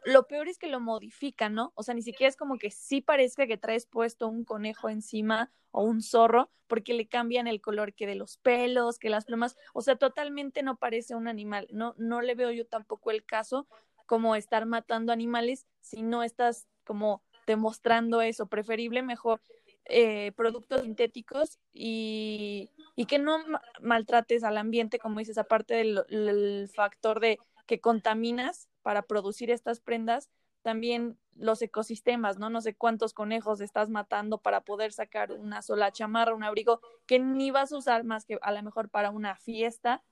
lo 0.04 0.26
peor 0.26 0.48
es 0.48 0.58
que 0.58 0.68
lo 0.68 0.80
modifican, 0.80 1.54
¿no? 1.54 1.72
O 1.74 1.82
sea, 1.82 1.94
ni 1.94 2.02
siquiera 2.02 2.28
es 2.28 2.36
como 2.36 2.58
que 2.58 2.70
sí 2.70 3.00
parezca 3.00 3.46
que 3.46 3.56
traes 3.56 3.86
puesto 3.86 4.28
un 4.28 4.44
conejo 4.44 4.88
encima 4.88 5.50
o 5.70 5.82
un 5.82 6.02
zorro, 6.02 6.50
porque 6.66 6.94
le 6.94 7.08
cambian 7.08 7.46
el 7.46 7.60
color 7.60 7.94
que 7.94 8.06
de 8.06 8.14
los 8.14 8.36
pelos, 8.38 8.98
que 8.98 9.10
las 9.10 9.24
plumas, 9.24 9.56
o 9.72 9.80
sea, 9.80 9.96
totalmente 9.96 10.62
no 10.62 10.76
parece 10.76 11.14
un 11.14 11.28
animal, 11.28 11.66
no, 11.70 11.94
no 11.96 12.20
le 12.20 12.34
veo 12.34 12.50
yo 12.50 12.66
tampoco 12.66 13.10
el 13.10 13.24
caso, 13.24 13.66
como 14.06 14.34
estar 14.36 14.66
matando 14.66 15.12
animales 15.12 15.66
si 15.80 16.02
no 16.02 16.22
estás 16.22 16.66
como 16.84 17.22
demostrando 17.46 18.22
eso. 18.22 18.46
Preferible 18.46 19.02
mejor 19.02 19.40
eh, 19.84 20.32
productos 20.32 20.82
sintéticos 20.82 21.58
y, 21.72 22.70
y 22.96 23.06
que 23.06 23.18
no 23.18 23.38
maltrates 23.80 24.44
al 24.44 24.58
ambiente, 24.58 24.98
como 24.98 25.18
dices, 25.18 25.38
aparte 25.38 25.74
del 25.74 26.70
factor 26.74 27.20
de 27.20 27.38
que 27.68 27.80
contaminas 27.80 28.66
para 28.82 29.02
producir 29.02 29.52
estas 29.52 29.78
prendas, 29.78 30.30
también 30.62 31.18
los 31.36 31.62
ecosistemas, 31.62 32.38
¿no? 32.38 32.50
No 32.50 32.60
sé 32.60 32.74
cuántos 32.74 33.12
conejos 33.12 33.60
estás 33.60 33.90
matando 33.90 34.38
para 34.38 34.62
poder 34.62 34.92
sacar 34.92 35.30
una 35.30 35.62
sola 35.62 35.92
chamarra, 35.92 36.34
un 36.34 36.42
abrigo 36.42 36.80
que 37.06 37.20
ni 37.20 37.52
vas 37.52 37.70
a 37.70 37.76
usar 37.76 38.02
más 38.02 38.24
que 38.24 38.38
a 38.42 38.50
lo 38.50 38.62
mejor 38.62 38.88
para 38.88 39.10
una 39.10 39.36
fiesta. 39.36 40.02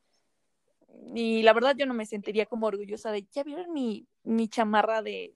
Y 1.15 1.43
la 1.43 1.53
verdad 1.55 1.75
yo 1.77 1.87
no 1.87 1.95
me 1.95 2.07
sentiría 2.07 2.47
como 2.47 2.67
orgullosa 2.67 3.11
de, 3.11 3.27
ya 3.33 3.43
vieron 3.43 3.73
mi, 3.73 4.07
mi 4.23 4.49
chamarra 4.49 5.03
de, 5.03 5.35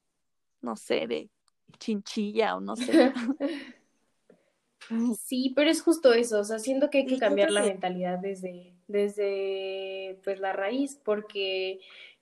no 0.61 0.75
sé, 0.75 1.07
de 1.07 1.29
chinchilla 1.79 2.55
o 2.55 2.61
no 2.61 2.75
sé. 2.75 3.11
Sí, 5.17 5.53
pero 5.55 5.69
es 5.69 5.81
justo 5.81 6.11
eso, 6.13 6.39
o 6.39 6.43
sea, 6.43 6.59
siento 6.59 6.89
que 6.89 6.99
hay 6.99 7.05
que 7.05 7.17
cambiar 7.17 7.51
la 7.51 7.61
mentalidad 7.61 8.19
desde, 8.19 8.73
desde 8.87 10.19
pues 10.23 10.39
la 10.39 10.51
raíz, 10.51 10.99
porque 11.03 11.79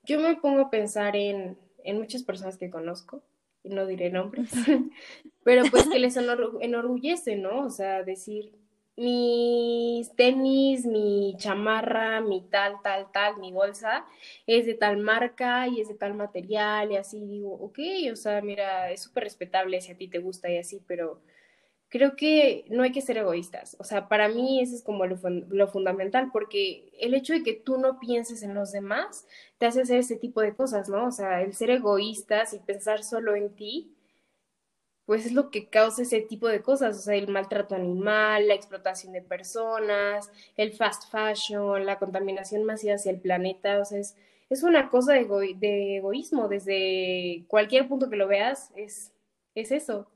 yo 0.10 0.20
me 0.20 0.36
pongo 0.36 0.62
a 0.62 0.70
pensar 0.72 1.16
en, 1.16 1.58
en 1.84 1.98
muchas 1.98 2.24
personas 2.24 2.58
que 2.58 2.70
conozco, 2.72 3.22
y 3.64 3.70
no 3.70 3.86
diré 3.86 4.10
nombres, 4.10 4.50
pero 5.44 5.64
pues 5.70 5.88
que 5.88 6.00
les 6.00 6.18
enorgullece, 6.18 7.36
¿no? 7.36 7.66
O 7.66 7.70
sea, 7.70 8.04
decir, 8.04 8.52
mis 8.96 10.14
tenis, 10.16 10.86
mi 10.86 11.36
chamarra, 11.38 12.22
mi 12.22 12.42
tal, 12.42 12.82
tal, 12.84 13.12
tal, 13.12 13.38
mi 13.38 13.52
bolsa 13.52 14.06
es 14.48 14.66
de 14.66 14.74
tal 14.74 14.98
marca 14.98 15.68
y 15.68 15.80
es 15.80 15.88
de 15.88 15.94
tal 15.94 16.16
material 16.16 16.92
y 16.92 16.98
así 16.98 17.26
digo, 17.26 17.54
ok, 17.54 17.80
o 18.12 18.16
sea, 18.16 18.42
mira, 18.42 18.92
es 18.92 19.04
súper 19.04 19.24
respetable 19.24 19.80
si 19.80 19.92
a 19.92 19.98
ti 19.98 20.08
te 20.08 20.20
gusta 20.20 20.50
y 20.50 20.58
así, 20.58 20.82
pero 20.88 21.22
creo 21.90 22.16
que 22.16 22.66
no 22.70 22.84
hay 22.84 22.92
que 22.92 23.02
ser 23.02 23.18
egoístas. 23.18 23.76
O 23.80 23.84
sea, 23.84 24.08
para 24.08 24.30
mí 24.30 24.62
eso 24.62 24.76
es 24.76 24.84
como 24.84 25.06
lo, 25.06 25.68
fundamental, 25.68 26.30
porque 26.32 26.92
el 27.00 27.14
hecho 27.16 27.34
de 27.34 27.44
que 27.44 27.54
tú 27.54 27.78
no 27.78 28.00
pienses 28.00 28.44
en 28.44 28.54
los 28.54 28.72
demás 28.72 29.28
te 29.58 29.66
hace 29.66 29.82
hacer 29.82 30.00
ese 30.00 30.16
tipo 30.16 30.42
de 30.42 30.56
cosas, 30.56 30.90
¿no? 30.90 31.08
O 31.08 31.12
sea, 31.12 31.42
el 31.42 31.54
ser 31.54 31.72
egoístas 31.72 32.54
y 32.54 32.60
pensar 32.60 33.04
solo 33.04 33.36
en 33.36 33.56
ti, 33.56 33.96
pues 35.06 35.26
es 35.26 35.34
lo 35.34 35.50
que 35.50 35.70
causa 35.70 36.04
ese 36.04 36.22
tipo 36.22 36.48
de 36.48 36.62
cosas, 36.62 36.98
o 37.00 37.02
sea, 37.02 37.16
el 37.16 37.28
maltrato 37.30 37.76
animal, 37.76 38.48
la 38.48 38.54
explotación 38.54 39.12
de 39.14 39.24
personas, 39.24 40.32
el 40.56 40.72
fast 40.74 41.12
fashion, 41.12 41.86
la 41.86 41.98
contaminación 41.98 42.64
masiva 42.64 42.94
hacia 42.96 43.12
el 43.12 43.20
planeta, 43.20 43.80
o 43.80 43.86
sea, 43.86 44.00
es, 44.00 44.16
es 44.50 44.64
una 44.64 44.90
cosa 44.90 45.14
de, 45.14 45.26
de 45.58 45.98
egoísmo, 45.98 46.48
desde 46.48 47.44
cualquier 47.48 47.88
punto 47.88 48.10
que 48.10 48.18
lo 48.18 48.28
veas, 48.28 48.72
es, 48.76 49.12
es 49.56 49.72
eso. 49.72 50.08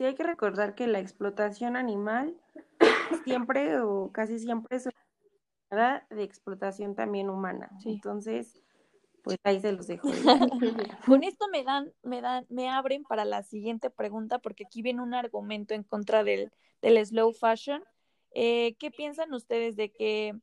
Sí, 0.00 0.06
hay 0.06 0.14
que 0.14 0.22
recordar 0.22 0.74
que 0.74 0.86
la 0.86 0.98
explotación 0.98 1.76
animal 1.76 2.34
siempre 3.26 3.78
o 3.80 4.10
casi 4.12 4.38
siempre 4.38 4.78
es 4.78 4.88
una 5.70 6.06
de 6.08 6.22
explotación 6.22 6.94
también 6.94 7.28
humana. 7.28 7.68
Entonces, 7.84 8.62
pues 9.22 9.36
ahí 9.44 9.60
se 9.60 9.72
los 9.72 9.88
dejo. 9.88 10.08
Con 11.06 11.22
esto 11.22 11.48
me 11.52 11.64
dan, 11.64 11.92
me 12.02 12.22
dan, 12.22 12.46
me 12.48 12.70
abren 12.70 13.04
para 13.04 13.26
la 13.26 13.42
siguiente 13.42 13.90
pregunta, 13.90 14.38
porque 14.38 14.64
aquí 14.64 14.80
viene 14.80 15.02
un 15.02 15.12
argumento 15.12 15.74
en 15.74 15.82
contra 15.82 16.24
del, 16.24 16.50
del 16.80 17.04
slow 17.04 17.34
fashion. 17.34 17.84
Eh, 18.30 18.76
¿Qué 18.78 18.90
piensan 18.90 19.34
ustedes 19.34 19.76
de 19.76 19.92
que 19.92 20.34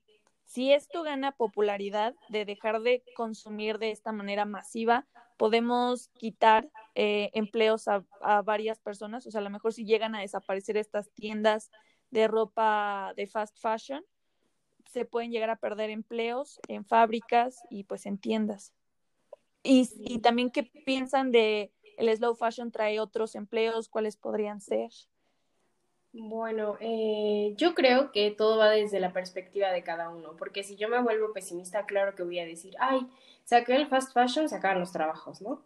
si 0.45 0.72
esto 0.72 1.01
gana 1.01 1.32
popularidad, 1.32 2.14
de 2.30 2.45
dejar 2.45 2.82
de 2.82 3.03
consumir 3.16 3.80
de 3.80 3.89
esta 3.89 4.12
manera 4.12 4.45
masiva, 4.45 5.08
podemos 5.38 6.09
quitar 6.09 6.69
eh, 6.95 7.29
empleos 7.33 7.88
a, 7.88 8.03
varias 8.43 8.79
personas, 8.79 9.25
o 9.25 9.31
sea, 9.31 9.39
a 9.39 9.43
lo 9.43 9.49
mejor 9.49 9.73
si 9.73 9.85
llegan 9.85 10.15
a 10.15 10.21
desaparecer 10.21 10.77
estas 10.77 11.09
tiendas 11.11 11.71
de 12.09 12.27
ropa 12.27 13.13
de 13.15 13.27
fast 13.27 13.57
fashion, 13.59 14.03
se 14.91 15.05
pueden 15.05 15.31
llegar 15.31 15.49
a 15.49 15.57
perder 15.57 15.89
empleos 15.89 16.59
en 16.67 16.85
fábricas 16.85 17.61
y 17.69 17.83
pues 17.83 18.05
en 18.05 18.17
tiendas. 18.17 18.73
Y, 19.63 19.89
y 19.99 20.19
también 20.19 20.49
qué 20.49 20.63
piensan 20.63 21.31
de 21.31 21.71
el 21.97 22.15
slow 22.15 22.35
fashion 22.35 22.71
trae 22.71 22.99
otros 22.99 23.35
empleos, 23.35 23.89
cuáles 23.89 24.15
podrían 24.15 24.61
ser. 24.61 24.91
Bueno, 26.13 26.77
eh, 26.79 27.53
yo 27.57 27.75
creo 27.75 28.11
que 28.11 28.31
todo 28.31 28.57
va 28.57 28.69
desde 28.69 28.99
la 28.99 29.13
perspectiva 29.13 29.71
de 29.71 29.83
cada 29.83 30.09
uno, 30.09 30.35
porque 30.38 30.63
si 30.63 30.75
yo 30.75 30.89
me 30.89 31.01
vuelvo 31.01 31.33
pesimista, 31.33 31.85
claro 31.85 32.15
que 32.15 32.23
voy 32.23 32.39
a 32.39 32.45
decir, 32.45 32.75
ay, 32.79 33.07
saqué 33.48 33.76
el 33.76 33.88
fast 33.88 34.14
fashion, 34.14 34.50
sacaban 34.50 34.80
los 34.80 34.91
trabajos, 34.91 35.41
¿no? 35.41 35.64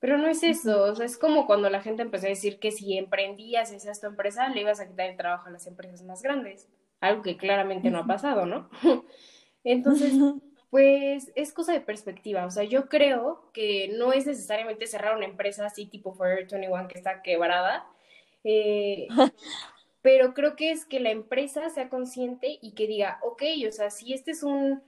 Pero 0.00 0.18
no 0.18 0.26
es 0.26 0.42
eso, 0.42 0.82
o 0.82 0.94
sea, 0.96 1.06
es 1.06 1.16
como 1.16 1.46
cuando 1.46 1.70
la 1.70 1.80
gente 1.80 2.02
empezó 2.02 2.26
a 2.26 2.30
decir 2.30 2.58
que 2.58 2.72
si 2.72 2.98
emprendías 2.98 3.70
esa 3.70 3.92
tu 4.00 4.06
empresa, 4.08 4.48
le 4.48 4.62
ibas 4.62 4.80
a 4.80 4.88
quitar 4.88 5.10
el 5.10 5.16
trabajo 5.16 5.46
a 5.46 5.52
las 5.52 5.66
empresas 5.66 6.02
más 6.02 6.22
grandes, 6.22 6.68
algo 7.00 7.22
que 7.22 7.36
claramente 7.36 7.90
no 7.90 8.00
ha 8.00 8.06
pasado, 8.06 8.46
¿no? 8.46 8.68
Entonces, 9.64 10.12
pues 10.70 11.30
es 11.36 11.52
cosa 11.52 11.72
de 11.72 11.80
perspectiva, 11.80 12.46
o 12.46 12.50
sea, 12.50 12.64
yo 12.64 12.88
creo 12.88 13.48
que 13.52 13.94
no 13.96 14.12
es 14.12 14.26
necesariamente 14.26 14.88
cerrar 14.88 15.16
una 15.16 15.26
empresa 15.26 15.66
así 15.66 15.86
tipo 15.86 16.12
Forever 16.12 16.48
21 16.50 16.88
que 16.88 16.98
está 16.98 17.22
quebrada, 17.22 17.86
eh, 18.42 19.06
pero 20.02 20.34
creo 20.34 20.56
que 20.56 20.72
es 20.72 20.84
que 20.84 20.98
la 20.98 21.10
empresa 21.10 21.70
sea 21.70 21.90
consciente 21.90 22.58
y 22.60 22.72
que 22.72 22.88
diga, 22.88 23.20
ok, 23.22 23.42
o 23.68 23.72
sea, 23.72 23.90
si 23.90 24.14
este 24.14 24.32
es 24.32 24.42
un, 24.42 24.82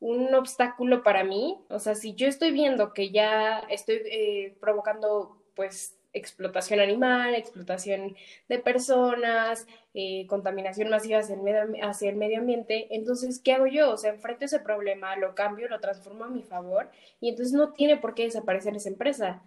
un 0.00 0.34
obstáculo 0.34 1.02
para 1.02 1.24
mí, 1.24 1.58
o 1.68 1.78
sea, 1.78 1.94
si 1.94 2.14
yo 2.14 2.26
estoy 2.26 2.50
viendo 2.50 2.92
que 2.92 3.10
ya 3.10 3.60
estoy 3.68 4.02
eh, 4.06 4.56
provocando, 4.60 5.42
pues, 5.54 5.96
explotación 6.12 6.80
animal, 6.80 7.34
explotación 7.34 8.16
de 8.48 8.58
personas, 8.58 9.66
eh, 9.94 10.26
contaminación 10.26 10.88
masiva 10.90 11.20
hacia 11.20 11.36
el, 11.36 11.42
medio, 11.42 11.62
hacia 11.82 12.10
el 12.10 12.16
medio 12.16 12.38
ambiente, 12.38 12.88
entonces, 12.90 13.38
¿qué 13.38 13.52
hago 13.52 13.66
yo? 13.66 13.92
O 13.92 13.96
sea, 13.96 14.10
enfrento 14.10 14.46
ese 14.46 14.58
problema, 14.58 15.16
lo 15.16 15.34
cambio, 15.34 15.68
lo 15.68 15.80
transformo 15.80 16.24
a 16.24 16.30
mi 16.30 16.42
favor 16.42 16.90
y 17.20 17.28
entonces 17.28 17.52
no 17.52 17.72
tiene 17.74 17.96
por 17.96 18.14
qué 18.14 18.24
desaparecer 18.24 18.74
esa 18.74 18.88
empresa. 18.88 19.42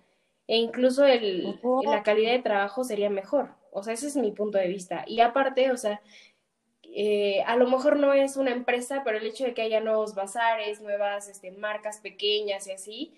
E 0.48 0.58
incluso 0.58 1.06
el, 1.06 1.60
la 1.86 2.04
calidad 2.04 2.34
de 2.34 2.40
trabajo 2.40 2.84
sería 2.84 3.10
mejor. 3.10 3.50
O 3.72 3.82
sea, 3.82 3.94
ese 3.94 4.08
es 4.08 4.16
mi 4.18 4.32
punto 4.32 4.58
de 4.58 4.68
vista. 4.68 5.04
Y 5.08 5.22
aparte, 5.22 5.72
o 5.72 5.78
sea, 5.78 6.02
eh, 6.96 7.42
a 7.48 7.56
lo 7.56 7.68
mejor 7.68 7.98
no 7.98 8.14
es 8.14 8.38
una 8.38 8.52
empresa, 8.52 9.02
pero 9.04 9.18
el 9.18 9.26
hecho 9.26 9.46
de 9.46 9.56
que 9.56 9.64
haya 9.64 9.80
nuevos 9.80 10.14
bazares, 10.14 10.80
nuevas 10.80 11.28
este, 11.28 11.52
marcas 11.52 12.00
pequeñas 12.00 12.68
y 12.68 12.72
así, 12.72 13.14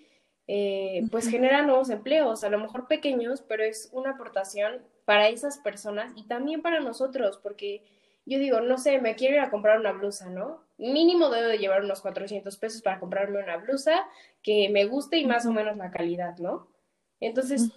eh, 0.46 1.02
pues 1.10 1.28
genera 1.28 1.60
nuevos 1.62 1.90
empleos, 1.90 2.42
a 2.42 2.48
lo 2.48 2.58
mejor 2.58 2.86
pequeños, 2.86 3.42
pero 3.42 3.64
es 3.64 3.90
una 3.92 4.12
aportación 4.12 4.80
para 5.04 5.28
esas 5.28 5.58
personas 5.58 6.12
y 6.16 6.26
también 6.26 6.62
para 6.62 6.80
nosotros, 6.80 7.38
porque 7.42 7.82
yo 8.24 8.38
digo, 8.38 8.60
no 8.60 8.78
sé, 8.78 8.98
me 8.98 9.14
quiero 9.14 9.34
ir 9.34 9.40
a 9.40 9.50
comprar 9.50 9.78
una 9.78 9.92
blusa, 9.92 10.30
¿no? 10.30 10.64
Mínimo 10.78 11.28
debo 11.28 11.48
de 11.48 11.58
llevar 11.58 11.84
unos 11.84 12.00
400 12.00 12.56
pesos 12.56 12.80
para 12.80 12.98
comprarme 12.98 13.42
una 13.42 13.58
blusa 13.58 14.06
que 14.42 14.70
me 14.70 14.86
guste 14.86 15.18
y 15.18 15.26
más 15.26 15.44
o 15.44 15.52
menos 15.52 15.76
la 15.76 15.90
calidad, 15.90 16.38
¿no? 16.38 16.68
Entonces, 17.20 17.70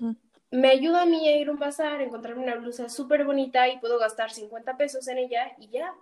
me 0.52 0.70
ayuda 0.70 1.04
a 1.04 1.06
mí 1.06 1.28
a 1.28 1.38
ir 1.38 1.48
a 1.48 1.52
un 1.52 1.60
bazar, 1.60 2.02
encontrarme 2.02 2.44
una 2.44 2.56
blusa 2.56 2.90
súper 2.90 3.26
bonita 3.26 3.68
y 3.70 3.80
puedo 3.80 4.00
gastar 4.00 4.32
50 4.32 4.78
pesos 4.78 5.08
en 5.08 5.20
ella 5.20 5.54
y 5.60 5.70
ya. 5.70 5.94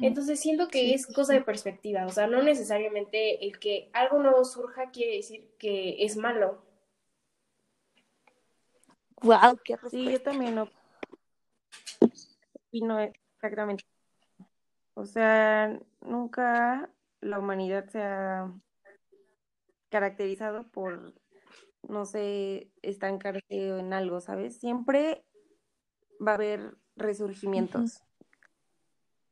Entonces 0.00 0.38
siento 0.38 0.68
que 0.68 0.92
es 0.92 1.06
cosa 1.06 1.32
de 1.32 1.40
perspectiva, 1.40 2.04
o 2.06 2.10
sea, 2.10 2.26
no 2.26 2.42
necesariamente 2.42 3.46
el 3.46 3.58
que 3.58 3.88
algo 3.94 4.18
nuevo 4.18 4.44
surja 4.44 4.90
quiere 4.90 5.16
decir 5.16 5.48
que 5.58 6.04
es 6.04 6.16
malo. 6.16 6.62
Wow, 9.22 9.58
qué 9.64 9.76
Sí, 9.90 10.10
yo 10.10 10.20
también 10.20 10.56
no. 10.56 10.68
Y 12.70 12.82
no 12.82 12.98
exactamente. 12.98 13.84
O 14.94 15.06
sea, 15.06 15.80
nunca 16.00 16.90
la 17.20 17.38
humanidad 17.38 17.88
se 17.88 18.02
ha 18.02 18.52
caracterizado 19.88 20.68
por 20.70 21.14
no 21.88 22.04
sé, 22.04 22.70
estancarse 22.82 23.78
en 23.78 23.92
algo, 23.92 24.20
¿sabes? 24.20 24.58
Siempre 24.58 25.24
va 26.24 26.32
a 26.32 26.34
haber 26.36 26.76
resurgimientos. 26.96 28.02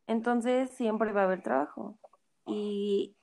Entonces, 0.07 0.71
siempre 0.71 1.13
va 1.13 1.23
a 1.23 1.25
haber 1.25 1.43
trabajo. 1.43 1.99
Y 2.47 3.17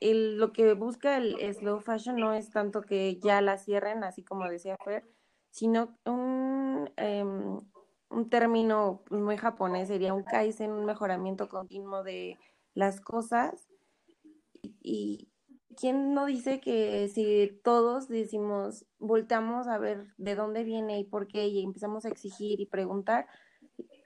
lo 0.00 0.52
que 0.52 0.74
busca 0.74 1.16
el 1.16 1.36
slow 1.54 1.80
fashion 1.80 2.16
no 2.16 2.32
es 2.32 2.50
tanto 2.50 2.82
que 2.82 3.18
ya 3.20 3.40
la 3.40 3.58
cierren, 3.58 4.04
así 4.04 4.24
como 4.24 4.48
decía 4.48 4.76
Fer, 4.84 5.04
sino 5.50 5.96
un, 6.04 6.90
em, 6.96 7.60
un 8.10 8.30
término 8.30 9.02
muy 9.10 9.36
japonés 9.36 9.88
sería 9.88 10.14
un 10.14 10.22
kaizen, 10.22 10.72
un 10.72 10.84
mejoramiento 10.84 11.48
continuo 11.48 12.02
de 12.02 12.38
las 12.74 13.00
cosas. 13.00 13.68
Y, 14.62 15.28
¿quién 15.76 16.14
no 16.14 16.26
dice 16.26 16.60
que 16.60 17.08
si 17.08 17.60
todos 17.62 18.08
decimos, 18.08 18.86
voltamos 18.98 19.68
a 19.68 19.78
ver 19.78 20.14
de 20.16 20.34
dónde 20.34 20.64
viene 20.64 20.98
y 20.98 21.04
por 21.04 21.28
qué 21.28 21.46
y 21.46 21.62
empezamos 21.62 22.04
a 22.04 22.08
exigir 22.08 22.60
y 22.60 22.66
preguntar, 22.66 23.26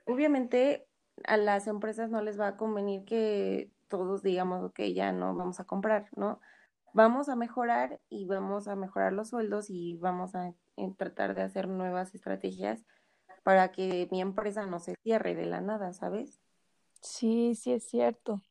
obviamente 0.05 0.87
a 1.25 1.37
las 1.37 1.67
empresas 1.67 2.09
no 2.09 2.21
les 2.21 2.39
va 2.39 2.47
a 2.47 2.57
convenir 2.57 3.05
que 3.05 3.71
todos 3.87 4.21
digamos, 4.21 4.63
ok, 4.63 4.81
ya 4.93 5.11
no 5.11 5.35
vamos 5.35 5.59
a 5.59 5.65
comprar, 5.65 6.07
¿no? 6.15 6.39
vamos 6.93 7.29
a 7.29 7.35
mejorar 7.35 7.99
y 8.09 8.25
vamos 8.25 8.67
a 8.67 8.75
mejorar 8.75 9.13
los 9.13 9.29
sueldos 9.29 9.69
y 9.69 9.95
vamos 9.97 10.35
a 10.35 10.53
tratar 10.97 11.35
de 11.35 11.43
hacer 11.43 11.67
nuevas 11.67 12.13
estrategias 12.15 12.83
para 13.43 13.71
que 13.71 14.07
mi 14.11 14.21
empresa 14.21 14.65
no 14.65 14.79
se 14.79 14.95
cierre 15.03 15.35
de 15.35 15.45
la 15.45 15.61
nada, 15.61 15.93
¿sabes? 15.93 16.39
Sí, 17.01 17.55
sí 17.55 17.73
es 17.73 17.87
cierto. 17.87 18.41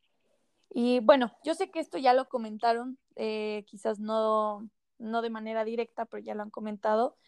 Y 0.72 1.00
bueno, 1.00 1.32
yo 1.44 1.54
sé 1.54 1.70
que 1.70 1.80
esto 1.80 1.98
ya 1.98 2.14
lo 2.14 2.28
comentaron, 2.28 2.98
eh, 3.22 3.64
quizás 3.66 4.00
no, 4.00 4.66
no 4.98 5.20
de 5.20 5.28
manera 5.28 5.62
directa, 5.66 6.06
pero 6.06 6.22
ya 6.22 6.34
lo 6.34 6.42
han 6.42 6.48
comentado, 6.48 7.18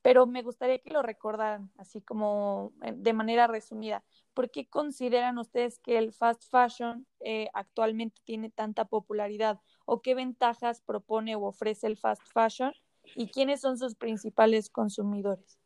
pero 0.00 0.24
me 0.24 0.42
gustaría 0.42 0.78
que 0.78 0.90
lo 0.90 1.02
recordaran, 1.02 1.72
así 1.78 2.00
como 2.00 2.72
eh, 2.82 2.92
de 2.94 3.12
manera 3.12 3.48
resumida. 3.48 4.04
¿Por 4.34 4.52
qué 4.52 4.68
consideran 4.68 5.38
ustedes 5.38 5.80
que 5.80 5.98
el 5.98 6.12
fast 6.12 6.48
fashion 6.48 7.08
eh, 7.18 7.48
actualmente 7.54 8.22
tiene 8.24 8.50
tanta 8.50 8.84
popularidad? 8.84 9.58
¿O 9.84 10.00
qué 10.00 10.14
ventajas 10.14 10.80
propone 10.80 11.34
o 11.34 11.42
ofrece 11.42 11.88
el 11.88 11.96
fast 11.96 12.22
fashion? 12.32 12.72
¿Y 13.16 13.26
quiénes 13.26 13.60
son 13.60 13.76
sus 13.76 13.96
principales 13.96 14.70
consumidores? 14.70 15.58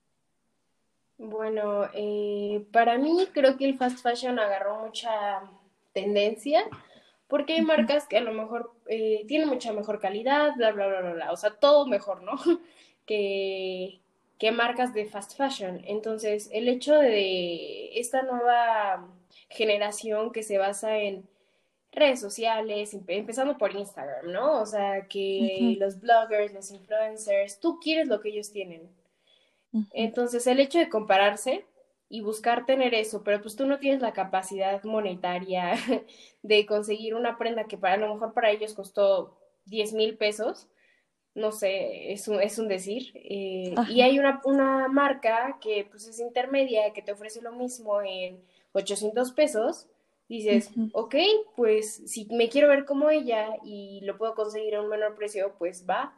Bueno, 1.18 1.84
eh, 1.92 2.66
para 2.72 2.96
mí 2.96 3.26
creo 3.34 3.58
que 3.58 3.66
el 3.66 3.76
fast 3.76 3.98
fashion 3.98 4.38
agarró 4.38 4.86
mucha 4.86 5.42
tendencia 5.92 6.64
porque 7.28 7.54
hay 7.54 7.62
marcas 7.62 8.06
que 8.06 8.18
a 8.18 8.20
lo 8.20 8.32
mejor 8.32 8.72
eh, 8.86 9.24
tienen 9.26 9.48
mucha 9.48 9.72
mejor 9.72 10.00
calidad, 10.00 10.54
bla, 10.56 10.72
bla, 10.72 10.86
bla, 10.86 11.00
bla, 11.00 11.12
bla, 11.12 11.32
o 11.32 11.36
sea, 11.36 11.50
todo 11.50 11.86
mejor, 11.86 12.22
¿no? 12.22 12.32
que, 13.06 14.00
que 14.38 14.52
marcas 14.52 14.94
de 14.94 15.06
fast 15.06 15.36
fashion. 15.36 15.82
Entonces, 15.86 16.48
el 16.52 16.68
hecho 16.68 16.94
de 16.94 17.98
esta 17.98 18.22
nueva 18.22 19.08
generación 19.48 20.32
que 20.32 20.42
se 20.42 20.58
basa 20.58 20.98
en 20.98 21.28
redes 21.92 22.20
sociales, 22.20 22.94
empezando 23.08 23.56
por 23.56 23.74
Instagram, 23.74 24.30
¿no? 24.30 24.60
O 24.60 24.66
sea, 24.66 25.06
que 25.08 25.76
los 25.80 26.00
bloggers, 26.00 26.52
los 26.52 26.70
influencers, 26.70 27.58
tú 27.58 27.80
quieres 27.80 28.06
lo 28.08 28.20
que 28.20 28.28
ellos 28.28 28.52
tienen. 28.52 28.88
Entonces, 29.92 30.46
el 30.46 30.60
hecho 30.60 30.78
de 30.78 30.88
compararse 30.88 31.64
y 32.08 32.20
buscar 32.20 32.66
tener 32.66 32.94
eso, 32.94 33.22
pero 33.24 33.42
pues 33.42 33.56
tú 33.56 33.66
no 33.66 33.78
tienes 33.78 34.00
la 34.00 34.12
capacidad 34.12 34.82
monetaria 34.84 35.74
de 36.42 36.66
conseguir 36.66 37.14
una 37.14 37.36
prenda 37.36 37.64
que 37.64 37.78
para 37.78 37.94
a 37.94 37.98
lo 37.98 38.12
mejor 38.12 38.32
para 38.32 38.50
ellos 38.50 38.74
costó 38.74 39.36
10 39.66 39.92
mil 39.94 40.16
pesos, 40.16 40.68
no 41.36 41.52
sé, 41.52 42.12
es 42.12 42.28
un, 42.28 42.40
es 42.40 42.58
un 42.58 42.66
decir. 42.66 43.12
Eh, 43.14 43.74
y 43.90 44.00
hay 44.00 44.18
una, 44.18 44.40
una 44.44 44.88
marca 44.88 45.58
que 45.60 45.86
pues 45.90 46.08
es 46.08 46.18
intermedia, 46.18 46.92
que 46.94 47.02
te 47.02 47.12
ofrece 47.12 47.42
lo 47.42 47.52
mismo 47.52 48.00
en 48.00 48.42
800 48.72 49.32
pesos. 49.32 49.86
Dices, 50.28 50.70
ok, 50.92 51.14
pues 51.54 52.02
si 52.06 52.26
me 52.32 52.48
quiero 52.48 52.68
ver 52.68 52.84
como 52.84 53.10
ella 53.10 53.48
y 53.64 54.00
lo 54.02 54.16
puedo 54.16 54.34
conseguir 54.34 54.74
a 54.74 54.80
un 54.80 54.88
menor 54.88 55.14
precio, 55.14 55.54
pues 55.58 55.84
va. 55.88 56.16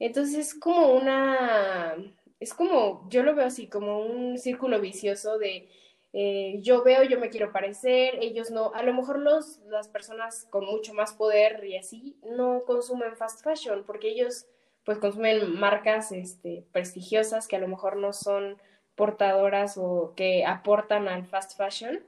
Entonces 0.00 0.36
es 0.36 0.54
como 0.54 0.94
una, 0.94 1.96
es 2.40 2.54
como, 2.54 3.06
yo 3.10 3.22
lo 3.22 3.34
veo 3.34 3.46
así, 3.46 3.68
como 3.68 4.00
un 4.00 4.38
círculo 4.38 4.80
vicioso 4.80 5.38
de 5.38 5.68
eh, 6.12 6.58
yo 6.62 6.82
veo, 6.82 7.04
yo 7.04 7.20
me 7.20 7.28
quiero 7.28 7.52
parecer, 7.52 8.18
ellos 8.20 8.50
no, 8.50 8.72
a 8.74 8.82
lo 8.82 8.92
mejor 8.92 9.20
los, 9.20 9.58
las 9.66 9.88
personas 9.88 10.46
con 10.50 10.64
mucho 10.64 10.92
más 10.92 11.12
poder 11.12 11.64
y 11.64 11.76
así 11.76 12.16
no 12.24 12.64
consumen 12.66 13.16
fast 13.16 13.44
fashion 13.44 13.84
porque 13.86 14.08
ellos 14.08 14.46
pues 14.84 14.98
consumen 14.98 15.58
marcas 15.60 16.10
este, 16.10 16.64
prestigiosas 16.72 17.46
que 17.46 17.56
a 17.56 17.60
lo 17.60 17.68
mejor 17.68 17.96
no 17.96 18.12
son 18.12 18.56
portadoras 18.96 19.76
o 19.78 20.14
que 20.16 20.44
aportan 20.44 21.06
al 21.06 21.26
fast 21.26 21.56
fashion, 21.56 22.02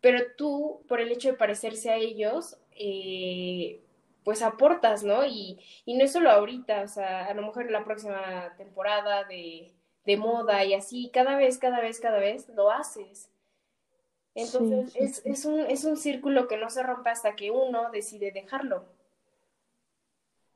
pero 0.00 0.20
tú, 0.36 0.82
por 0.86 1.00
el 1.00 1.10
hecho 1.10 1.30
de 1.30 1.36
parecerse 1.36 1.90
a 1.90 1.96
ellos, 1.96 2.58
eh, 2.72 3.80
pues 4.26 4.42
aportas, 4.42 5.04
¿no? 5.04 5.24
Y, 5.24 5.56
y 5.84 5.96
no 5.96 6.02
es 6.02 6.12
solo 6.12 6.30
ahorita, 6.30 6.82
o 6.82 6.88
sea, 6.88 7.26
a 7.26 7.34
lo 7.34 7.42
mejor 7.42 7.66
en 7.66 7.72
la 7.72 7.84
próxima 7.84 8.52
temporada 8.56 9.22
de, 9.22 9.72
de 10.04 10.16
moda 10.16 10.64
y 10.64 10.74
así, 10.74 11.12
cada 11.14 11.36
vez, 11.36 11.58
cada 11.58 11.80
vez, 11.80 12.00
cada 12.00 12.18
vez 12.18 12.48
lo 12.48 12.72
haces. 12.72 13.30
Entonces 14.34 14.96
es, 14.96 15.22
es, 15.24 15.44
un, 15.44 15.60
es 15.60 15.84
un 15.84 15.96
círculo 15.96 16.48
que 16.48 16.56
no 16.56 16.70
se 16.70 16.82
rompe 16.82 17.08
hasta 17.08 17.36
que 17.36 17.52
uno 17.52 17.92
decide 17.92 18.32
dejarlo. 18.32 18.86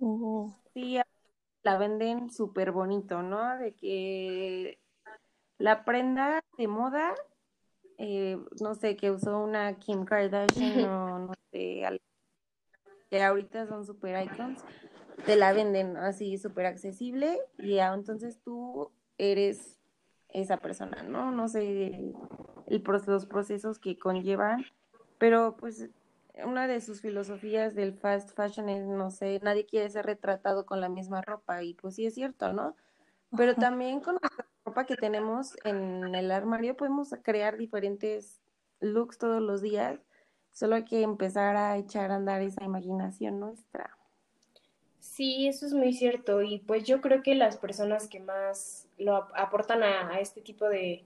Oh. 0.00 0.52
Sí, 0.74 0.98
la 1.62 1.78
venden 1.78 2.28
súper 2.28 2.72
bonito, 2.72 3.22
¿no? 3.22 3.56
De 3.56 3.72
que 3.74 4.80
la 5.58 5.84
prenda 5.84 6.42
de 6.58 6.66
moda, 6.66 7.14
eh, 7.98 8.36
no 8.60 8.74
sé, 8.74 8.96
que 8.96 9.12
usó 9.12 9.38
una 9.38 9.78
Kim 9.78 10.04
Kardashian 10.04 10.84
o 10.88 11.18
no 11.20 11.34
sé, 11.52 11.84
que 13.10 13.22
ahorita 13.22 13.66
son 13.66 13.84
super 13.84 14.24
icons, 14.24 14.64
te 15.26 15.36
la 15.36 15.52
venden 15.52 15.96
así 15.96 16.38
súper 16.38 16.66
accesible 16.66 17.38
y 17.58 17.74
ya, 17.74 17.92
entonces 17.92 18.40
tú 18.40 18.90
eres 19.18 19.78
esa 20.28 20.56
persona, 20.58 21.02
¿no? 21.02 21.32
No 21.32 21.48
sé 21.48 22.14
el, 22.68 22.82
los 23.06 23.26
procesos 23.26 23.78
que 23.78 23.98
conllevan, 23.98 24.64
pero 25.18 25.56
pues 25.56 25.90
una 26.44 26.68
de 26.68 26.80
sus 26.80 27.00
filosofías 27.00 27.74
del 27.74 27.92
fast 27.92 28.34
fashion 28.34 28.68
es, 28.68 28.86
no 28.86 29.10
sé, 29.10 29.40
nadie 29.42 29.66
quiere 29.66 29.90
ser 29.90 30.06
retratado 30.06 30.64
con 30.64 30.80
la 30.80 30.88
misma 30.88 31.20
ropa 31.20 31.62
y 31.64 31.74
pues 31.74 31.96
sí 31.96 32.06
es 32.06 32.14
cierto, 32.14 32.52
¿no? 32.52 32.76
Pero 33.36 33.54
también 33.56 34.00
con 34.00 34.14
la 34.14 34.30
ropa 34.64 34.86
que 34.86 34.96
tenemos 34.96 35.56
en 35.64 36.14
el 36.14 36.30
armario 36.30 36.76
podemos 36.76 37.14
crear 37.22 37.56
diferentes 37.56 38.40
looks 38.80 39.18
todos 39.18 39.42
los 39.42 39.60
días 39.60 40.00
Solo 40.52 40.76
hay 40.76 40.84
que 40.84 41.02
empezar 41.02 41.56
a 41.56 41.76
echar 41.76 42.10
a 42.10 42.16
andar 42.16 42.42
esa 42.42 42.64
imaginación 42.64 43.40
nuestra. 43.40 43.96
Sí, 45.00 45.48
eso 45.48 45.66
es 45.66 45.72
muy 45.72 45.92
cierto. 45.92 46.42
Y 46.42 46.60
pues 46.60 46.84
yo 46.84 47.00
creo 47.00 47.22
que 47.22 47.34
las 47.34 47.56
personas 47.56 48.08
que 48.08 48.20
más 48.20 48.88
lo 48.98 49.16
aportan 49.34 49.82
a, 49.82 50.20
este 50.20 50.40
tipo 50.40 50.68
de, 50.68 51.04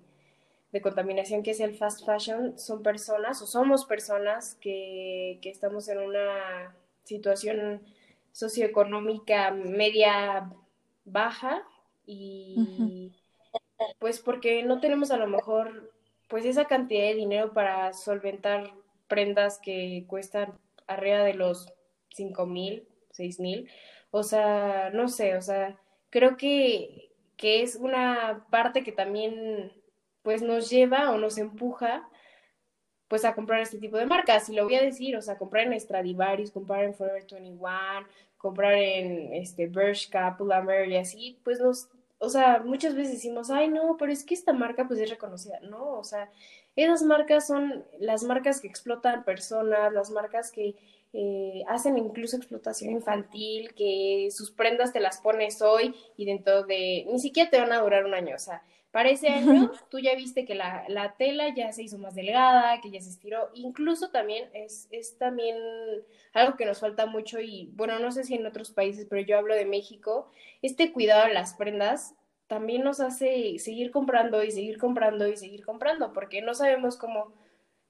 contaminación 0.82 1.44
que 1.44 1.52
es 1.52 1.60
el 1.60 1.76
fast 1.76 2.04
fashion 2.04 2.58
son 2.58 2.82
personas 2.82 3.40
o 3.42 3.46
somos 3.46 3.86
personas 3.86 4.56
que, 4.56 5.38
estamos 5.44 5.88
en 5.88 5.98
una 5.98 6.74
situación 7.04 7.80
socioeconómica 8.32 9.52
media 9.52 10.50
baja 11.04 11.62
y 12.06 13.12
pues 13.98 14.20
porque 14.20 14.64
no 14.64 14.80
tenemos 14.80 15.10
a 15.12 15.16
lo 15.16 15.28
mejor 15.28 15.92
pues 16.28 16.44
esa 16.44 16.64
cantidad 16.64 17.04
de 17.04 17.14
dinero 17.14 17.52
para 17.52 17.92
solventar 17.92 18.72
prendas 19.08 19.58
que 19.58 20.04
cuestan 20.06 20.58
arriba 20.86 21.22
de 21.24 21.34
los 21.34 21.72
cinco 22.10 22.46
mil, 22.46 22.88
seis 23.10 23.40
mil. 23.40 23.70
O 24.10 24.22
sea, 24.22 24.90
no 24.92 25.08
sé, 25.08 25.36
o 25.36 25.42
sea, 25.42 25.78
creo 26.10 26.36
que, 26.36 27.10
que 27.36 27.62
es 27.62 27.76
una 27.76 28.46
parte 28.50 28.82
que 28.82 28.92
también 28.92 29.72
pues 30.22 30.42
nos 30.42 30.70
lleva 30.70 31.10
o 31.10 31.18
nos 31.18 31.36
empuja 31.38 32.08
pues 33.08 33.24
a 33.24 33.34
comprar 33.34 33.60
este 33.60 33.78
tipo 33.78 33.96
de 33.96 34.06
marcas. 34.06 34.48
Y 34.48 34.54
lo 34.54 34.64
voy 34.64 34.76
a 34.76 34.82
decir, 34.82 35.16
o 35.16 35.22
sea, 35.22 35.36
comprar 35.38 35.66
en 35.66 35.78
Stradivarius, 35.78 36.50
comprar 36.50 36.84
en 36.84 36.94
Forever 36.94 37.24
21, 37.30 38.06
comprar 38.38 38.74
en 38.74 39.32
este 39.34 39.66
Bershka, 39.66 40.36
Pull&Bear 40.36 40.88
y 40.88 40.96
así, 40.96 41.38
pues 41.44 41.60
nos, 41.60 41.88
o 42.18 42.28
sea, 42.28 42.62
muchas 42.64 42.94
veces 42.94 43.14
decimos, 43.14 43.50
ay 43.50 43.68
no, 43.68 43.96
pero 43.98 44.12
es 44.12 44.24
que 44.24 44.34
esta 44.34 44.52
marca 44.52 44.86
pues 44.86 45.00
es 45.00 45.10
reconocida, 45.10 45.60
¿no? 45.60 45.98
O 45.98 46.04
sea, 46.04 46.30
esas 46.76 47.02
marcas 47.02 47.46
son 47.46 47.84
las 47.98 48.24
marcas 48.24 48.60
que 48.60 48.68
explotan 48.68 49.24
personas, 49.24 49.92
las 49.92 50.10
marcas 50.10 50.50
que 50.50 50.74
eh, 51.12 51.62
hacen 51.68 51.96
incluso 51.96 52.36
explotación 52.36 52.90
infantil, 52.90 53.72
que 53.74 54.28
sus 54.32 54.50
prendas 54.50 54.92
te 54.92 54.98
las 54.98 55.20
pones 55.20 55.62
hoy 55.62 55.94
y 56.16 56.24
dentro 56.24 56.64
de, 56.64 57.06
ni 57.08 57.20
siquiera 57.20 57.50
te 57.50 57.60
van 57.60 57.72
a 57.72 57.80
durar 57.80 58.04
un 58.04 58.14
año, 58.14 58.34
o 58.34 58.38
sea, 58.38 58.64
para 58.90 59.10
ese 59.10 59.28
año 59.28 59.70
tú 59.90 60.00
ya 60.00 60.16
viste 60.16 60.44
que 60.44 60.56
la, 60.56 60.84
la 60.88 61.14
tela 61.16 61.54
ya 61.54 61.72
se 61.72 61.84
hizo 61.84 61.98
más 61.98 62.16
delgada, 62.16 62.80
que 62.80 62.90
ya 62.90 63.00
se 63.00 63.10
estiró, 63.10 63.50
incluso 63.54 64.10
también 64.10 64.48
es, 64.54 64.88
es 64.90 65.16
también 65.16 65.56
algo 66.32 66.56
que 66.56 66.66
nos 66.66 66.80
falta 66.80 67.06
mucho 67.06 67.40
y 67.40 67.70
bueno, 67.74 67.98
no 68.00 68.10
sé 68.10 68.24
si 68.24 68.34
en 68.34 68.46
otros 68.46 68.72
países, 68.72 69.06
pero 69.08 69.22
yo 69.22 69.38
hablo 69.38 69.54
de 69.54 69.66
México, 69.66 70.30
este 70.62 70.92
cuidado 70.92 71.28
de 71.28 71.34
las 71.34 71.54
prendas 71.54 72.14
también 72.46 72.82
nos 72.82 73.00
hace 73.00 73.58
seguir 73.58 73.90
comprando 73.90 74.42
y 74.44 74.50
seguir 74.50 74.78
comprando 74.78 75.26
y 75.28 75.36
seguir 75.36 75.64
comprando, 75.64 76.12
porque 76.12 76.42
no 76.42 76.54
sabemos 76.54 76.96
cómo, 76.96 77.32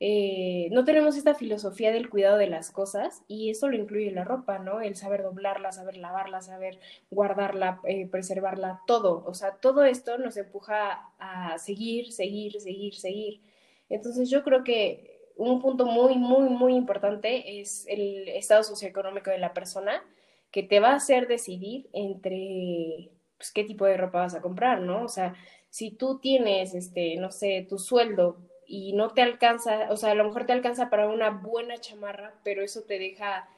eh, 0.01 0.69
no 0.73 0.85
tenemos 0.85 1.17
esta 1.17 1.35
filosofía 1.35 1.93
del 1.93 2.11
cuidado 2.11 2.37
de 2.37 2.49
las 2.49 2.71
cosas 2.71 3.23
y 3.29 3.51
eso 3.51 3.69
lo 3.69 3.77
incluye 3.77 4.11
la 4.11 4.25
ropa, 4.25 4.59
¿no? 4.59 4.81
El 4.81 4.97
saber 4.97 5.23
doblarla, 5.23 5.73
saber 5.73 5.97
lavarla, 5.97 6.41
saber 6.41 6.79
guardarla, 7.11 7.81
eh, 7.85 8.07
preservarla, 8.07 8.81
todo. 8.87 9.25
O 9.27 9.35
sea, 9.35 9.57
todo 9.57 9.85
esto 9.85 10.19
nos 10.19 10.37
empuja 10.37 11.13
a 11.19 11.59
seguir, 11.59 12.13
seguir, 12.13 12.61
seguir, 12.61 12.95
seguir. 12.95 13.41
Entonces 13.89 14.31
yo 14.31 14.43
creo 14.45 14.65
que 14.65 15.33
un 15.37 15.61
punto 15.61 15.87
muy, 15.87 16.17
muy, 16.17 16.49
muy 16.49 16.75
importante 16.75 17.61
es 17.61 17.87
el 17.89 18.29
estado 18.29 18.63
socioeconómico 18.63 19.31
de 19.31 19.39
la 19.39 19.53
persona 19.53 20.03
que 20.51 20.63
te 20.63 20.79
va 20.79 20.91
a 20.91 20.97
hacer 20.97 21.27
decidir 21.27 21.89
entre 21.93 23.11
pues, 23.45 23.53
qué 23.53 23.65
tipo 23.65 23.85
de 23.85 23.97
ropa 23.99 24.21
vas 24.21 24.35
a 24.35 24.41
comprar, 24.41 24.81
¿no? 24.81 25.05
O 25.05 25.09
sea, 25.09 25.35
si 25.71 25.91
tú 25.91 26.19
tienes, 26.19 26.75
este, 26.75 27.17
no 27.17 27.31
sé, 27.31 27.67
tu 27.69 27.79
sueldo 27.79 28.39
y 28.67 28.95
no 28.95 29.11
te 29.11 29.21
alcanza, 29.23 29.91
o 29.91 29.97
sea, 29.97 30.13
a 30.13 30.15
lo 30.15 30.25
mejor 30.25 30.47
te 30.47 30.53
alcanza 30.55 30.89
para 30.89 31.09
una 31.09 31.31
buena 31.31 31.79
chamarra, 31.79 32.33
pero 32.43 32.63
eso 32.63 32.83
te 32.83 32.99
deja 32.99 33.49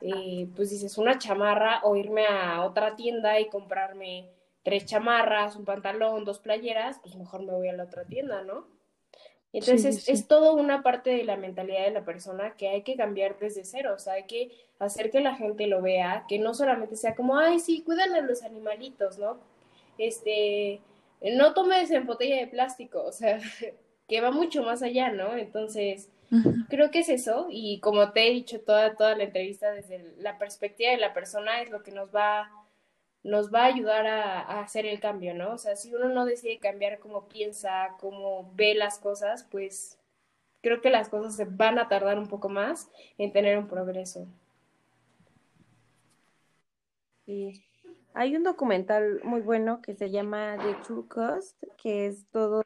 eh, 0.00 0.48
pues 0.54 0.70
dices, 0.70 0.98
una 0.98 1.18
chamarra 1.18 1.80
o 1.82 1.96
irme 1.96 2.26
a 2.26 2.62
otra 2.64 2.94
tienda 2.96 3.40
y 3.40 3.48
comprarme 3.48 4.28
tres 4.62 4.86
chamarras, 4.86 5.56
un 5.56 5.64
pantalón, 5.64 6.24
dos 6.24 6.38
playeras, 6.38 6.98
pues 7.00 7.16
mejor 7.16 7.42
me 7.42 7.52
voy 7.52 7.68
a 7.68 7.72
la 7.72 7.84
otra 7.84 8.04
tienda, 8.04 8.42
¿no? 8.42 8.66
Entonces 9.52 10.08
es 10.08 10.28
todo 10.28 10.54
una 10.54 10.82
parte 10.82 11.10
de 11.10 11.24
la 11.24 11.36
mentalidad 11.36 11.84
de 11.84 11.90
la 11.90 12.04
persona 12.04 12.54
que 12.56 12.68
hay 12.68 12.82
que 12.82 12.96
cambiar 12.96 13.38
desde 13.38 13.64
cero, 13.64 13.94
o 13.94 13.98
sea, 13.98 14.14
hay 14.14 14.24
que 14.24 14.50
hacer 14.78 15.10
que 15.10 15.20
la 15.20 15.36
gente 15.36 15.66
lo 15.66 15.80
vea, 15.80 16.26
que 16.28 16.38
no 16.38 16.52
solamente 16.52 16.96
sea 16.96 17.14
como, 17.14 17.38
ay, 17.38 17.58
sí, 17.58 17.82
cuidan 17.82 18.14
a 18.14 18.20
los 18.20 18.42
animalitos, 18.42 19.18
¿no? 19.18 19.38
Este, 19.96 20.80
no 21.22 21.54
tomes 21.54 21.90
en 21.90 22.06
botella 22.06 22.36
de 22.36 22.46
plástico, 22.46 23.02
o 23.02 23.12
sea, 23.12 23.40
que 24.08 24.20
va 24.20 24.30
mucho 24.30 24.62
más 24.62 24.82
allá, 24.82 25.10
¿no? 25.12 25.34
Entonces, 25.36 26.10
creo 26.68 26.90
que 26.90 26.98
es 26.98 27.08
eso, 27.08 27.46
y 27.50 27.80
como 27.80 28.12
te 28.12 28.28
he 28.28 28.30
dicho 28.30 28.60
toda, 28.60 28.96
toda 28.96 29.16
la 29.16 29.24
entrevista, 29.24 29.72
desde 29.72 30.12
la 30.18 30.36
perspectiva 30.38 30.90
de 30.90 30.98
la 30.98 31.14
persona 31.14 31.62
es 31.62 31.70
lo 31.70 31.82
que 31.82 31.90
nos 31.90 32.14
va 32.14 32.50
nos 33.28 33.52
va 33.52 33.62
a 33.62 33.66
ayudar 33.66 34.06
a, 34.06 34.60
hacer 34.60 34.86
el 34.86 35.00
cambio, 35.00 35.34
¿no? 35.34 35.52
O 35.52 35.58
sea, 35.58 35.76
si 35.76 35.94
uno 35.94 36.08
no 36.08 36.24
decide 36.24 36.58
cambiar 36.58 36.98
cómo 36.98 37.28
piensa, 37.28 37.96
cómo 38.00 38.50
ve 38.54 38.74
las 38.74 38.98
cosas, 38.98 39.44
pues 39.44 39.98
creo 40.62 40.80
que 40.80 40.90
las 40.90 41.08
cosas 41.08 41.36
se 41.36 41.44
van 41.44 41.78
a 41.78 41.88
tardar 41.88 42.18
un 42.18 42.26
poco 42.26 42.48
más 42.48 42.90
en 43.18 43.32
tener 43.32 43.58
un 43.58 43.68
progreso. 43.68 44.26
Sí. 47.26 47.62
Hay 48.14 48.34
un 48.34 48.42
documental 48.42 49.20
muy 49.22 49.42
bueno 49.42 49.82
que 49.82 49.94
se 49.94 50.10
llama 50.10 50.56
The 50.56 50.74
True 50.86 51.06
Cost, 51.06 51.62
que 51.76 52.06
es 52.06 52.26
todo 52.30 52.62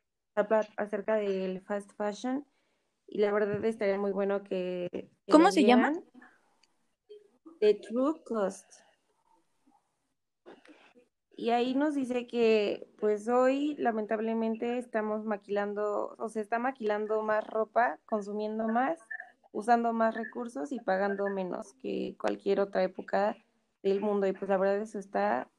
acerca 0.77 1.17
del 1.17 1.61
fast 1.61 1.91
fashion 1.97 2.47
y 3.07 3.19
la 3.19 3.33
verdad 3.33 3.63
estaría 3.65 3.99
muy 3.99 4.13
bueno 4.13 4.43
que... 4.45 5.11
¿Cómo 5.31 5.51
se 5.51 5.65
llama? 5.65 5.93
The 7.61 7.75
True 7.75 8.23
Cost. 8.25 8.92
Y 11.37 11.51
ahí 11.51 11.75
nos 11.75 11.95
dice 11.95 12.27
que 12.27 12.89
pues 12.99 13.29
hoy 13.29 13.75
lamentablemente 13.77 14.79
estamos 14.79 15.25
maquilando, 15.25 16.15
o 16.19 16.29
se 16.29 16.41
está 16.41 16.59
maquilando 16.59 17.23
más 17.23 17.47
ropa, 17.47 17.99
consumiendo 18.07 18.69
más, 18.69 18.99
usando 19.53 19.93
más 19.93 20.15
recursos 20.15 20.73
y 20.73 20.81
pagando 20.81 21.29
menos 21.29 21.75
que 21.83 22.17
cualquier 22.21 22.61
otra 22.61 22.83
época 22.83 23.37
del 23.83 24.01
mundo. 24.01 24.27
Y 24.27 24.33
pues 24.33 24.49
la 24.49 24.59
verdad 24.59 24.79
eso 24.79 24.99
está 24.99 25.51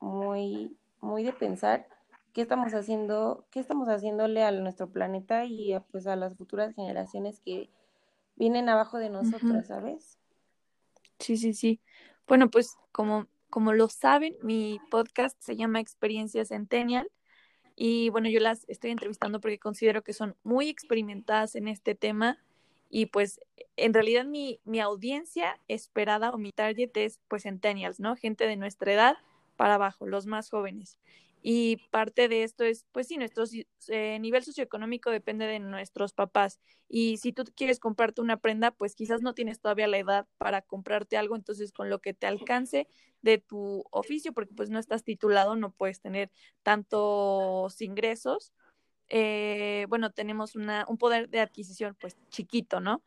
muy, 0.00 0.76
muy 1.00 1.22
de 1.22 1.32
pensar 1.32 1.86
qué 2.32 2.42
estamos 2.42 2.74
haciendo, 2.74 3.46
qué 3.50 3.60
estamos 3.60 3.88
haciéndole 3.88 4.42
a 4.42 4.50
nuestro 4.52 4.90
planeta 4.90 5.44
y 5.44 5.72
a, 5.72 5.80
pues 5.80 6.06
a 6.06 6.16
las 6.16 6.36
futuras 6.36 6.74
generaciones 6.74 7.40
que 7.40 7.70
vienen 8.36 8.68
abajo 8.68 8.98
de 8.98 9.10
nosotros, 9.10 9.66
¿sabes? 9.66 10.18
Sí, 11.18 11.36
sí, 11.36 11.52
sí. 11.54 11.80
Bueno, 12.26 12.50
pues 12.50 12.76
como 12.92 13.26
como 13.50 13.72
lo 13.72 13.88
saben, 13.88 14.36
mi 14.42 14.80
podcast 14.90 15.36
se 15.40 15.56
llama 15.56 15.80
Experiencia 15.80 16.44
Centennial 16.44 17.10
y 17.76 18.10
bueno, 18.10 18.28
yo 18.28 18.40
las 18.40 18.64
estoy 18.68 18.90
entrevistando 18.90 19.40
porque 19.40 19.58
considero 19.58 20.02
que 20.02 20.12
son 20.12 20.36
muy 20.42 20.68
experimentadas 20.68 21.54
en 21.56 21.68
este 21.68 21.94
tema 21.94 22.38
y 22.88 23.06
pues 23.06 23.40
en 23.76 23.94
realidad 23.94 24.24
mi, 24.24 24.60
mi 24.64 24.80
audiencia 24.80 25.58
esperada 25.68 26.30
o 26.30 26.38
mi 26.38 26.52
target 26.52 26.90
es 26.96 27.20
pues 27.28 27.44
centennials, 27.44 28.00
¿no? 28.00 28.16
Gente 28.16 28.46
de 28.46 28.56
nuestra 28.56 28.92
edad 28.92 29.16
para 29.56 29.74
abajo, 29.74 30.06
los 30.06 30.26
más 30.26 30.50
jóvenes. 30.50 30.98
Y 31.42 31.78
parte 31.90 32.28
de 32.28 32.42
esto 32.42 32.64
es, 32.64 32.84
pues 32.92 33.06
sí, 33.06 33.16
nuestro 33.16 33.44
eh, 33.88 34.18
nivel 34.20 34.44
socioeconómico 34.44 35.10
depende 35.10 35.46
de 35.46 35.58
nuestros 35.58 36.12
papás. 36.12 36.60
Y 36.88 37.16
si 37.16 37.32
tú 37.32 37.44
quieres 37.54 37.80
comprarte 37.80 38.20
una 38.20 38.38
prenda, 38.38 38.72
pues 38.72 38.94
quizás 38.94 39.22
no 39.22 39.34
tienes 39.34 39.60
todavía 39.60 39.86
la 39.86 39.98
edad 39.98 40.26
para 40.38 40.62
comprarte 40.62 41.16
algo, 41.16 41.36
entonces 41.36 41.72
con 41.72 41.88
lo 41.88 42.00
que 42.00 42.12
te 42.12 42.26
alcance 42.26 42.88
de 43.22 43.38
tu 43.38 43.84
oficio, 43.90 44.32
porque 44.32 44.54
pues 44.54 44.70
no 44.70 44.78
estás 44.78 45.04
titulado, 45.04 45.56
no 45.56 45.72
puedes 45.72 46.00
tener 46.00 46.30
tantos 46.62 47.80
ingresos. 47.80 48.52
Eh, 49.08 49.86
bueno, 49.88 50.12
tenemos 50.12 50.54
una, 50.54 50.84
un 50.88 50.98
poder 50.98 51.28
de 51.28 51.40
adquisición 51.40 51.96
pues 52.00 52.16
chiquito, 52.30 52.80
¿no? 52.80 53.02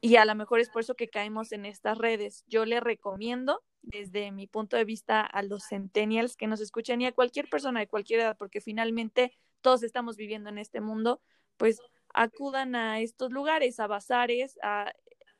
Y 0.00 0.16
a 0.16 0.24
lo 0.24 0.34
mejor 0.34 0.60
es 0.60 0.68
por 0.68 0.82
eso 0.82 0.94
que 0.94 1.08
caemos 1.08 1.52
en 1.52 1.64
estas 1.64 1.98
redes. 1.98 2.44
Yo 2.46 2.64
le 2.64 2.80
recomiendo 2.80 3.62
desde 3.82 4.32
mi 4.32 4.46
punto 4.46 4.76
de 4.76 4.84
vista 4.84 5.20
a 5.20 5.42
los 5.42 5.64
centennials 5.68 6.36
que 6.36 6.46
nos 6.46 6.60
escuchan 6.60 7.00
y 7.00 7.06
a 7.06 7.12
cualquier 7.12 7.48
persona 7.48 7.80
de 7.80 7.88
cualquier 7.88 8.20
edad, 8.20 8.36
porque 8.36 8.60
finalmente 8.60 9.32
todos 9.60 9.82
estamos 9.82 10.16
viviendo 10.16 10.50
en 10.50 10.58
este 10.58 10.80
mundo, 10.80 11.20
pues 11.56 11.80
acudan 12.12 12.74
a 12.74 13.00
estos 13.00 13.30
lugares, 13.32 13.80
a 13.80 13.86
bazares, 13.86 14.58
a 14.62 14.92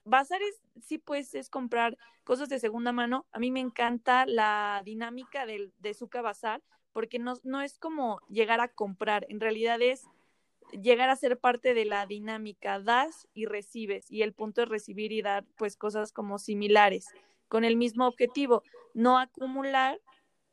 bazares 0.04 0.61
sí 0.82 0.98
pues 0.98 1.34
es 1.34 1.50
comprar 1.50 1.96
cosas 2.24 2.48
de 2.48 2.59
segunda 2.59 2.92
mano. 2.92 3.26
A 3.32 3.38
mí 3.38 3.50
me 3.50 3.61
encanta 3.61 4.26
la 4.26 4.82
dinámica 4.84 5.46
del, 5.46 5.72
de 5.78 5.94
Zucca 5.94 6.22
Bazar 6.22 6.62
porque 6.92 7.18
no, 7.18 7.34
no 7.42 7.61
es 7.61 7.78
como 7.78 8.20
llegar 8.28 8.61
a 8.61 8.68
comprar, 8.68 9.26
en 9.28 9.38
realidad 9.38 9.82
es 9.82 10.04
llegar 10.73 11.09
a 11.09 11.17
ser 11.17 11.39
parte 11.39 11.75
de 11.75 11.85
la 11.85 12.07
dinámica, 12.07 12.81
das 12.81 13.29
y 13.35 13.47
recibes, 13.47 14.11
y 14.11 14.23
el 14.23 14.33
punto 14.33 14.62
es 14.62 14.69
recibir 14.69 15.12
y 15.12 15.23
dar 15.23 15.45
pues 15.57 15.77
cosas 15.77 16.12
como 16.12 16.39
similares 16.39 17.07
con 17.49 17.64
el 17.64 17.77
mismo 17.77 18.07
objetivo, 18.07 18.62
no 18.95 19.19
acumular 19.19 20.01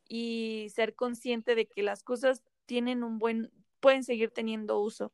y 0.08 0.68
ser 0.74 0.94
consciente 0.94 1.54
de 1.54 1.66
que 1.66 1.82
las 1.82 2.02
cosas 2.02 2.42
tienen 2.66 3.02
un 3.02 3.18
buen, 3.18 3.50
pueden 3.80 4.04
seguir 4.04 4.30
teniendo 4.30 4.80
uso. 4.80 5.12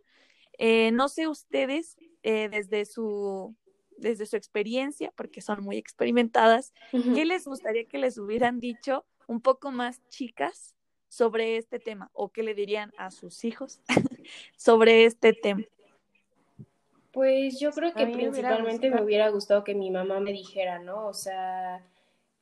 Eh, 0.58 0.92
no 0.92 1.08
sé 1.08 1.26
ustedes, 1.26 1.96
eh, 2.22 2.48
desde 2.50 2.84
su 2.84 3.56
desde 3.96 4.24
su 4.24 4.36
experiencia, 4.36 5.12
porque 5.14 5.42
son 5.42 5.62
muy 5.62 5.76
experimentadas, 5.76 6.72
¿qué 6.90 7.26
les 7.26 7.44
gustaría 7.44 7.84
que 7.84 7.98
les 7.98 8.16
hubieran 8.16 8.58
dicho 8.58 9.04
un 9.26 9.42
poco 9.42 9.72
más 9.72 10.00
chicas 10.08 10.74
sobre 11.10 11.58
este 11.58 11.78
tema? 11.78 12.08
¿O 12.14 12.30
qué 12.30 12.42
le 12.42 12.54
dirían 12.54 12.94
a 12.96 13.10
sus 13.10 13.44
hijos 13.44 13.80
sobre 14.56 15.04
este 15.04 15.34
tema? 15.34 15.64
Pues 17.12 17.58
yo 17.58 17.72
creo 17.72 17.92
que 17.92 18.06
principalmente 18.06 18.88
me 18.88 19.02
hubiera 19.02 19.28
gustado 19.28 19.64
que 19.64 19.74
mi 19.74 19.90
mamá 19.90 20.20
me 20.20 20.32
dijera, 20.32 20.78
¿no? 20.78 21.08
O 21.08 21.12
sea, 21.12 21.84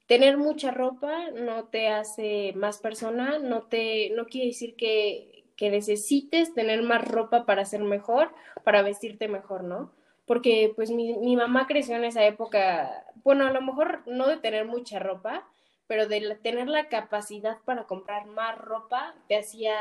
tener 0.06 0.36
mucha 0.36 0.70
ropa 0.70 1.30
no 1.30 1.64
te 1.64 1.88
hace 1.88 2.52
más 2.54 2.78
persona, 2.78 3.38
no 3.38 3.62
te, 3.62 4.10
no 4.10 4.26
quiere 4.26 4.48
decir 4.48 4.76
que, 4.76 5.46
que 5.56 5.70
necesites 5.70 6.52
tener 6.52 6.82
más 6.82 7.08
ropa 7.08 7.46
para 7.46 7.64
ser 7.64 7.80
mejor, 7.80 8.30
para 8.62 8.82
vestirte 8.82 9.26
mejor, 9.26 9.64
¿no? 9.64 9.90
Porque 10.26 10.74
pues 10.76 10.90
mi, 10.90 11.16
mi 11.16 11.36
mamá 11.36 11.66
creció 11.66 11.96
en 11.96 12.04
esa 12.04 12.26
época, 12.26 13.06
bueno, 13.24 13.46
a 13.46 13.50
lo 13.50 13.62
mejor 13.62 14.02
no 14.06 14.28
de 14.28 14.36
tener 14.36 14.66
mucha 14.66 14.98
ropa, 14.98 15.48
pero 15.88 16.06
de 16.06 16.36
tener 16.42 16.68
la 16.68 16.88
capacidad 16.88 17.58
para 17.64 17.84
comprar 17.84 18.26
más 18.26 18.56
ropa 18.58 19.16
te 19.26 19.36
hacía 19.36 19.74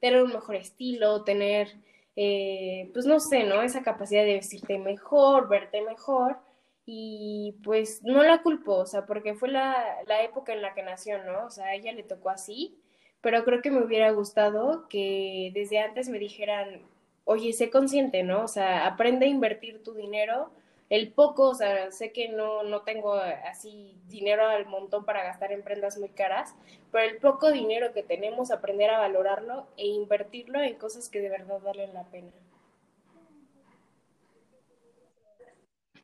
tener 0.00 0.22
un 0.22 0.32
mejor 0.32 0.56
estilo, 0.56 1.24
tener 1.24 1.76
eh, 2.16 2.90
pues 2.94 3.04
no 3.06 3.20
sé, 3.20 3.44
¿no? 3.44 3.62
Esa 3.62 3.82
capacidad 3.82 4.24
de 4.24 4.34
vestirte 4.34 4.78
mejor, 4.78 5.48
verte 5.48 5.82
mejor. 5.82 6.38
Y 6.86 7.56
pues 7.64 8.02
no 8.04 8.22
la 8.22 8.42
culpo, 8.42 8.76
o 8.76 8.86
sea, 8.86 9.06
porque 9.06 9.34
fue 9.34 9.48
la, 9.50 9.98
la 10.06 10.22
época 10.22 10.52
en 10.52 10.62
la 10.62 10.72
que 10.74 10.82
nació, 10.82 11.22
¿no? 11.24 11.46
O 11.46 11.50
sea, 11.50 11.66
a 11.66 11.74
ella 11.74 11.92
le 11.92 12.04
tocó 12.04 12.30
así, 12.30 12.78
pero 13.20 13.44
creo 13.44 13.60
que 13.60 13.70
me 13.72 13.84
hubiera 13.84 14.10
gustado 14.12 14.88
que 14.88 15.50
desde 15.54 15.80
antes 15.80 16.08
me 16.08 16.18
dijeran, 16.20 16.82
oye, 17.24 17.52
sé 17.52 17.70
consciente, 17.70 18.22
¿no? 18.22 18.44
O 18.44 18.48
sea, 18.48 18.86
aprende 18.86 19.26
a 19.26 19.28
invertir 19.28 19.82
tu 19.82 19.94
dinero 19.94 20.50
el 20.88 21.12
poco, 21.12 21.48
o 21.48 21.54
sea, 21.54 21.90
sé 21.90 22.12
que 22.12 22.28
no, 22.28 22.62
no 22.62 22.82
tengo 22.82 23.14
así 23.14 24.00
dinero 24.06 24.46
al 24.46 24.66
montón 24.66 25.04
para 25.04 25.24
gastar 25.24 25.52
en 25.52 25.62
prendas 25.62 25.98
muy 25.98 26.10
caras, 26.10 26.54
pero 26.92 27.10
el 27.10 27.18
poco 27.18 27.50
dinero 27.50 27.92
que 27.92 28.02
tenemos, 28.02 28.50
aprender 28.50 28.90
a 28.90 28.98
valorarlo 28.98 29.66
e 29.76 29.86
invertirlo 29.86 30.60
en 30.60 30.76
cosas 30.76 31.08
que 31.08 31.20
de 31.20 31.28
verdad 31.28 31.60
valen 31.60 31.92
la 31.92 32.04
pena. 32.04 32.30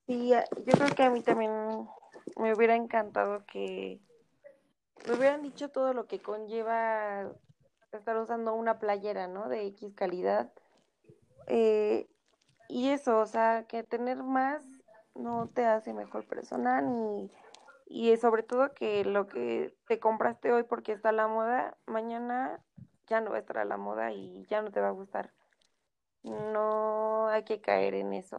Sí, 0.06 0.30
yo 0.30 0.72
creo 0.72 0.94
que 0.96 1.02
a 1.04 1.10
mí 1.10 1.22
también 1.22 1.52
me 2.36 2.54
hubiera 2.54 2.74
encantado 2.74 3.44
que 3.46 4.00
me 5.06 5.14
hubieran 5.14 5.42
dicho 5.42 5.70
todo 5.70 5.94
lo 5.94 6.06
que 6.06 6.20
conlleva 6.20 7.30
estar 7.92 8.16
usando 8.16 8.54
una 8.54 8.78
playera, 8.78 9.28
¿no? 9.28 9.48
De 9.48 9.66
X 9.66 9.92
calidad. 9.94 10.52
Eh, 11.46 12.08
y 12.68 12.88
eso, 12.88 13.18
o 13.18 13.26
sea, 13.26 13.66
que 13.68 13.82
tener 13.82 14.22
más 14.22 14.64
no 15.14 15.48
te 15.48 15.64
hace 15.64 15.92
mejor 15.92 16.26
persona 16.26 16.80
ni 16.80 17.30
y 17.94 18.16
sobre 18.16 18.42
todo 18.42 18.72
que 18.72 19.04
lo 19.04 19.26
que 19.26 19.74
te 19.86 20.00
compraste 20.00 20.50
hoy 20.50 20.62
porque 20.62 20.92
está 20.92 21.10
a 21.10 21.12
la 21.12 21.28
moda, 21.28 21.76
mañana 21.84 22.64
ya 23.06 23.20
no 23.20 23.30
va 23.30 23.36
a 23.36 23.40
estar 23.40 23.58
a 23.58 23.66
la 23.66 23.76
moda 23.76 24.12
y 24.12 24.46
ya 24.48 24.62
no 24.62 24.70
te 24.70 24.80
va 24.80 24.88
a 24.88 24.92
gustar. 24.92 25.34
No 26.22 27.28
hay 27.28 27.44
que 27.44 27.60
caer 27.60 27.92
en 27.94 28.14
eso. 28.14 28.38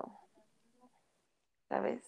¿Sabes? 1.69 2.01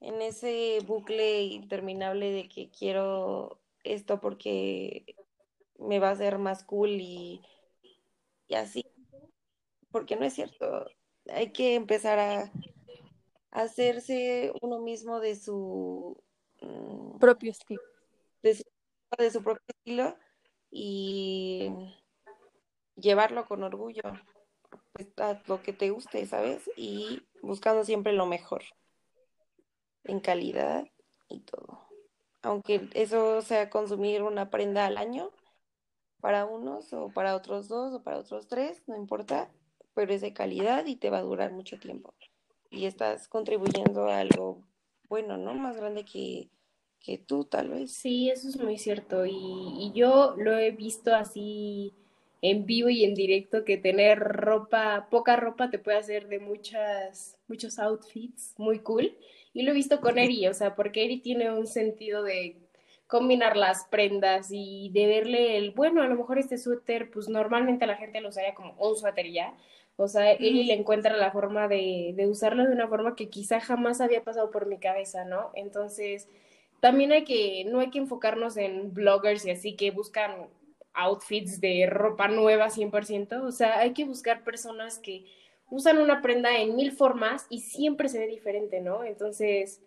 En 0.00 0.22
ese 0.22 0.78
bucle 0.86 1.42
interminable 1.42 2.30
de 2.30 2.48
que 2.48 2.70
quiero 2.70 3.60
esto 3.84 4.20
porque 4.20 5.04
me 5.78 5.98
va 5.98 6.08
a 6.08 6.12
hacer 6.12 6.38
más 6.38 6.64
cool 6.64 6.90
y, 6.90 7.42
y 8.48 8.54
así 8.54 8.86
porque 9.90 10.16
no 10.16 10.24
es 10.24 10.32
cierto. 10.32 10.86
Hay 11.30 11.52
que 11.52 11.74
empezar 11.74 12.18
a, 12.18 12.50
hacerse 13.50 14.52
uno 14.62 14.80
mismo 14.80 15.20
de 15.20 15.36
su 15.36 16.22
mm, 16.60 17.18
propio 17.18 17.50
estilo. 17.50 17.82
De 18.42 18.54
su, 18.54 18.64
de 19.18 19.30
su 19.30 19.42
propio 19.42 19.64
estilo 19.68 20.16
y 20.70 21.70
llevarlo 22.96 23.46
con 23.46 23.62
orgullo 23.62 24.02
pues, 24.92 25.08
a 25.18 25.42
lo 25.46 25.62
que 25.62 25.72
te 25.72 25.90
guste, 25.90 26.26
¿sabes? 26.26 26.70
Y 26.76 27.22
buscando 27.42 27.84
siempre 27.84 28.12
lo 28.12 28.26
mejor 28.26 28.62
en 30.04 30.20
calidad 30.20 30.86
y 31.28 31.40
todo. 31.40 31.88
Aunque 32.42 32.88
eso 32.94 33.42
sea 33.42 33.68
consumir 33.68 34.22
una 34.22 34.50
prenda 34.50 34.86
al 34.86 34.96
año 34.96 35.30
para 36.20 36.46
unos 36.46 36.92
o 36.92 37.10
para 37.12 37.34
otros 37.34 37.68
dos 37.68 37.94
o 37.94 38.02
para 38.02 38.18
otros 38.18 38.48
tres, 38.48 38.82
no 38.86 38.96
importa, 38.96 39.50
pero 39.94 40.12
es 40.12 40.20
de 40.20 40.32
calidad 40.32 40.86
y 40.86 40.96
te 40.96 41.10
va 41.10 41.18
a 41.18 41.22
durar 41.22 41.52
mucho 41.52 41.78
tiempo. 41.78 42.14
Y 42.70 42.86
estás 42.86 43.28
contribuyendo 43.28 44.08
a 44.08 44.20
algo 44.20 44.62
bueno, 45.08 45.36
¿no? 45.36 45.54
Más 45.54 45.76
grande 45.76 46.04
que, 46.04 46.48
que 47.00 47.18
tú, 47.18 47.44
tal 47.44 47.68
vez. 47.68 47.92
Sí, 47.92 48.30
eso 48.30 48.48
es 48.48 48.56
muy 48.56 48.78
cierto. 48.78 49.26
Y, 49.26 49.92
yo 49.94 50.34
lo 50.38 50.56
he 50.56 50.70
visto 50.70 51.14
así 51.14 51.92
en 52.42 52.64
vivo 52.64 52.88
y 52.88 53.04
en 53.04 53.14
directo 53.14 53.64
que 53.64 53.76
tener 53.76 54.18
ropa, 54.18 55.08
poca 55.10 55.36
ropa 55.36 55.68
te 55.68 55.78
puede 55.78 55.98
hacer 55.98 56.28
de 56.28 56.38
muchas, 56.38 57.38
muchos 57.48 57.78
outfits 57.78 58.54
muy 58.56 58.78
cool. 58.78 59.16
Y 59.52 59.62
lo 59.62 59.72
he 59.72 59.74
visto 59.74 60.00
con 60.00 60.18
Eri, 60.18 60.46
o 60.46 60.54
sea, 60.54 60.76
porque 60.76 61.04
Eri 61.04 61.18
tiene 61.18 61.50
un 61.50 61.66
sentido 61.66 62.22
de 62.22 62.56
combinar 63.08 63.56
las 63.56 63.86
prendas 63.86 64.50
y 64.52 64.90
de 64.94 65.06
verle 65.08 65.56
el, 65.56 65.72
bueno, 65.72 66.02
a 66.02 66.06
lo 66.06 66.14
mejor 66.14 66.38
este 66.38 66.56
suéter, 66.56 67.10
pues 67.10 67.28
normalmente 67.28 67.84
la 67.84 67.96
gente 67.96 68.20
lo 68.20 68.28
usaría 68.28 68.54
como 68.54 68.74
un 68.78 68.96
suéter 68.96 69.32
ya. 69.32 69.52
O 70.00 70.08
sea, 70.08 70.32
Eri 70.32 70.64
le 70.64 70.72
encuentra 70.72 71.14
la 71.16 71.30
forma 71.30 71.68
de, 71.68 72.14
de 72.16 72.26
usarlo 72.26 72.64
de 72.64 72.72
una 72.72 72.88
forma 72.88 73.14
que 73.14 73.28
quizá 73.28 73.60
jamás 73.60 74.00
había 74.00 74.24
pasado 74.24 74.50
por 74.50 74.66
mi 74.66 74.78
cabeza, 74.78 75.26
¿no? 75.26 75.50
Entonces, 75.54 76.26
también 76.80 77.12
hay 77.12 77.24
que, 77.24 77.64
no 77.66 77.80
hay 77.80 77.90
que 77.90 77.98
enfocarnos 77.98 78.56
en 78.56 78.94
bloggers 78.94 79.44
y 79.44 79.50
así 79.50 79.76
que 79.76 79.90
buscan 79.90 80.48
outfits 80.94 81.60
de 81.60 81.86
ropa 81.86 82.28
nueva 82.28 82.70
100%, 82.70 83.42
o 83.42 83.52
sea, 83.52 83.78
hay 83.78 83.92
que 83.92 84.06
buscar 84.06 84.42
personas 84.42 84.98
que 84.98 85.26
usan 85.68 85.98
una 85.98 86.22
prenda 86.22 86.56
en 86.56 86.74
mil 86.74 86.92
formas 86.92 87.46
y 87.50 87.60
siempre 87.60 88.08
se 88.08 88.20
ve 88.20 88.26
diferente, 88.26 88.80
¿no? 88.80 89.04
Entonces, 89.04 89.82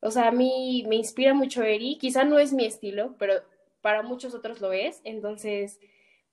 o 0.00 0.10
sea, 0.10 0.28
a 0.28 0.32
mí 0.32 0.84
me 0.88 0.96
inspira 0.96 1.32
mucho 1.32 1.62
Eri, 1.62 1.96
quizá 1.96 2.24
no 2.24 2.40
es 2.40 2.52
mi 2.52 2.66
estilo, 2.66 3.14
pero 3.18 3.34
para 3.80 4.02
muchos 4.02 4.34
otros 4.34 4.60
lo 4.60 4.72
es, 4.72 5.00
entonces, 5.04 5.78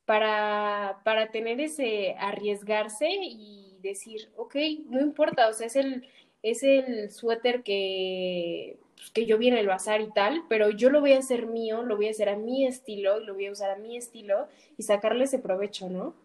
para, 0.10 1.02
para 1.04 1.30
tener 1.30 1.62
ese 1.62 2.16
arriesgarse 2.18 3.08
y 3.12 3.78
decir, 3.84 4.32
ok, 4.38 4.56
no 4.88 5.00
importa, 5.00 5.48
o 5.48 5.54
sea, 5.54 5.68
es 5.68 5.76
el, 5.76 6.10
es 6.42 6.64
el 6.64 7.12
suéter 7.12 7.62
que 7.62 8.80
pues, 8.96 9.12
que 9.12 9.28
yo 9.28 9.38
vi 9.38 9.50
en 9.50 9.58
el 9.58 9.68
bazar 9.68 10.02
y 10.02 10.10
tal, 10.10 10.46
pero 10.50 10.72
yo 10.72 10.90
lo 10.90 11.02
voy 11.02 11.14
a 11.14 11.20
hacer 11.20 11.46
mío, 11.46 11.84
lo 11.84 11.96
voy 11.96 12.08
a 12.08 12.10
hacer 12.10 12.28
a 12.28 12.36
mi 12.36 12.66
estilo, 12.66 13.20
lo 13.20 13.36
voy 13.36 13.46
a 13.46 13.52
usar 13.52 13.70
a 13.70 13.76
mi 13.76 13.98
estilo 13.98 14.48
y 14.78 14.82
sacarle 14.82 15.26
ese 15.26 15.38
provecho, 15.38 15.92
¿no? 15.92 16.16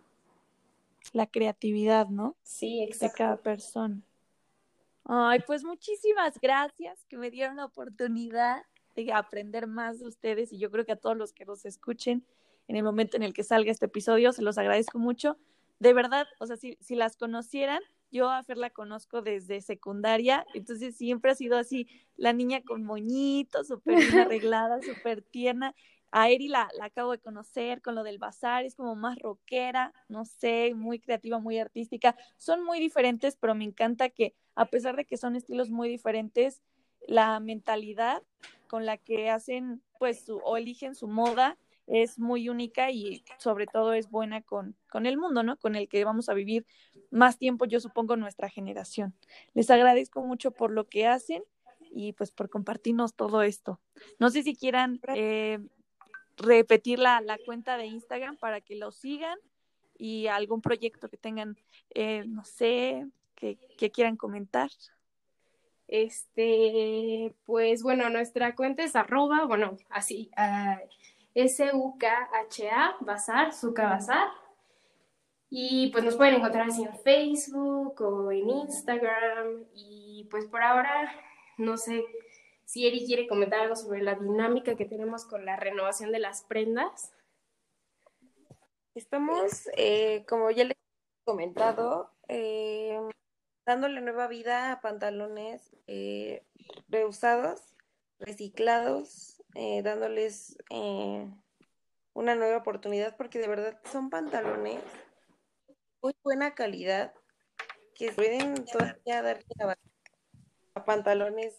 La 1.13 1.27
creatividad, 1.27 2.09
¿no? 2.09 2.37
Sí, 2.43 2.83
exacto. 2.83 3.13
De 3.13 3.19
cada 3.19 3.37
persona. 3.37 4.01
Ay, 5.05 5.41
pues 5.47 5.63
muchísimas 5.63 6.41
gracias 6.41 7.05
que 7.07 7.19
me 7.19 7.31
dieron 7.31 7.57
la 7.57 7.67
oportunidad 7.67 8.63
de 8.97 9.13
aprender 9.13 9.67
más 9.67 9.99
de 9.99 10.07
ustedes 10.07 10.55
y 10.55 10.59
yo 10.59 10.71
creo 10.71 10.87
que 10.87 10.93
a 10.93 10.97
todos 10.97 11.19
los 11.19 11.35
que 11.35 11.45
nos 11.45 11.67
escuchen 11.67 12.25
en 12.69 12.77
el 12.77 12.83
momento 12.83 13.17
en 13.17 13.23
el 13.23 13.35
que 13.35 13.45
salga 13.45 13.71
este 13.71 13.87
episodio, 13.87 14.33
se 14.33 14.43
los 14.43 14.59
agradezco 14.59 14.99
mucho. 14.99 15.37
De 15.79 15.93
verdad, 15.93 16.27
o 16.39 16.47
sea, 16.47 16.57
si, 16.57 16.79
si 16.81 16.95
las 16.95 17.17
conocieran, 17.17 17.81
yo 18.11 18.31
a 18.31 18.43
Fer 18.45 18.59
la 18.59 18.71
conozco 18.71 19.23
desde 19.23 19.61
secundaria, 19.61 20.47
entonces 20.55 20.97
siempre 20.97 21.33
ha 21.33 21.35
sido 21.35 21.59
así, 21.59 21.89
la 22.17 22.33
niña 22.33 22.63
con 22.63 22.85
moñitos, 22.85 23.67
súper 23.67 23.97
arreglada, 24.29 24.81
súper 24.83 25.23
tierna. 25.23 25.75
A 26.13 26.31
Eri 26.31 26.47
la, 26.47 26.69
la, 26.79 26.85
acabo 26.85 27.11
de 27.11 27.19
conocer 27.19 27.83
con 27.83 27.97
lo 27.97 28.05
del 28.05 28.19
bazar, 28.19 28.65
es 28.65 28.77
como 28.77 28.95
más 28.95 29.19
rockera, 29.19 29.93
no 30.09 30.25
sé, 30.25 30.73
muy 30.77 31.01
creativa, 31.01 31.41
muy 31.41 31.59
artística. 31.59 32.15
Son 32.37 32.65
muy 32.65 32.79
diferentes, 32.79 33.37
pero 33.37 33.57
me 33.57 33.65
encanta 33.65 34.09
que 34.11 34.37
a 34.55 34.67
pesar 34.67 34.95
de 34.95 35.07
que 35.07 35.17
son 35.17 35.35
estilos 35.35 35.71
muy 35.71 35.89
diferentes, 35.89 36.63
la 37.09 37.41
mentalidad 37.41 38.23
con 38.69 38.87
la 38.87 38.97
que 38.97 39.29
hacen, 39.29 39.83
pues, 39.99 40.29
o 40.29 40.57
eligen 40.57 40.95
su 40.95 41.09
moda 41.09 41.59
es 41.87 42.19
muy 42.19 42.49
única 42.49 42.91
y 42.91 43.25
sobre 43.39 43.67
todo 43.67 43.93
es 43.93 44.11
buena 44.11 44.43
con, 44.43 44.77
con 44.91 45.07
el 45.07 45.19
mundo, 45.19 45.43
¿no? 45.43 45.59
Con 45.59 45.77
el 45.77 45.89
que 45.89 46.05
vamos 46.05 46.29
a 46.29 46.35
vivir 46.35 46.67
más 47.11 47.39
tiempo, 47.39 47.67
yo 47.67 47.81
supongo, 47.81 48.17
nuestra 48.17 48.49
generación. 48.49 49.15
Les 49.53 49.71
agradezco 49.71 50.23
mucho 50.23 50.51
por 50.51 50.71
lo 50.71 50.89
que 50.89 51.07
hacen 51.07 51.43
y 51.91 52.13
pues 52.13 52.33
por 52.33 52.49
compartirnos 52.51 53.15
todo 53.15 53.43
esto. 53.43 53.81
No 54.19 54.31
sé 54.31 54.43
si 54.43 54.57
quieran 54.57 55.01
eh, 55.15 55.59
repetir 56.37 56.99
la, 56.99 57.21
la, 57.21 57.39
cuenta 57.39 57.77
de 57.77 57.87
Instagram 57.87 58.37
para 58.37 58.61
que 58.61 58.77
lo 58.77 58.91
sigan 58.91 59.39
y 59.97 60.27
algún 60.27 60.61
proyecto 60.61 61.09
que 61.09 61.17
tengan, 61.17 61.57
eh, 61.91 62.25
no 62.27 62.45
sé, 62.45 63.07
que, 63.35 63.59
que, 63.79 63.91
quieran 63.91 64.17
comentar. 64.17 64.71
Este, 65.87 67.35
pues 67.45 67.83
bueno, 67.83 68.09
nuestra 68.11 68.55
cuenta 68.57 68.83
es 68.83 68.97
arroba, 68.97 69.45
bueno, 69.45 69.77
así, 69.91 70.31
uh, 70.37 70.81
S-U-K-H-A, 71.35 72.97
Bazar, 73.01 73.53
Suka 73.53 73.89
Bazar. 73.89 74.29
Y 75.51 75.91
pues 75.93 76.05
nos 76.05 76.17
pueden 76.17 76.37
encontrar 76.37 76.69
así 76.69 76.83
en 76.83 76.99
Facebook 76.99 78.01
o 78.01 78.33
en 78.33 78.49
Instagram. 78.49 79.65
Y 79.75 80.27
pues 80.31 80.47
por 80.47 80.63
ahora, 80.63 81.13
no 81.59 81.77
sé 81.77 82.05
si 82.65 82.87
Eri 82.87 83.07
quiere 83.07 83.29
comentar 83.29 83.61
algo 83.61 83.77
sobre 83.77 84.03
la 84.03 84.15
dinámica 84.15 84.77
que 84.77 84.85
tenemos 84.85 85.25
con 85.25 85.45
la 85.45 85.57
renovación 85.57 86.13
de 86.13 86.19
las 86.19 86.43
prendas. 86.45 87.13
Estamos, 88.95 89.69
eh, 89.77 90.25
como 90.29 90.51
ya 90.51 90.65
les 90.65 90.77
he 90.77 91.25
comentado, 91.25 92.11
eh, 92.29 92.99
dándole 93.67 94.01
nueva 94.01 94.29
vida 94.29 94.73
a 94.73 94.81
pantalones 94.81 95.75
eh, 95.87 96.45
reusados, 96.89 97.61
reciclados, 98.19 99.34
eh, 99.55 99.83
dándoles 99.83 100.59
eh, 100.71 101.29
una 102.13 102.35
nueva 102.35 102.59
oportunidad 102.59 103.17
porque 103.17 103.39
de 103.39 103.49
verdad 103.49 103.79
son 103.91 104.11
pantalones 104.11 104.81
muy 106.05 106.15
buena 106.23 106.55
calidad 106.55 107.15
que 107.95 108.13
pueden 108.13 108.67
todavía 108.67 109.23
dar 109.23 109.41
a, 110.75 110.85
pantalones 110.85 111.55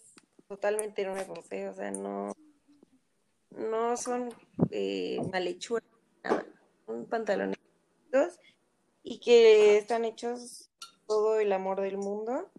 totalmente 0.46 1.04
nuevos, 1.04 1.50
¿eh? 1.50 1.68
o 1.68 1.74
sea, 1.74 1.90
no, 1.90 2.32
no 3.50 3.96
son 3.96 4.28
eh, 4.70 5.18
malhechuras, 5.32 5.88
son 6.86 7.06
pantalones 7.06 7.58
y 9.02 9.18
que 9.18 9.78
están 9.78 10.04
hechos 10.04 10.70
todo 11.08 11.40
el 11.40 11.52
amor 11.52 11.80
del 11.80 11.96
mundo 11.96 12.50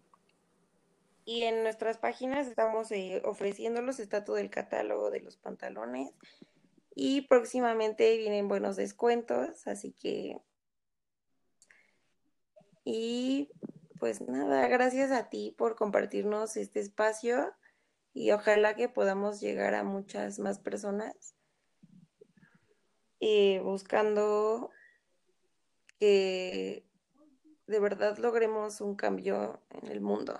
y 1.28 1.42
en 1.42 1.62
nuestras 1.62 1.98
páginas 1.98 2.46
estamos 2.46 2.90
eh, 2.90 3.20
ofreciéndolos, 3.22 4.00
está 4.00 4.24
todo 4.24 4.38
el 4.38 4.48
catálogo 4.48 5.10
de 5.10 5.20
los 5.20 5.36
pantalones. 5.36 6.10
Y 6.94 7.20
próximamente 7.28 8.16
vienen 8.16 8.48
buenos 8.48 8.76
descuentos, 8.76 9.66
así 9.66 9.92
que... 9.92 10.40
Y 12.82 13.50
pues 14.00 14.22
nada, 14.22 14.68
gracias 14.68 15.10
a 15.12 15.28
ti 15.28 15.54
por 15.58 15.76
compartirnos 15.76 16.56
este 16.56 16.80
espacio 16.80 17.52
y 18.14 18.30
ojalá 18.30 18.74
que 18.74 18.88
podamos 18.88 19.38
llegar 19.38 19.74
a 19.74 19.84
muchas 19.84 20.38
más 20.38 20.58
personas 20.58 21.34
eh, 23.20 23.60
buscando 23.62 24.70
que 25.98 26.86
de 27.66 27.80
verdad 27.80 28.16
logremos 28.16 28.80
un 28.80 28.96
cambio 28.96 29.62
en 29.68 29.88
el 29.88 30.00
mundo. 30.00 30.38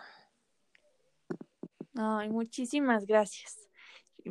Ay, 2.00 2.30
muchísimas 2.30 3.06
gracias. 3.06 3.58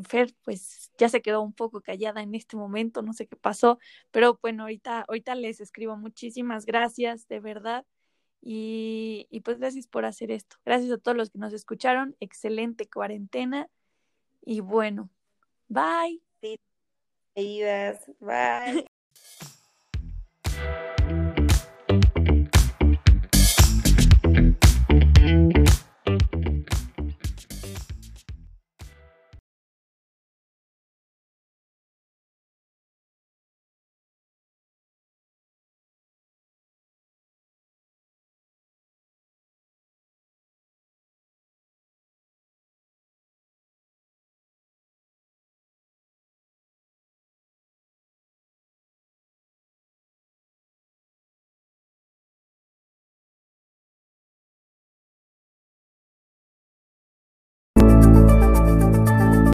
Fer, 0.08 0.34
pues 0.44 0.90
ya 0.98 1.10
se 1.10 1.22
quedó 1.22 1.42
un 1.42 1.52
poco 1.52 1.82
callada 1.82 2.22
en 2.22 2.34
este 2.34 2.56
momento, 2.56 3.02
no 3.02 3.12
sé 3.12 3.28
qué 3.28 3.36
pasó, 3.36 3.78
pero 4.12 4.40
bueno, 4.42 4.64
ahorita, 4.64 5.02
ahorita 5.02 5.36
les 5.36 5.60
escribo 5.60 5.98
muchísimas 5.98 6.66
gracias, 6.66 7.28
de 7.28 7.42
verdad. 7.42 7.86
Y, 8.42 9.28
y 9.30 9.42
pues 9.42 9.60
gracias 9.60 9.88
por 9.88 10.06
hacer 10.06 10.32
esto. 10.32 10.56
Gracias 10.64 10.92
a 10.92 10.98
todos 10.98 11.18
los 11.18 11.30
que 11.30 11.40
nos 11.40 11.52
escucharon. 11.52 12.16
Excelente 12.22 12.88
cuarentena. 12.88 13.68
Y 14.46 14.62
bueno, 14.62 15.10
bye. 15.68 16.22
Bye. 18.22 18.86